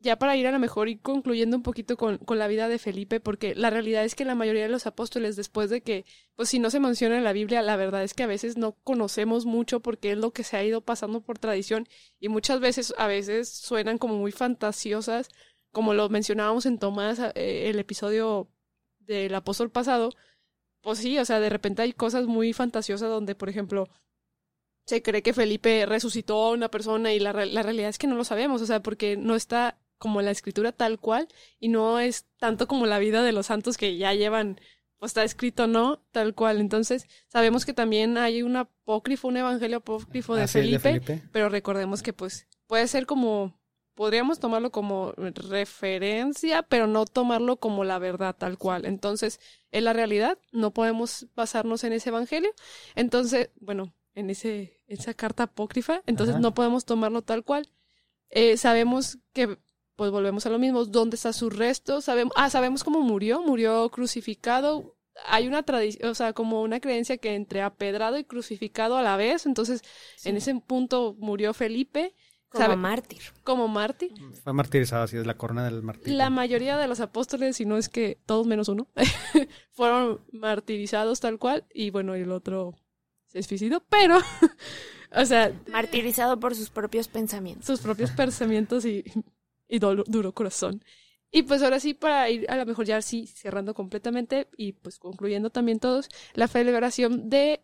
ya 0.00 0.18
para 0.18 0.36
ir 0.36 0.46
a 0.46 0.52
lo 0.52 0.58
mejor 0.58 0.88
y 0.88 0.98
concluyendo 0.98 1.56
un 1.56 1.62
poquito 1.62 1.96
con, 1.96 2.18
con, 2.18 2.38
la 2.38 2.48
vida 2.48 2.68
de 2.68 2.78
Felipe, 2.78 3.20
porque 3.20 3.54
la 3.54 3.70
realidad 3.70 4.04
es 4.04 4.14
que 4.14 4.24
la 4.24 4.34
mayoría 4.34 4.62
de 4.62 4.68
los 4.68 4.86
apóstoles, 4.86 5.36
después 5.36 5.70
de 5.70 5.82
que, 5.82 6.04
pues 6.34 6.48
si 6.48 6.58
no 6.58 6.70
se 6.70 6.80
menciona 6.80 7.16
en 7.16 7.24
la 7.24 7.32
Biblia, 7.32 7.62
la 7.62 7.76
verdad 7.76 8.02
es 8.04 8.14
que 8.14 8.22
a 8.22 8.26
veces 8.26 8.56
no 8.56 8.72
conocemos 8.84 9.46
mucho 9.46 9.80
porque 9.80 10.12
es 10.12 10.18
lo 10.18 10.32
que 10.32 10.44
se 10.44 10.56
ha 10.56 10.64
ido 10.64 10.80
pasando 10.82 11.22
por 11.22 11.38
tradición 11.38 11.88
y 12.20 12.28
muchas 12.28 12.60
veces, 12.60 12.94
a 12.98 13.06
veces 13.06 13.48
suenan 13.48 13.98
como 13.98 14.16
muy 14.16 14.32
fantasiosas, 14.32 15.28
como 15.72 15.94
lo 15.94 16.08
mencionábamos 16.08 16.66
en 16.66 16.78
Tomás, 16.78 17.18
eh, 17.34 17.70
el 17.70 17.78
episodio 17.78 18.48
del 19.00 19.34
apóstol 19.34 19.70
pasado, 19.70 20.10
pues 20.82 20.98
sí, 20.98 21.18
o 21.18 21.24
sea, 21.24 21.40
de 21.40 21.50
repente 21.50 21.82
hay 21.82 21.92
cosas 21.92 22.26
muy 22.26 22.52
fantasiosas 22.52 23.08
donde, 23.08 23.34
por 23.34 23.48
ejemplo, 23.48 23.88
se 24.86 25.02
cree 25.02 25.22
que 25.22 25.32
Felipe 25.32 25.84
resucitó 25.86 26.44
a 26.44 26.52
una 26.52 26.70
persona 26.70 27.12
y 27.12 27.18
la, 27.18 27.32
la 27.32 27.62
realidad 27.62 27.88
es 27.90 27.98
que 27.98 28.06
no 28.06 28.14
lo 28.14 28.24
sabemos, 28.24 28.62
o 28.62 28.66
sea, 28.66 28.82
porque 28.82 29.16
no 29.16 29.34
está 29.34 29.78
como 29.98 30.22
la 30.22 30.30
escritura 30.30 30.72
tal 30.72 30.98
cual 30.98 31.28
y 31.58 31.68
no 31.68 31.98
es 31.98 32.26
tanto 32.38 32.66
como 32.68 32.86
la 32.86 32.98
vida 32.98 33.22
de 33.22 33.32
los 33.32 33.46
santos 33.46 33.76
que 33.76 33.96
ya 33.96 34.14
llevan, 34.14 34.60
pues 34.98 35.10
está 35.10 35.24
escrito 35.24 35.66
no, 35.66 36.02
tal 36.10 36.34
cual. 36.34 36.60
Entonces, 36.60 37.06
sabemos 37.28 37.64
que 37.64 37.72
también 37.72 38.18
hay 38.18 38.42
un 38.42 38.56
apócrifo, 38.56 39.28
un 39.28 39.36
evangelio 39.36 39.78
apócrifo 39.78 40.34
de, 40.34 40.48
Felipe, 40.48 41.22
pero 41.32 41.48
recordemos 41.48 42.02
que 42.02 42.12
pues 42.12 42.46
puede 42.66 42.88
ser 42.88 43.06
como, 43.06 43.58
podríamos 43.94 44.38
tomarlo 44.38 44.70
como 44.70 45.12
referencia, 45.16 46.62
pero 46.62 46.86
no 46.86 47.06
tomarlo 47.06 47.58
como 47.58 47.84
la 47.84 47.98
verdad 47.98 48.36
tal 48.36 48.58
cual. 48.58 48.84
Entonces, 48.84 49.40
en 49.70 49.84
la 49.84 49.92
realidad, 49.92 50.38
no 50.52 50.72
podemos 50.72 51.26
basarnos 51.34 51.84
en 51.84 51.92
ese 51.92 52.10
evangelio. 52.10 52.50
Entonces, 52.94 53.50
bueno, 53.60 53.94
en 54.14 54.30
ese, 54.30 54.82
esa 54.86 55.14
carta 55.14 55.44
apócrifa, 55.44 56.02
entonces 56.06 56.38
no 56.38 56.54
podemos 56.54 56.84
tomarlo 56.84 57.22
tal 57.22 57.44
cual. 57.44 57.70
Eh, 58.30 58.56
sabemos 58.56 59.18
que 59.32 59.58
pues 59.96 60.10
volvemos 60.10 60.44
a 60.46 60.50
lo 60.50 60.58
mismo, 60.58 60.84
¿dónde 60.84 61.16
está 61.16 61.32
su 61.32 61.50
resto? 61.50 62.00
Sabemos, 62.00 62.32
ah, 62.36 62.50
sabemos 62.50 62.84
cómo 62.84 63.00
murió, 63.00 63.42
murió 63.42 63.88
crucificado. 63.88 64.94
Hay 65.26 65.48
una 65.48 65.62
tradición, 65.62 66.10
o 66.10 66.14
sea, 66.14 66.34
como 66.34 66.62
una 66.62 66.80
creencia 66.80 67.16
que 67.16 67.34
entre 67.34 67.62
apedrado 67.62 68.18
y 68.18 68.24
crucificado 68.24 68.98
a 68.98 69.02
la 69.02 69.16
vez, 69.16 69.46
entonces 69.46 69.82
en 70.24 70.36
ese 70.36 70.54
punto 70.54 71.16
murió 71.18 71.54
Felipe. 71.54 72.14
Como 72.50 72.76
mártir. 72.76 73.22
Como 73.42 73.68
mártir. 73.68 74.12
Fue 74.44 74.52
martirizado, 74.52 75.02
así 75.02 75.16
es 75.16 75.26
la 75.26 75.36
corona 75.36 75.64
del 75.64 75.82
mártir. 75.82 76.14
La 76.14 76.30
mayoría 76.30 76.76
de 76.76 76.88
los 76.88 77.00
apóstoles, 77.00 77.56
si 77.56 77.64
no 77.64 77.76
es 77.76 77.88
que 77.88 78.20
todos 78.26 78.46
menos 78.46 78.68
uno, 78.68 78.88
fueron 79.72 80.20
martirizados 80.32 81.20
tal 81.20 81.38
cual, 81.38 81.66
y 81.72 81.90
bueno, 81.90 82.14
el 82.14 82.30
otro 82.30 82.74
se 83.26 83.42
suicidó, 83.42 83.82
pero, 83.88 84.18
o 85.12 85.24
sea... 85.24 85.52
Martirizado 85.70 86.38
por 86.38 86.54
sus 86.54 86.70
propios 86.70 87.08
pensamientos. 87.08 87.66
Sus 87.66 87.80
propios 87.80 88.10
pensamientos 88.12 88.84
y 88.84 89.04
y 89.68 89.78
duro 89.78 90.32
corazón. 90.32 90.82
Y 91.30 91.42
pues 91.42 91.62
ahora 91.62 91.80
sí, 91.80 91.94
para 91.94 92.30
ir 92.30 92.50
a 92.50 92.56
lo 92.56 92.66
mejor 92.66 92.86
ya 92.86 93.02
sí 93.02 93.26
cerrando 93.26 93.74
completamente 93.74 94.48
y 94.56 94.72
pues 94.72 94.98
concluyendo 94.98 95.50
también 95.50 95.80
todos, 95.80 96.08
la 96.34 96.48
celebración 96.48 97.28
de, 97.28 97.62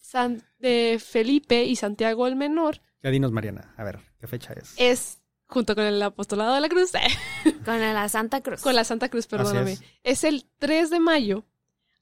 San, 0.00 0.42
de 0.58 1.00
Felipe 1.04 1.64
y 1.64 1.76
Santiago 1.76 2.26
el 2.26 2.36
Menor. 2.36 2.80
Ya 3.02 3.10
dinos, 3.10 3.32
Mariana, 3.32 3.74
a 3.76 3.84
ver, 3.84 3.98
¿qué 4.20 4.26
fecha 4.26 4.52
es? 4.54 4.74
Es 4.78 5.18
junto 5.46 5.74
con 5.74 5.84
el 5.84 6.00
apostolado 6.02 6.54
de 6.54 6.60
la 6.60 6.68
cruz. 6.68 6.92
con 7.64 7.80
la 7.80 8.08
Santa 8.08 8.40
Cruz. 8.40 8.62
Con 8.62 8.74
la 8.74 8.84
Santa 8.84 9.08
Cruz, 9.08 9.26
perdóname. 9.26 9.72
Es. 9.72 9.82
es. 10.04 10.24
el 10.24 10.46
3 10.58 10.90
de 10.90 11.00
mayo. 11.00 11.44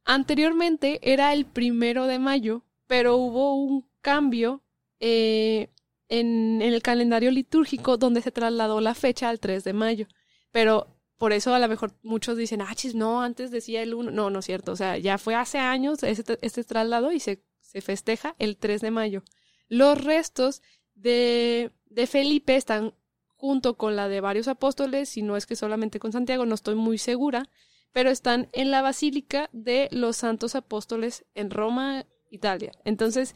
Anteriormente 0.05 1.01
era 1.03 1.33
el 1.33 1.47
primero 1.47 2.07
de 2.07 2.19
mayo, 2.19 2.65
pero 2.87 3.17
hubo 3.17 3.55
un 3.55 3.89
cambio 4.01 4.63
eh, 4.99 5.71
en, 6.11 6.61
el 6.61 6.83
calendario 6.83 7.31
litúrgico 7.31 7.97
donde 7.97 8.21
se 8.21 8.33
trasladó 8.33 8.81
la 8.81 8.95
fecha 8.95 9.31
al 9.31 9.41
3 9.41 9.65
de 9.65 9.73
mayo. 9.73 10.07
Pero 10.51 10.89
por 11.17 11.33
eso 11.33 11.55
a 11.55 11.59
lo 11.59 11.69
mejor 11.69 11.93
muchos 12.03 12.37
dicen, 12.37 12.61
ah, 12.61 12.75
chis, 12.75 12.95
no, 12.95 13.23
antes 13.23 13.51
decía 13.51 13.83
el 13.83 13.95
1. 13.95 14.11
No, 14.11 14.29
no 14.29 14.41
es 14.41 14.45
cierto. 14.45 14.73
O 14.73 14.77
sea, 14.77 14.99
ya 14.99 15.17
fue 15.17 15.35
hace 15.35 15.59
años 15.59 16.03
este, 16.03 16.39
este 16.43 16.65
traslado 16.65 17.13
y 17.13 17.21
se, 17.21 17.43
se, 17.61 17.81
festeja 17.81 18.35
el 18.39 18.59
3 18.59 18.83
de 18.83 18.91
mayo. 18.91 19.23
Los 19.69 20.03
restos 20.03 20.61
de, 20.95 21.71
de 21.87 22.07
Felipe 22.07 22.57
están 22.57 22.93
junto 23.37 23.79
con 23.79 23.97
la 23.97 24.09
de 24.09 24.21
varios 24.21 24.49
apóstoles, 24.49 25.09
si 25.09 25.23
no 25.23 25.37
es 25.37 25.47
que 25.47 25.57
solamente 25.57 25.99
con 25.99 26.13
Santiago, 26.13 26.45
no 26.45 26.55
estoy 26.55 26.75
muy 26.75 26.99
segura, 26.99 27.49
pero 27.93 28.11
están 28.11 28.49
en 28.53 28.71
la 28.71 28.83
Basílica 28.83 29.49
de 29.53 29.89
los 29.93 30.17
Santos 30.17 30.55
Apóstoles 30.55 31.25
en 31.35 31.51
Roma, 31.51 32.05
Italia. 32.29 32.73
Entonces, 32.85 33.35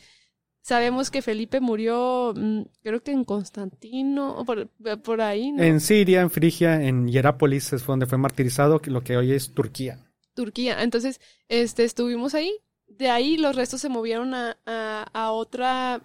Sabemos 0.65 1.11
que 1.11 1.21
Felipe 1.21 1.61
murió, 1.61 2.33
mm, 2.35 2.63
creo 2.83 3.03
que 3.03 3.11
en 3.11 3.25
Constantino, 3.25 4.43
por, 4.47 4.67
por 5.03 5.21
ahí, 5.21 5.53
¿no? 5.53 5.63
En 5.63 5.79
Siria, 5.79 6.23
en 6.23 6.31
Frigia, 6.31 6.83
en 6.83 7.07
Hierápolis 7.07 7.75
es 7.75 7.85
donde 7.85 8.07
fue 8.07 8.17
martirizado, 8.17 8.81
lo 8.87 9.05
que 9.05 9.19
hoy 9.19 9.33
es 9.33 9.53
Turquía. 9.53 9.99
Turquía. 10.33 10.83
Entonces, 10.83 11.21
este, 11.51 11.85
estuvimos 11.85 12.35
ahí. 12.35 12.51
De 12.87 13.11
ahí 13.11 13.37
los 13.37 13.57
restos 13.57 13.83
se 13.83 13.91
movieron 13.91 14.33
a, 14.33 14.57
a, 14.65 15.33
otra 15.33 16.01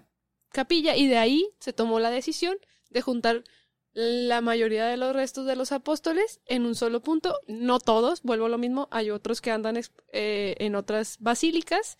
capilla 0.49 0.97
y 0.97 1.07
de 1.07 1.17
ahí 1.17 1.47
se 1.61 1.71
tomó 1.71 2.01
la 2.01 2.11
decisión 2.11 2.57
de 2.89 2.99
juntar 2.99 3.45
la 3.93 4.41
mayoría 4.41 4.87
de 4.87 4.97
los 4.97 5.15
restos 5.15 5.45
de 5.45 5.55
los 5.55 5.71
apóstoles 5.71 6.41
en 6.45 6.65
un 6.65 6.75
solo 6.75 7.01
punto. 7.01 7.39
No 7.47 7.79
todos, 7.79 8.23
vuelvo 8.23 8.47
a 8.47 8.49
lo 8.49 8.57
mismo, 8.57 8.89
hay 8.91 9.09
otros 9.09 9.39
que 9.39 9.51
andan 9.51 9.79
eh, 10.11 10.55
en 10.59 10.75
otras 10.75 11.15
basílicas 11.21 11.97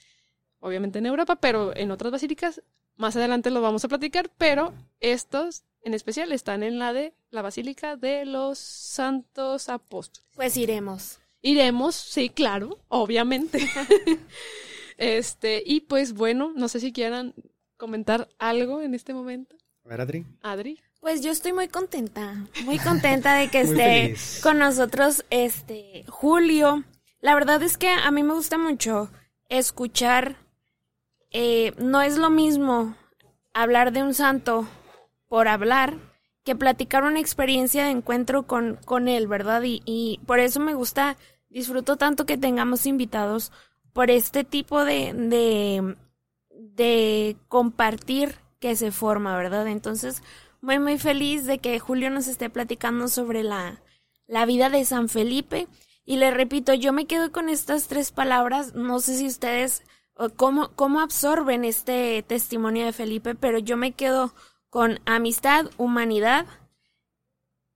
obviamente 0.59 0.99
en 0.99 1.05
Europa, 1.05 1.37
pero 1.37 1.75
en 1.75 1.91
otras 1.91 2.11
basílicas, 2.11 2.61
más 2.95 3.15
adelante 3.15 3.49
lo 3.49 3.61
vamos 3.61 3.83
a 3.85 3.87
platicar, 3.87 4.29
pero 4.37 4.73
estos 4.99 5.63
en 5.83 5.93
especial 5.93 6.31
están 6.31 6.63
en 6.63 6.79
la 6.79 6.93
de 6.93 7.13
la 7.31 7.41
Basílica 7.41 7.95
de 7.95 8.25
los 8.25 8.59
Santos 8.59 9.69
Apóstoles. 9.69 10.27
Pues 10.35 10.57
iremos. 10.57 11.19
Iremos, 11.41 11.95
sí, 11.95 12.29
claro, 12.29 12.79
obviamente. 12.89 13.59
este, 14.97 15.63
y 15.65 15.81
pues 15.81 16.13
bueno, 16.13 16.51
no 16.55 16.67
sé 16.67 16.79
si 16.79 16.91
quieran 16.91 17.33
comentar 17.77 18.27
algo 18.39 18.81
en 18.81 18.93
este 18.93 19.13
momento. 19.13 19.55
A 19.85 19.89
ver, 19.89 20.01
Adri. 20.01 20.25
Adri. 20.41 20.79
Pues 20.99 21.21
yo 21.21 21.31
estoy 21.31 21.53
muy 21.53 21.69
contenta, 21.69 22.45
muy 22.65 22.77
contenta 22.77 23.35
de 23.35 23.49
que 23.49 23.61
esté 23.61 24.15
con 24.43 24.59
nosotros 24.59 25.23
este 25.29 26.03
Julio. 26.09 26.83
La 27.21 27.33
verdad 27.33 27.63
es 27.63 27.77
que 27.77 27.87
a 27.89 28.11
mí 28.11 28.21
me 28.21 28.33
gusta 28.33 28.57
mucho 28.57 29.09
escuchar 29.47 30.35
eh, 31.31 31.73
no 31.77 32.01
es 32.01 32.17
lo 32.17 32.29
mismo 32.29 32.95
hablar 33.53 33.91
de 33.91 34.03
un 34.03 34.13
santo 34.13 34.67
por 35.27 35.47
hablar 35.47 35.97
que 36.43 36.55
platicar 36.55 37.03
una 37.03 37.19
experiencia 37.19 37.85
de 37.85 37.91
encuentro 37.91 38.47
con, 38.47 38.77
con 38.85 39.07
él, 39.07 39.27
¿verdad? 39.27 39.61
Y, 39.63 39.81
y 39.85 40.19
por 40.25 40.39
eso 40.39 40.59
me 40.59 40.73
gusta, 40.73 41.17
disfruto 41.49 41.97
tanto 41.97 42.25
que 42.25 42.37
tengamos 42.37 42.85
invitados 42.85 43.51
por 43.93 44.09
este 44.09 44.43
tipo 44.43 44.85
de, 44.85 45.13
de, 45.13 45.95
de 46.49 47.37
compartir 47.47 48.35
que 48.59 48.75
se 48.75 48.91
forma, 48.91 49.37
¿verdad? 49.37 49.67
Entonces, 49.67 50.23
muy, 50.61 50.79
muy 50.79 50.97
feliz 50.97 51.45
de 51.45 51.59
que 51.59 51.79
Julio 51.79 52.09
nos 52.09 52.27
esté 52.27 52.49
platicando 52.49 53.07
sobre 53.07 53.43
la, 53.43 53.81
la 54.27 54.45
vida 54.45 54.69
de 54.69 54.85
San 54.85 55.09
Felipe. 55.09 55.67
Y 56.05 56.17
le 56.17 56.31
repito, 56.31 56.73
yo 56.73 56.91
me 56.91 57.05
quedo 57.05 57.31
con 57.31 57.49
estas 57.49 57.87
tres 57.87 58.11
palabras, 58.11 58.73
no 58.73 58.99
sé 58.99 59.17
si 59.17 59.27
ustedes 59.27 59.83
cómo, 60.35 60.71
cómo 60.75 60.99
absorben 60.99 61.63
este 61.63 62.23
testimonio 62.23 62.85
de 62.85 62.93
Felipe, 62.93 63.35
pero 63.35 63.59
yo 63.59 63.77
me 63.77 63.93
quedo 63.93 64.33
con 64.69 64.99
amistad, 65.05 65.67
humanidad 65.77 66.45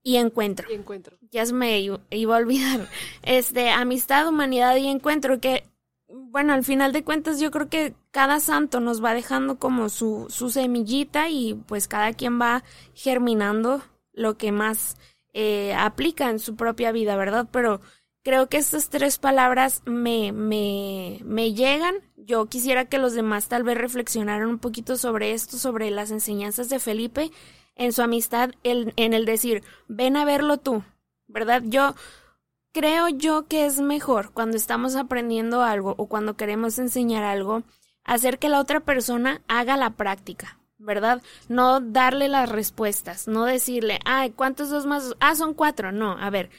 y 0.02 0.16
encuentro. 0.16 0.70
Y 0.70 0.74
encuentro. 0.74 1.16
Ya 1.30 1.46
se 1.46 1.54
me 1.54 1.80
iba 1.80 2.36
a 2.36 2.38
olvidar. 2.38 2.88
Este, 3.22 3.70
amistad, 3.70 4.28
humanidad 4.28 4.76
y 4.76 4.86
encuentro, 4.86 5.40
que, 5.40 5.64
bueno, 6.06 6.52
al 6.52 6.62
final 6.62 6.92
de 6.92 7.02
cuentas 7.02 7.40
yo 7.40 7.50
creo 7.50 7.70
que 7.70 7.94
cada 8.10 8.38
santo 8.38 8.80
nos 8.80 9.02
va 9.02 9.14
dejando 9.14 9.58
como 9.58 9.88
su, 9.88 10.26
su 10.28 10.50
semillita 10.50 11.30
y 11.30 11.54
pues 11.54 11.88
cada 11.88 12.12
quien 12.12 12.38
va 12.38 12.62
germinando 12.92 13.82
lo 14.12 14.36
que 14.36 14.52
más 14.52 14.96
eh, 15.32 15.74
aplica 15.74 16.28
en 16.28 16.38
su 16.38 16.54
propia 16.54 16.92
vida, 16.92 17.16
¿verdad? 17.16 17.48
Pero 17.50 17.80
creo 18.24 18.48
que 18.48 18.56
estas 18.56 18.88
tres 18.88 19.18
palabras 19.18 19.82
me, 19.84 20.32
me, 20.32 21.20
me 21.24 21.52
llegan. 21.52 21.94
Yo 22.16 22.46
quisiera 22.46 22.86
que 22.86 22.98
los 22.98 23.12
demás 23.12 23.48
tal 23.48 23.62
vez 23.62 23.76
reflexionaran 23.76 24.48
un 24.48 24.58
poquito 24.58 24.96
sobre 24.96 25.32
esto, 25.32 25.58
sobre 25.58 25.90
las 25.90 26.10
enseñanzas 26.10 26.68
de 26.70 26.80
Felipe 26.80 27.30
en 27.76 27.92
su 27.92 28.02
amistad, 28.02 28.50
en, 28.62 28.92
en 28.96 29.12
el 29.12 29.26
decir, 29.26 29.62
ven 29.88 30.16
a 30.16 30.24
verlo 30.24 30.56
tú, 30.56 30.82
¿verdad? 31.26 31.62
Yo 31.66 31.94
creo 32.72 33.08
yo 33.08 33.46
que 33.46 33.66
es 33.66 33.80
mejor 33.80 34.32
cuando 34.32 34.56
estamos 34.56 34.96
aprendiendo 34.96 35.62
algo 35.62 35.94
o 35.98 36.06
cuando 36.06 36.36
queremos 36.36 36.78
enseñar 36.78 37.24
algo, 37.24 37.62
hacer 38.04 38.38
que 38.38 38.48
la 38.48 38.60
otra 38.60 38.80
persona 38.80 39.42
haga 39.48 39.76
la 39.76 39.90
práctica, 39.90 40.58
¿verdad? 40.78 41.22
No 41.48 41.80
darle 41.80 42.28
las 42.28 42.48
respuestas, 42.48 43.28
no 43.28 43.44
decirle, 43.44 43.98
ay, 44.04 44.30
¿cuántos 44.30 44.70
dos 44.70 44.86
más? 44.86 45.14
Ah, 45.20 45.34
son 45.34 45.52
cuatro. 45.52 45.92
No, 45.92 46.12
a 46.12 46.30
ver, 46.30 46.50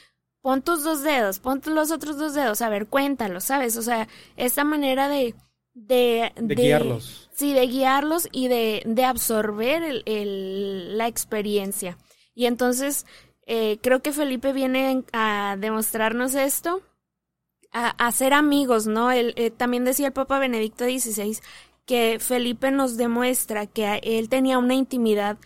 pon 0.46 0.62
tus 0.62 0.84
dos 0.84 1.02
dedos, 1.02 1.40
pon 1.40 1.60
los 1.66 1.90
otros 1.90 2.20
dos 2.20 2.36
dedos, 2.36 2.62
a 2.62 2.70
ver, 2.70 2.86
cuéntalo, 2.86 3.42
¿sabes? 3.42 3.78
O 3.78 3.82
sea, 3.82 4.08
esta 4.38 4.64
manera 4.64 5.10
de... 5.10 5.34
De, 5.74 6.32
guiarlos. 6.38 7.32
Sí, 7.34 7.54
de 7.54 7.66
guiarlos 7.66 8.30
y 8.32 8.48
de, 8.48 8.84
de 8.86 9.06
absorber 9.06 9.82
el, 9.82 10.04
el, 10.06 11.00
la 11.00 11.08
experiencia. 11.08 11.98
Y 12.36 12.46
entonces, 12.46 13.08
eh, 13.48 13.80
creo 13.82 14.04
que 14.04 14.12
Felipe 14.12 14.54
viene 14.54 15.04
a 15.14 15.58
demostrarnos 15.60 16.36
esto, 16.36 16.84
a, 17.72 17.90
a 17.90 18.12
ser 18.12 18.34
amigos, 18.34 18.86
¿no? 18.86 19.10
Él, 19.10 19.34
eh, 19.38 19.50
también 19.50 19.84
decía 19.84 20.06
el 20.06 20.14
Papa 20.14 20.38
Benedicto 20.38 20.86
XVI 20.86 21.40
que 21.88 22.20
Felipe 22.20 22.70
nos 22.70 22.98
demuestra 22.98 23.66
que 23.66 24.00
él 24.04 24.30
tenía 24.30 24.60
una 24.60 24.76
intimidad 24.76 25.40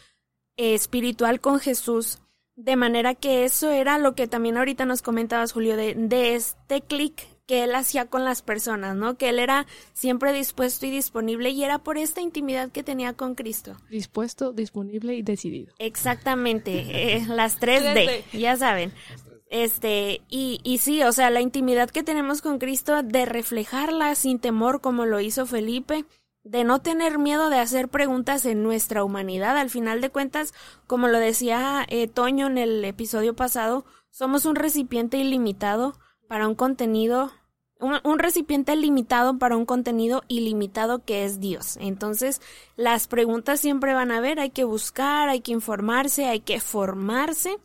eh, 0.57 0.73
espiritual 0.73 1.39
con 1.39 1.61
Jesús 1.61 2.19
de 2.59 2.75
manera 2.75 3.15
que 3.15 3.45
eso 3.45 3.71
era 3.71 3.97
lo 3.97 4.15
que 4.15 4.27
también 4.27 4.57
ahorita 4.57 4.85
nos 4.85 5.01
comentabas, 5.01 5.53
Julio, 5.53 5.77
de, 5.77 5.95
de 5.95 6.35
este 6.35 6.81
clic 6.81 7.25
que 7.47 7.63
él 7.63 7.73
hacía 7.73 8.05
con 8.05 8.25
las 8.25 8.41
personas, 8.41 8.95
¿no? 8.95 9.17
Que 9.17 9.29
él 9.29 9.39
era 9.39 9.65
siempre 9.93 10.33
dispuesto 10.33 10.85
y 10.85 10.91
disponible 10.91 11.49
y 11.51 11.63
era 11.63 11.79
por 11.79 11.97
esta 11.97 12.21
intimidad 12.21 12.69
que 12.69 12.83
tenía 12.83 13.13
con 13.13 13.33
Cristo. 13.33 13.77
Dispuesto, 13.89 14.51
disponible 14.51 15.15
y 15.15 15.21
decidido. 15.21 15.73
Exactamente, 15.79 17.15
eh, 17.15 17.25
las 17.29 17.59
3D, 17.59 18.23
ya 18.33 18.57
saben. 18.57 18.91
Este, 19.49 20.21
y, 20.29 20.59
y 20.63 20.79
sí, 20.79 21.01
o 21.01 21.11
sea, 21.11 21.29
la 21.29 21.41
intimidad 21.41 21.89
que 21.89 22.03
tenemos 22.03 22.41
con 22.41 22.59
Cristo 22.59 23.01
de 23.03 23.25
reflejarla 23.25 24.13
sin 24.15 24.39
temor 24.39 24.81
como 24.81 25.05
lo 25.05 25.21
hizo 25.21 25.47
Felipe, 25.47 26.05
de 26.43 26.63
no 26.63 26.81
tener 26.81 27.19
miedo 27.19 27.49
de 27.49 27.59
hacer 27.59 27.89
preguntas 27.89 28.45
en 28.45 28.63
nuestra 28.63 29.03
humanidad. 29.03 29.57
Al 29.57 29.69
final 29.69 30.01
de 30.01 30.09
cuentas, 30.09 30.53
como 30.87 31.07
lo 31.07 31.19
decía 31.19 31.85
eh, 31.89 32.07
Toño 32.07 32.47
en 32.47 32.57
el 32.57 32.83
episodio 32.85 33.35
pasado, 33.35 33.85
somos 34.09 34.45
un 34.45 34.55
recipiente 34.55 35.17
ilimitado 35.17 35.99
para 36.27 36.47
un 36.47 36.55
contenido 36.55 37.31
un, 37.79 38.19
recipiente 38.19 38.75
limitado 38.75 39.37
para 39.37 39.55
un 39.55 39.65
contenido 39.65 40.23
ilimitado 40.27 41.05
que 41.05 41.23
es 41.23 41.39
Dios. 41.39 41.77
Entonces, 41.79 42.41
las 42.75 43.07
preguntas 43.07 43.59
siempre 43.59 43.93
van 43.93 44.11
a 44.11 44.17
haber, 44.17 44.39
hay 44.39 44.49
que 44.49 44.65
buscar, 44.65 45.29
hay 45.29 45.39
que 45.41 45.53
informarse, 45.53 46.25
hay 46.25 46.41
que 46.41 46.59
formarse. 46.59 47.57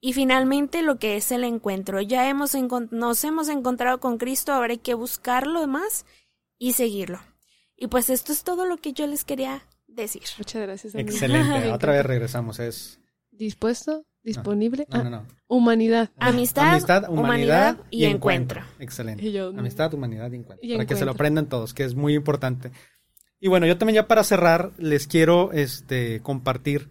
Y 0.00 0.12
finalmente 0.12 0.82
lo 0.82 1.00
que 1.00 1.16
es 1.16 1.32
el 1.32 1.42
encuentro. 1.42 2.00
Ya 2.00 2.28
hemos 2.28 2.52
nos 2.92 3.24
hemos 3.24 3.48
encontrado 3.48 3.98
con 3.98 4.16
Cristo, 4.16 4.52
ahora 4.52 4.72
hay 4.72 4.78
que 4.78 4.94
buscarlo 4.94 5.66
más 5.66 6.06
y 6.56 6.74
seguirlo. 6.74 7.18
Y 7.80 7.86
pues 7.86 8.10
esto 8.10 8.32
es 8.32 8.42
todo 8.42 8.66
lo 8.66 8.78
que 8.78 8.92
yo 8.92 9.06
les 9.06 9.24
quería 9.24 9.62
decir. 9.86 10.22
Muchas 10.36 10.62
gracias. 10.62 10.94
Excelente. 10.94 11.70
Otra 11.72 11.92
vez 11.92 12.04
regresamos. 12.04 12.58
Es 12.58 13.00
dispuesto, 13.30 14.04
disponible. 14.22 14.84
No, 14.90 15.04
no, 15.04 15.10
no. 15.10 15.26
Humanidad. 15.46 16.10
Amistad, 16.18 17.08
humanidad, 17.08 17.78
y, 17.90 18.04
encuentro. 18.04 18.62
Excelente. 18.80 19.40
Amistad, 19.40 19.94
humanidad 19.94 20.30
y 20.32 20.36
encuentro. 20.36 20.68
para 20.68 20.86
que 20.86 20.96
se 20.96 21.04
lo 21.04 21.12
aprendan 21.12 21.48
todos, 21.48 21.72
que 21.72 21.84
es 21.84 21.94
muy 21.94 22.14
importante. 22.14 22.72
Y 23.40 23.48
bueno, 23.48 23.66
yo 23.66 23.78
también 23.78 23.94
ya 23.94 24.08
para 24.08 24.24
cerrar 24.24 24.72
les 24.78 25.06
quiero 25.06 25.52
este 25.52 26.20
compartir 26.22 26.90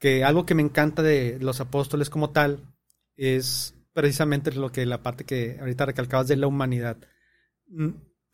que 0.00 0.24
algo 0.24 0.44
que 0.44 0.56
me 0.56 0.62
encanta 0.62 1.02
de 1.02 1.38
los 1.40 1.60
apóstoles 1.60 2.10
como 2.10 2.30
tal 2.30 2.74
es 3.16 3.74
precisamente 3.92 4.50
lo 4.52 4.72
que 4.72 4.84
la 4.84 5.02
parte 5.02 5.24
que 5.24 5.56
ahorita 5.60 5.86
recalcabas 5.86 6.26
de 6.26 6.36
la 6.36 6.48
humanidad. 6.48 6.96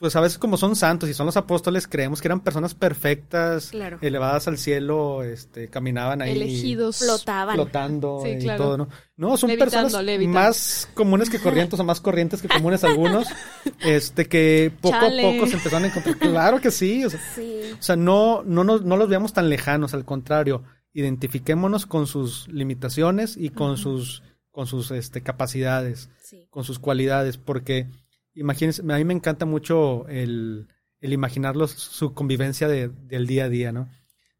Pues 0.00 0.16
a 0.16 0.20
veces 0.22 0.38
como 0.38 0.56
son 0.56 0.76
santos 0.76 1.10
y 1.10 1.14
son 1.14 1.26
los 1.26 1.36
apóstoles, 1.36 1.86
creemos 1.86 2.22
que 2.22 2.28
eran 2.28 2.40
personas 2.40 2.74
perfectas, 2.74 3.70
elevadas 4.00 4.48
al 4.48 4.56
cielo, 4.56 5.22
este, 5.22 5.68
caminaban 5.68 6.22
ahí. 6.22 6.32
Elegidos. 6.32 7.00
Flotaban. 7.00 7.54
Flotando 7.54 8.22
y 8.26 8.46
todo, 8.56 8.78
¿no? 8.78 8.88
No, 9.18 9.36
son 9.36 9.50
personas 9.58 9.94
más 10.26 10.88
comunes 10.94 11.28
que 11.28 11.38
corrientes 11.42 11.78
o 11.78 11.84
más 11.84 12.00
corrientes 12.00 12.40
que 12.40 12.48
comunes 12.48 12.82
algunos, 12.82 13.26
este, 13.80 14.26
que 14.26 14.72
poco 14.80 14.96
a 14.96 15.00
poco 15.00 15.46
se 15.46 15.56
empezaron 15.56 15.84
a 15.84 15.88
encontrar. 15.88 16.16
Claro 16.16 16.60
que 16.62 16.70
sí. 16.70 17.04
O 17.04 17.82
sea, 17.82 17.96
no, 17.96 18.42
no, 18.42 18.64
no, 18.64 18.78
no 18.78 18.96
los 18.96 19.08
veamos 19.10 19.34
tan 19.34 19.50
lejanos, 19.50 19.92
al 19.92 20.06
contrario, 20.06 20.62
identifiquémonos 20.94 21.84
con 21.84 22.06
sus 22.06 22.48
limitaciones 22.48 23.36
y 23.36 23.50
con 23.50 23.76
sus, 23.76 24.22
con 24.50 24.66
sus 24.66 24.92
este, 24.92 25.22
capacidades, 25.22 26.08
con 26.48 26.64
sus 26.64 26.78
cualidades, 26.78 27.36
porque 27.36 27.86
imagínense, 28.34 28.82
a 28.82 28.96
mí 28.96 29.04
me 29.04 29.14
encanta 29.14 29.46
mucho 29.46 30.06
el, 30.08 30.68
el 31.00 31.12
imaginarlos, 31.12 31.70
su 31.70 32.14
convivencia 32.14 32.68
de, 32.68 32.88
del 32.88 33.26
día 33.26 33.44
a 33.44 33.48
día, 33.48 33.72
¿no? 33.72 33.88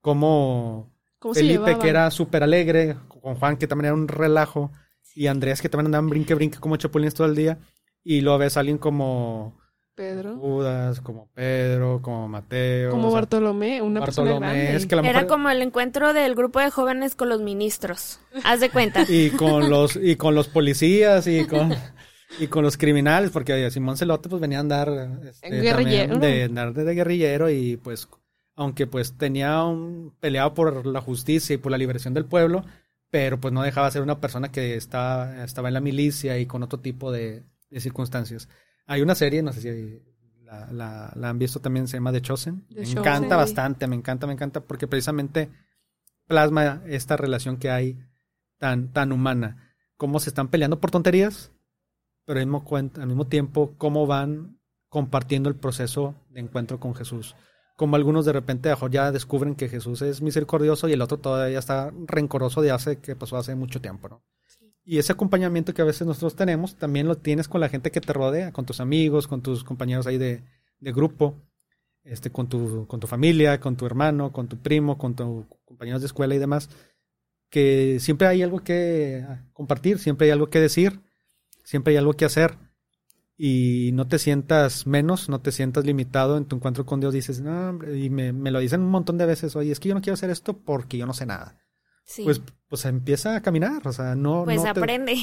Como 0.01 0.93
Felipe, 1.34 1.78
que 1.78 1.88
era 1.88 2.11
súper 2.11 2.43
alegre, 2.43 2.97
con 3.09 3.34
Juan, 3.36 3.57
que 3.57 3.66
también 3.66 3.86
era 3.86 3.95
un 3.95 4.09
relajo, 4.09 4.70
y 5.14 5.26
Andrés, 5.26 5.61
que 5.61 5.68
también 5.68 5.86
andaban 5.86 6.09
brinque, 6.09 6.34
brinque 6.34 6.59
como 6.59 6.76
chapulines 6.76 7.14
todo 7.14 7.26
el 7.26 7.34
día, 7.34 7.59
y 8.03 8.20
luego 8.20 8.38
ves 8.38 8.57
a 8.57 8.61
alguien 8.61 8.78
como... 8.78 9.59
Pedro. 9.95 10.36
Judas, 10.36 11.03
como 11.03 11.28
Pedro, 11.34 12.01
como 12.01 12.26
Mateo. 12.26 12.91
Como 12.91 13.11
Bartolomé, 13.11 13.82
una 13.82 14.01
Bartolomé, 14.01 14.74
Es 14.74 14.86
que 14.86 14.95
Era 14.95 15.26
como 15.26 15.51
el 15.51 15.61
encuentro 15.61 16.14
del 16.14 16.34
grupo 16.34 16.59
de 16.59 16.70
jóvenes 16.70 17.14
con 17.14 17.28
los 17.28 17.43
ministros. 17.43 18.18
Haz 18.45 18.61
de 18.61 18.70
cuenta. 18.70 19.05
y 19.09 19.28
con 19.30 19.68
los, 19.68 19.97
y 19.97 20.16
con 20.16 20.34
los 20.34 20.49
policías 20.49 21.26
y 21.26 21.45
con... 21.45 21.74
Y 22.38 22.46
con 22.46 22.62
los 22.62 22.76
criminales, 22.76 23.30
porque 23.30 23.70
Simón 23.70 23.96
Celote 23.96 24.28
pues 24.28 24.40
venía 24.40 24.58
a 24.58 24.60
andar 24.60 25.18
este, 25.24 25.50
guerrillero. 25.50 26.18
de, 26.18 26.44
andar 26.44 26.72
de, 26.72 26.94
guerrillero 26.94 27.50
y 27.50 27.76
pues 27.76 28.08
aunque 28.54 28.86
pues 28.86 29.14
tenía 29.14 29.64
un 29.64 30.14
peleado 30.20 30.54
por 30.54 30.86
la 30.86 31.00
justicia 31.00 31.54
y 31.54 31.58
por 31.58 31.72
la 31.72 31.78
liberación 31.78 32.14
del 32.14 32.26
pueblo, 32.26 32.64
pero 33.10 33.40
pues 33.40 33.52
no 33.52 33.62
dejaba 33.62 33.86
de 33.86 33.92
ser 33.92 34.02
una 34.02 34.20
persona 34.20 34.52
que 34.52 34.76
estaba, 34.76 35.42
estaba 35.44 35.68
en 35.68 35.74
la 35.74 35.80
milicia 35.80 36.38
y 36.38 36.46
con 36.46 36.62
otro 36.62 36.78
tipo 36.78 37.10
de, 37.10 37.42
circunstancias. 37.78 38.48
Hay 38.86 39.00
una 39.02 39.14
serie, 39.14 39.42
no 39.42 39.52
sé 39.52 39.60
si 39.60 40.02
la, 40.44 41.12
la, 41.16 41.28
han 41.28 41.38
visto 41.38 41.60
también, 41.60 41.88
se 41.88 41.96
llama 41.96 42.12
The 42.12 42.20
Chosen. 42.20 42.64
me 42.70 42.82
encanta 42.82 43.36
bastante, 43.36 43.86
me 43.86 43.96
encanta, 43.96 44.26
me 44.26 44.32
encanta, 44.32 44.60
porque 44.60 44.86
precisamente 44.86 45.50
plasma 46.26 46.82
esta 46.86 47.16
relación 47.16 47.56
que 47.56 47.70
hay 47.70 47.98
tan, 48.58 48.92
tan 48.92 49.12
humana. 49.12 49.74
Cómo 49.96 50.20
se 50.20 50.30
están 50.30 50.48
peleando 50.48 50.80
por 50.80 50.90
tonterías, 50.90 51.52
pero 52.30 52.38
al 52.38 52.46
mismo, 52.46 52.64
al 52.76 53.06
mismo 53.08 53.26
tiempo 53.26 53.74
cómo 53.76 54.06
van 54.06 54.60
compartiendo 54.88 55.48
el 55.48 55.56
proceso 55.56 56.14
de 56.28 56.38
encuentro 56.38 56.78
con 56.78 56.94
Jesús. 56.94 57.34
Como 57.74 57.96
algunos 57.96 58.24
de 58.24 58.32
repente 58.32 58.72
ya 58.92 59.10
descubren 59.10 59.56
que 59.56 59.68
Jesús 59.68 60.00
es 60.02 60.22
misericordioso 60.22 60.88
y 60.88 60.92
el 60.92 61.02
otro 61.02 61.18
todavía 61.18 61.58
está 61.58 61.92
rencoroso 62.06 62.62
de 62.62 62.70
hace 62.70 63.00
que 63.00 63.16
pasó 63.16 63.36
hace 63.36 63.56
mucho 63.56 63.80
tiempo, 63.80 64.08
¿no? 64.08 64.22
Y 64.84 64.98
ese 64.98 65.10
acompañamiento 65.10 65.74
que 65.74 65.82
a 65.82 65.84
veces 65.84 66.06
nosotros 66.06 66.36
tenemos, 66.36 66.76
también 66.76 67.08
lo 67.08 67.16
tienes 67.16 67.48
con 67.48 67.60
la 67.60 67.68
gente 67.68 67.90
que 67.90 68.00
te 68.00 68.12
rodea, 68.12 68.52
con 68.52 68.64
tus 68.64 68.78
amigos, 68.78 69.26
con 69.26 69.42
tus 69.42 69.64
compañeros 69.64 70.06
ahí 70.06 70.16
de, 70.16 70.44
de 70.78 70.92
grupo, 70.92 71.34
este, 72.04 72.30
con 72.30 72.48
tu, 72.48 72.86
con 72.86 73.00
tu 73.00 73.08
familia, 73.08 73.58
con 73.58 73.74
tu 73.74 73.86
hermano, 73.86 74.30
con 74.30 74.46
tu 74.46 74.56
primo, 74.56 74.98
con 74.98 75.16
tus 75.16 75.46
compañeros 75.64 76.00
de 76.00 76.06
escuela 76.06 76.32
y 76.36 76.38
demás, 76.38 76.70
que 77.48 77.98
siempre 77.98 78.28
hay 78.28 78.44
algo 78.44 78.60
que 78.60 79.26
compartir, 79.52 79.98
siempre 79.98 80.28
hay 80.28 80.30
algo 80.30 80.48
que 80.48 80.60
decir, 80.60 81.00
siempre 81.70 81.92
hay 81.92 81.98
algo 81.98 82.14
que 82.14 82.24
hacer 82.24 82.58
y 83.36 83.92
no 83.94 84.08
te 84.08 84.18
sientas 84.18 84.88
menos, 84.88 85.28
no 85.28 85.40
te 85.40 85.52
sientas 85.52 85.84
limitado 85.84 86.36
en 86.36 86.46
tu 86.46 86.56
encuentro 86.56 86.84
con 86.84 86.98
Dios. 86.98 87.14
Dices, 87.14 87.40
no, 87.40 87.78
y 87.94 88.10
me, 88.10 88.32
lo 88.32 88.58
dicen 88.58 88.80
un 88.80 88.90
montón 88.90 89.18
de 89.18 89.24
veces, 89.24 89.54
oye, 89.54 89.70
es 89.70 89.78
que 89.78 89.88
yo 89.88 89.94
no 89.94 90.00
quiero 90.00 90.14
hacer 90.14 90.30
esto 90.30 90.58
porque 90.58 90.98
yo 90.98 91.06
no 91.06 91.14
sé 91.14 91.26
nada. 91.26 91.56
Pues, 92.24 92.42
pues 92.68 92.84
empieza 92.86 93.36
a 93.36 93.40
caminar, 93.40 93.86
o 93.86 93.92
sea, 93.92 94.16
no. 94.16 94.42
Pues 94.44 94.64
aprende. 94.64 95.14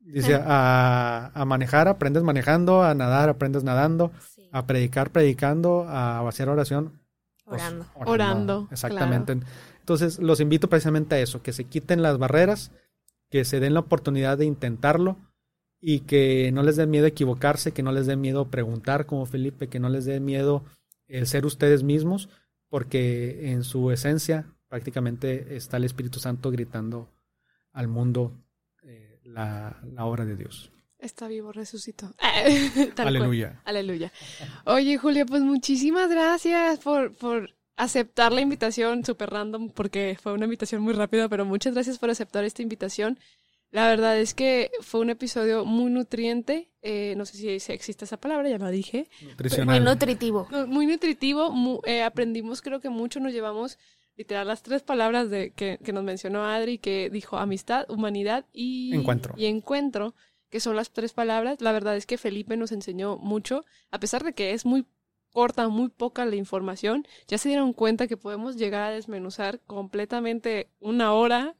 dice, 0.00 0.34
a, 0.44 1.30
a, 1.32 1.44
manejar, 1.46 1.88
aprendes 1.88 2.22
manejando, 2.22 2.82
a 2.82 2.92
nadar, 2.94 3.30
aprendes 3.30 3.64
nadando, 3.64 4.12
a 4.52 4.66
predicar, 4.66 5.10
predicando, 5.10 5.86
a 5.88 6.28
hacer 6.28 6.50
oración. 6.50 7.00
Pues, 7.46 7.62
orando. 7.62 7.86
orando. 7.94 8.68
Exactamente. 8.70 9.40
Entonces, 9.80 10.18
los 10.18 10.38
invito 10.40 10.68
precisamente 10.68 11.14
a 11.14 11.20
eso, 11.20 11.42
que 11.42 11.54
se 11.54 11.64
quiten 11.64 12.02
las 12.02 12.18
barreras, 12.18 12.72
que 13.30 13.46
se 13.46 13.58
den 13.58 13.72
la 13.72 13.80
oportunidad 13.80 14.36
de 14.36 14.44
intentarlo 14.44 15.31
y 15.84 16.00
que 16.00 16.52
no 16.52 16.62
les 16.62 16.76
dé 16.76 16.86
miedo 16.86 17.06
equivocarse, 17.06 17.72
que 17.72 17.82
no 17.82 17.90
les 17.90 18.06
dé 18.06 18.14
miedo 18.14 18.48
preguntar 18.48 19.04
como 19.04 19.26
Felipe, 19.26 19.68
que 19.68 19.80
no 19.80 19.88
les 19.88 20.04
dé 20.04 20.20
miedo 20.20 20.64
el 21.08 21.26
ser 21.26 21.44
ustedes 21.44 21.82
mismos, 21.82 22.28
porque 22.68 23.50
en 23.50 23.64
su 23.64 23.90
esencia 23.90 24.46
prácticamente 24.68 25.56
está 25.56 25.78
el 25.78 25.84
Espíritu 25.84 26.20
Santo 26.20 26.52
gritando 26.52 27.08
al 27.72 27.88
mundo 27.88 28.32
eh, 28.84 29.20
la, 29.24 29.76
obra 29.98 30.24
de 30.24 30.36
Dios. 30.36 30.70
Está 31.00 31.26
vivo, 31.26 31.50
resucitó. 31.50 32.14
Aleluya. 32.98 33.60
Aleluya. 33.64 34.12
Oye, 34.64 34.98
Julia, 34.98 35.26
pues 35.26 35.42
muchísimas 35.42 36.08
gracias 36.08 36.78
por, 36.78 37.12
por 37.16 37.50
aceptar 37.76 38.32
la 38.32 38.40
invitación, 38.40 39.04
súper 39.04 39.30
random, 39.30 39.70
porque 39.70 40.16
fue 40.22 40.32
una 40.32 40.44
invitación 40.44 40.80
muy 40.80 40.92
rápida, 40.92 41.28
pero 41.28 41.44
muchas 41.44 41.74
gracias 41.74 41.98
por 41.98 42.08
aceptar 42.08 42.44
esta 42.44 42.62
invitación. 42.62 43.18
La 43.72 43.88
verdad 43.88 44.18
es 44.18 44.34
que 44.34 44.70
fue 44.82 45.00
un 45.00 45.08
episodio 45.08 45.64
muy 45.64 45.90
nutriente. 45.90 46.68
Eh, 46.82 47.14
no 47.16 47.24
sé 47.24 47.58
si 47.58 47.72
existe 47.72 48.04
esa 48.04 48.18
palabra, 48.18 48.48
ya 48.50 48.58
la 48.58 48.70
dije. 48.70 49.08
Muy 49.64 49.80
nutritivo. 49.80 50.46
Muy 50.68 50.86
nutritivo. 50.86 51.80
Eh, 51.86 52.02
aprendimos, 52.02 52.60
creo 52.60 52.80
que 52.80 52.90
mucho. 52.90 53.18
Nos 53.18 53.32
llevamos 53.32 53.78
literal 54.14 54.46
las 54.46 54.62
tres 54.62 54.82
palabras 54.82 55.30
de, 55.30 55.52
que, 55.52 55.78
que, 55.82 55.94
nos 55.94 56.04
mencionó 56.04 56.44
Adri, 56.44 56.76
que 56.76 57.08
dijo 57.10 57.38
amistad, 57.38 57.90
humanidad 57.90 58.44
y 58.52 58.94
encuentro. 58.94 59.34
y 59.38 59.46
encuentro, 59.46 60.14
que 60.50 60.60
son 60.60 60.76
las 60.76 60.90
tres 60.90 61.14
palabras. 61.14 61.62
La 61.62 61.72
verdad 61.72 61.96
es 61.96 62.04
que 62.04 62.18
Felipe 62.18 62.58
nos 62.58 62.72
enseñó 62.72 63.16
mucho, 63.16 63.64
a 63.90 63.98
pesar 63.98 64.22
de 64.22 64.34
que 64.34 64.52
es 64.52 64.66
muy 64.66 64.84
corta, 65.32 65.66
muy 65.68 65.88
poca 65.88 66.26
la 66.26 66.36
información, 66.36 67.06
ya 67.26 67.38
se 67.38 67.48
dieron 67.48 67.72
cuenta 67.72 68.06
que 68.06 68.18
podemos 68.18 68.56
llegar 68.56 68.82
a 68.82 68.90
desmenuzar 68.90 69.60
completamente 69.60 70.68
una 70.78 71.14
hora 71.14 71.56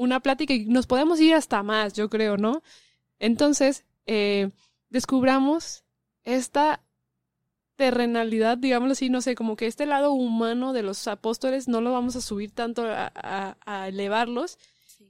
una 0.00 0.20
plática 0.20 0.54
y 0.54 0.64
nos 0.64 0.86
podemos 0.86 1.20
ir 1.20 1.34
hasta 1.34 1.62
más, 1.62 1.92
yo 1.92 2.08
creo, 2.08 2.38
¿no? 2.38 2.62
Entonces, 3.18 3.84
eh, 4.06 4.50
descubramos 4.88 5.84
esta 6.24 6.82
terrenalidad, 7.76 8.56
digámoslo 8.56 8.92
así, 8.92 9.10
no 9.10 9.20
sé, 9.20 9.34
como 9.34 9.56
que 9.56 9.66
este 9.66 9.84
lado 9.84 10.12
humano 10.12 10.72
de 10.72 10.82
los 10.82 11.06
apóstoles 11.06 11.68
no 11.68 11.82
lo 11.82 11.92
vamos 11.92 12.16
a 12.16 12.22
subir 12.22 12.50
tanto 12.50 12.84
a, 12.86 13.88
elevarlos 13.88 14.58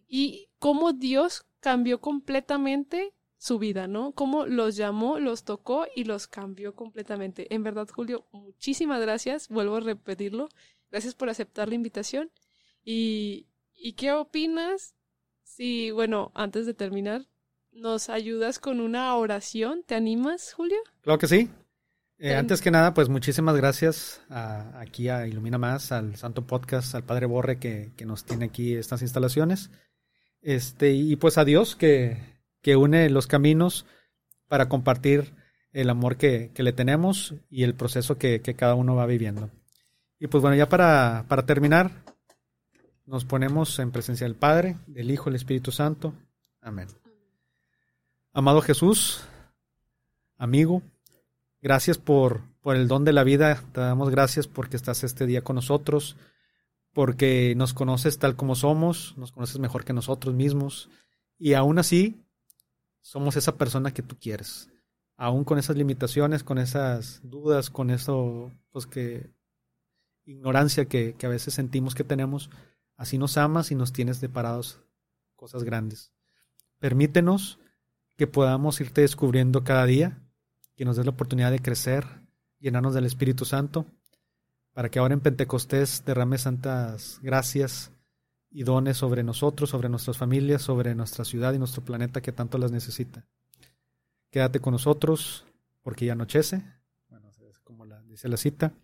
y 0.08 0.48
cómo 0.58 0.92
Dios 0.92 1.46
cambió 1.60 2.00
completamente 2.00 3.14
su 3.38 3.60
vida, 3.60 3.86
¿no? 3.86 4.10
Cómo 4.10 4.44
los 4.44 4.74
llamó, 4.74 5.20
los 5.20 5.44
tocó 5.44 5.86
y 5.94 6.02
los 6.02 6.26
cambió 6.26 6.74
completamente. 6.74 7.54
En 7.54 7.62
verdad, 7.62 7.88
Julio, 7.88 8.26
muchísimas 8.32 9.00
gracias. 9.00 9.48
Vuelvo 9.48 9.76
a 9.76 9.80
repetirlo. 9.80 10.48
Gracias 10.90 11.14
por 11.14 11.30
aceptar 11.30 11.68
la 11.68 11.76
invitación. 11.76 12.30
¿Y, 12.84 13.46
¿y 13.80 13.94
qué 13.94 14.12
opinas? 14.12 14.94
Si, 15.42 15.90
bueno, 15.90 16.30
antes 16.34 16.66
de 16.66 16.74
terminar, 16.74 17.26
nos 17.72 18.08
ayudas 18.08 18.58
con 18.58 18.80
una 18.80 19.14
oración. 19.14 19.82
¿Te 19.84 19.94
animas, 19.94 20.52
Julio? 20.52 20.78
Claro 21.02 21.18
que 21.18 21.26
sí. 21.26 21.50
Eh, 22.18 22.34
antes 22.34 22.60
que 22.60 22.70
nada, 22.70 22.92
pues 22.92 23.08
muchísimas 23.08 23.56
gracias 23.56 24.20
a, 24.28 24.78
aquí 24.78 25.08
a 25.08 25.26
Ilumina 25.26 25.56
Más, 25.56 25.90
al 25.90 26.16
Santo 26.16 26.46
Podcast, 26.46 26.94
al 26.94 27.04
Padre 27.04 27.24
Borre 27.24 27.58
que, 27.58 27.92
que, 27.96 28.04
nos 28.04 28.24
tiene 28.24 28.44
aquí 28.44 28.74
estas 28.74 29.00
instalaciones. 29.00 29.70
Este, 30.42 30.92
y 30.92 31.16
pues 31.16 31.38
a 31.38 31.46
Dios 31.46 31.76
que, 31.76 32.18
que 32.60 32.76
une 32.76 33.08
los 33.08 33.26
caminos 33.26 33.86
para 34.48 34.68
compartir 34.68 35.34
el 35.72 35.88
amor 35.88 36.18
que, 36.18 36.50
que 36.52 36.62
le 36.62 36.74
tenemos 36.74 37.34
y 37.48 37.62
el 37.62 37.74
proceso 37.74 38.18
que, 38.18 38.42
que, 38.42 38.54
cada 38.54 38.74
uno 38.74 38.94
va 38.94 39.06
viviendo. 39.06 39.50
Y 40.18 40.26
pues 40.26 40.42
bueno, 40.42 40.56
ya 40.56 40.68
para, 40.68 41.24
para 41.26 41.46
terminar, 41.46 42.04
nos 43.06 43.24
ponemos 43.24 43.78
en 43.78 43.90
presencia 43.90 44.26
del 44.26 44.36
Padre, 44.36 44.76
del 44.86 45.10
Hijo, 45.10 45.26
del 45.26 45.36
Espíritu 45.36 45.72
Santo. 45.72 46.14
Amén. 46.60 46.88
Amado 48.32 48.60
Jesús, 48.60 49.24
amigo, 50.36 50.82
Gracias 51.62 51.98
por, 51.98 52.40
por 52.62 52.76
el 52.76 52.88
don 52.88 53.04
de 53.04 53.12
la 53.12 53.22
vida. 53.22 53.62
Te 53.72 53.80
damos 53.80 54.10
gracias 54.10 54.46
porque 54.46 54.76
estás 54.76 55.04
este 55.04 55.26
día 55.26 55.42
con 55.42 55.56
nosotros, 55.56 56.16
porque 56.94 57.54
nos 57.54 57.74
conoces 57.74 58.18
tal 58.18 58.34
como 58.34 58.54
somos, 58.54 59.14
nos 59.18 59.30
conoces 59.30 59.58
mejor 59.58 59.84
que 59.84 59.92
nosotros 59.92 60.34
mismos. 60.34 60.88
Y 61.38 61.52
aún 61.52 61.78
así, 61.78 62.24
somos 63.02 63.36
esa 63.36 63.56
persona 63.56 63.92
que 63.92 64.02
tú 64.02 64.16
quieres. 64.18 64.70
Aún 65.16 65.44
con 65.44 65.58
esas 65.58 65.76
limitaciones, 65.76 66.44
con 66.44 66.56
esas 66.56 67.20
dudas, 67.22 67.68
con 67.68 67.90
eso, 67.90 68.50
pues 68.70 68.86
que 68.86 69.30
ignorancia 70.24 70.86
que, 70.86 71.14
que 71.14 71.26
a 71.26 71.30
veces 71.30 71.52
sentimos 71.52 71.94
que 71.94 72.04
tenemos, 72.04 72.48
así 73.00 73.16
nos 73.16 73.38
amas 73.38 73.70
y 73.70 73.74
nos 73.74 73.94
tienes 73.94 74.20
deparados 74.20 74.78
cosas 75.34 75.64
grandes. 75.64 76.12
Permítenos 76.78 77.58
que 78.18 78.26
podamos 78.26 78.78
irte 78.82 79.00
descubriendo 79.00 79.64
cada 79.64 79.86
día 79.86 80.18
que 80.76 80.84
nos 80.84 80.98
des 80.98 81.06
la 81.06 81.12
oportunidad 81.12 81.50
de 81.50 81.60
crecer, 81.60 82.04
llenarnos 82.58 82.92
del 82.92 83.06
Espíritu 83.06 83.46
Santo, 83.46 83.86
para 84.74 84.90
que 84.90 84.98
ahora 84.98 85.14
en 85.14 85.20
Pentecostés 85.20 86.04
derrame 86.04 86.36
santas 86.36 87.18
gracias 87.22 87.90
y 88.50 88.64
dones 88.64 88.98
sobre 88.98 89.22
nosotros, 89.22 89.70
sobre 89.70 89.88
nuestras 89.88 90.18
familias, 90.18 90.60
sobre 90.60 90.94
nuestra 90.94 91.24
ciudad 91.24 91.54
y 91.54 91.58
nuestro 91.58 91.82
planeta 91.82 92.20
que 92.20 92.32
tanto 92.32 92.58
las 92.58 92.70
necesita. 92.70 93.26
Quédate 94.30 94.60
con 94.60 94.72
nosotros 94.72 95.46
porque 95.80 96.04
ya 96.04 96.12
anochece, 96.12 96.62
bueno, 97.08 97.30
como 97.64 97.86
dice 98.04 98.28
la 98.28 98.36
cita, 98.36 98.74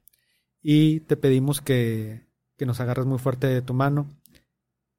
y 0.62 1.00
te 1.00 1.18
pedimos 1.18 1.60
que, 1.60 2.25
que 2.56 2.66
nos 2.66 2.80
agarres 2.80 3.06
muy 3.06 3.18
fuerte 3.18 3.46
de 3.46 3.62
tu 3.62 3.74
mano 3.74 4.06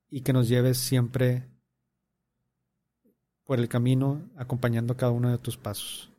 y 0.10 0.22
que 0.22 0.34
nos 0.34 0.48
lleves 0.48 0.78
siempre 0.78 1.44
por 3.44 3.60
el 3.60 3.70
camino 3.70 4.22
acompañando 4.36 4.98
cada 4.98 5.12
uno 5.12 5.32
de 5.32 5.38
tus 5.38 5.58
pasos. 5.58 6.12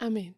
Amén. 0.00 0.34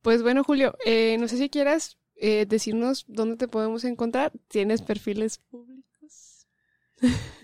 Pues 0.00 0.22
bueno, 0.22 0.44
Julio, 0.44 0.76
eh, 0.86 1.18
no 1.18 1.28
sé 1.28 1.36
si 1.36 1.50
quieras 1.50 1.98
eh, 2.14 2.46
decirnos 2.48 3.04
dónde 3.08 3.36
te 3.36 3.48
podemos 3.48 3.84
encontrar. 3.84 4.32
¿Tienes 4.48 4.80
perfiles 4.80 5.38
públicos? 5.38 6.46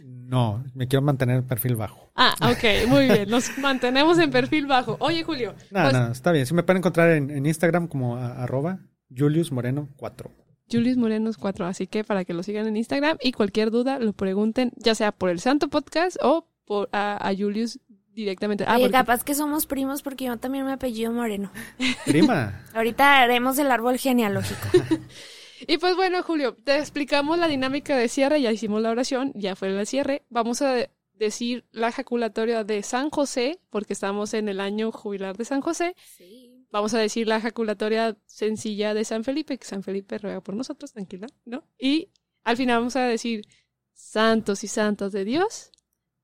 No, 0.02 0.64
me 0.74 0.86
quiero 0.86 1.02
mantener 1.02 1.36
el 1.36 1.44
perfil 1.44 1.76
bajo. 1.76 2.10
Ah, 2.14 2.34
ok, 2.42 2.88
muy 2.88 3.06
bien. 3.06 3.28
Nos 3.28 3.58
mantenemos 3.58 4.18
en 4.18 4.30
perfil 4.30 4.66
bajo. 4.66 4.96
Oye, 5.00 5.24
Julio. 5.24 5.54
No, 5.70 5.82
pues 5.82 5.92
no, 5.92 6.12
está 6.12 6.30
bien. 6.32 6.46
Si 6.46 6.54
me 6.54 6.62
pueden 6.62 6.78
encontrar 6.78 7.10
en, 7.10 7.44
Instagram 7.44 7.88
como 7.88 8.16
arroba 8.16 8.80
Julius 9.14 9.50
Moreno 9.50 9.88
4. 9.96 10.30
Julius 10.70 10.96
Moreno 10.96 11.30
4, 11.38 11.66
así 11.66 11.86
que 11.86 12.04
para 12.04 12.24
que 12.24 12.34
lo 12.34 12.42
sigan 12.42 12.66
en 12.66 12.76
Instagram 12.76 13.18
y 13.20 13.32
cualquier 13.32 13.70
duda 13.70 13.98
lo 13.98 14.12
pregunten, 14.12 14.72
ya 14.76 14.94
sea 14.94 15.12
por 15.12 15.30
el 15.30 15.40
Santo 15.40 15.68
Podcast 15.68 16.16
o 16.22 16.46
por 16.64 16.88
a, 16.92 17.28
a 17.28 17.34
Julius 17.34 17.78
directamente. 18.16 18.64
Ah, 18.66 18.76
Oye, 18.76 18.90
capaz 18.90 19.22
que 19.22 19.34
somos 19.34 19.66
primos 19.66 20.02
porque 20.02 20.24
yo 20.24 20.36
también 20.38 20.64
me 20.64 20.72
apellido 20.72 21.12
Moreno. 21.12 21.52
Prima. 22.04 22.64
Ahorita 22.74 23.20
haremos 23.20 23.58
el 23.58 23.70
árbol 23.70 23.98
genealógico. 23.98 24.68
y 25.68 25.78
pues 25.78 25.94
bueno, 25.94 26.22
Julio, 26.22 26.56
te 26.64 26.78
explicamos 26.78 27.38
la 27.38 27.46
dinámica 27.46 27.96
de 27.96 28.08
cierre, 28.08 28.40
ya 28.40 28.50
hicimos 28.50 28.82
la 28.82 28.90
oración, 28.90 29.32
ya 29.34 29.54
fue 29.54 29.68
el 29.68 29.86
cierre. 29.86 30.24
Vamos 30.30 30.62
a 30.62 30.88
decir 31.14 31.64
la 31.70 31.88
ejaculatoria 31.88 32.64
de 32.64 32.82
San 32.82 33.10
José, 33.10 33.60
porque 33.70 33.92
estamos 33.92 34.34
en 34.34 34.48
el 34.48 34.60
año 34.60 34.90
jubilar 34.92 35.36
de 35.36 35.44
San 35.44 35.60
José. 35.60 35.94
Sí. 36.16 36.45
Vamos 36.70 36.94
a 36.94 36.98
decir 36.98 37.26
la 37.26 37.36
ejaculatoria 37.36 38.16
sencilla 38.26 38.94
de 38.94 39.04
San 39.04 39.24
Felipe, 39.24 39.58
que 39.58 39.66
San 39.66 39.82
Felipe 39.82 40.18
ruega 40.18 40.40
por 40.40 40.54
nosotros, 40.54 40.92
tranquila, 40.92 41.26
¿no? 41.44 41.64
Y 41.78 42.10
al 42.44 42.56
final 42.56 42.78
vamos 42.78 42.96
a 42.96 43.04
decir 43.04 43.46
santos 43.92 44.62
y 44.64 44.68
santas 44.68 45.12
de 45.12 45.24
Dios, 45.24 45.70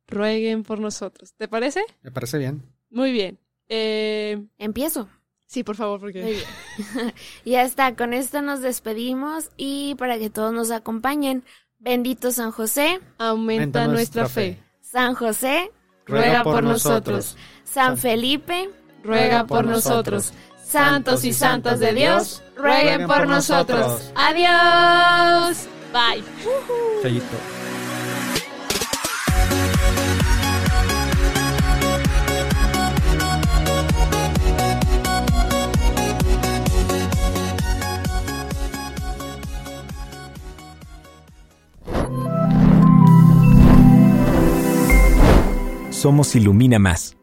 rueguen 0.07 0.63
por 0.63 0.79
nosotros. 0.79 1.35
¿Te 1.35 1.49
parece? 1.49 1.83
Me 2.03 2.11
parece 2.11 2.39
bien. 2.39 2.63
Muy 2.91 3.13
bien. 3.13 3.39
Eh, 3.69 4.45
Empiezo. 4.59 5.09
Sí, 5.47 5.65
por 5.65 5.77
favor, 5.77 6.01
porque... 6.01 6.23
Muy 6.23 6.33
bien. 6.33 7.15
ya 7.45 7.63
está, 7.63 7.95
con 7.95 8.15
esto 8.15 8.41
nos 8.41 8.61
despedimos 8.61 9.51
y 9.57 9.95
para 9.97 10.19
que 10.19 10.31
todos 10.31 10.53
nos 10.53 10.71
acompañen, 10.71 11.45
bendito 11.79 12.31
San 12.31 12.53
José, 12.53 13.01
aumenta, 13.19 13.87
nuestra, 13.87 14.29
fe. 14.29 14.63
San 14.81 15.15
José, 15.15 15.71
ruega, 16.07 16.43
por, 16.43 16.63
nosotros. 16.63 17.37
San 17.65 17.99
Felipe, 17.99 18.71
ruega 19.03 19.47
por 19.47 19.65
nosotros. 19.65 20.33
Santos 20.65 21.25
y 21.25 21.33
santas 21.33 21.81
de 21.81 21.93
Dios, 21.93 22.43
rueguen 22.57 23.07
por 23.07 23.27
nosotros. 23.27 24.11
Adiós. 24.15 25.69
Bye. 25.93 26.25
Somos 46.03 46.35
Ilumina 46.35 46.81
Más. 46.81 47.22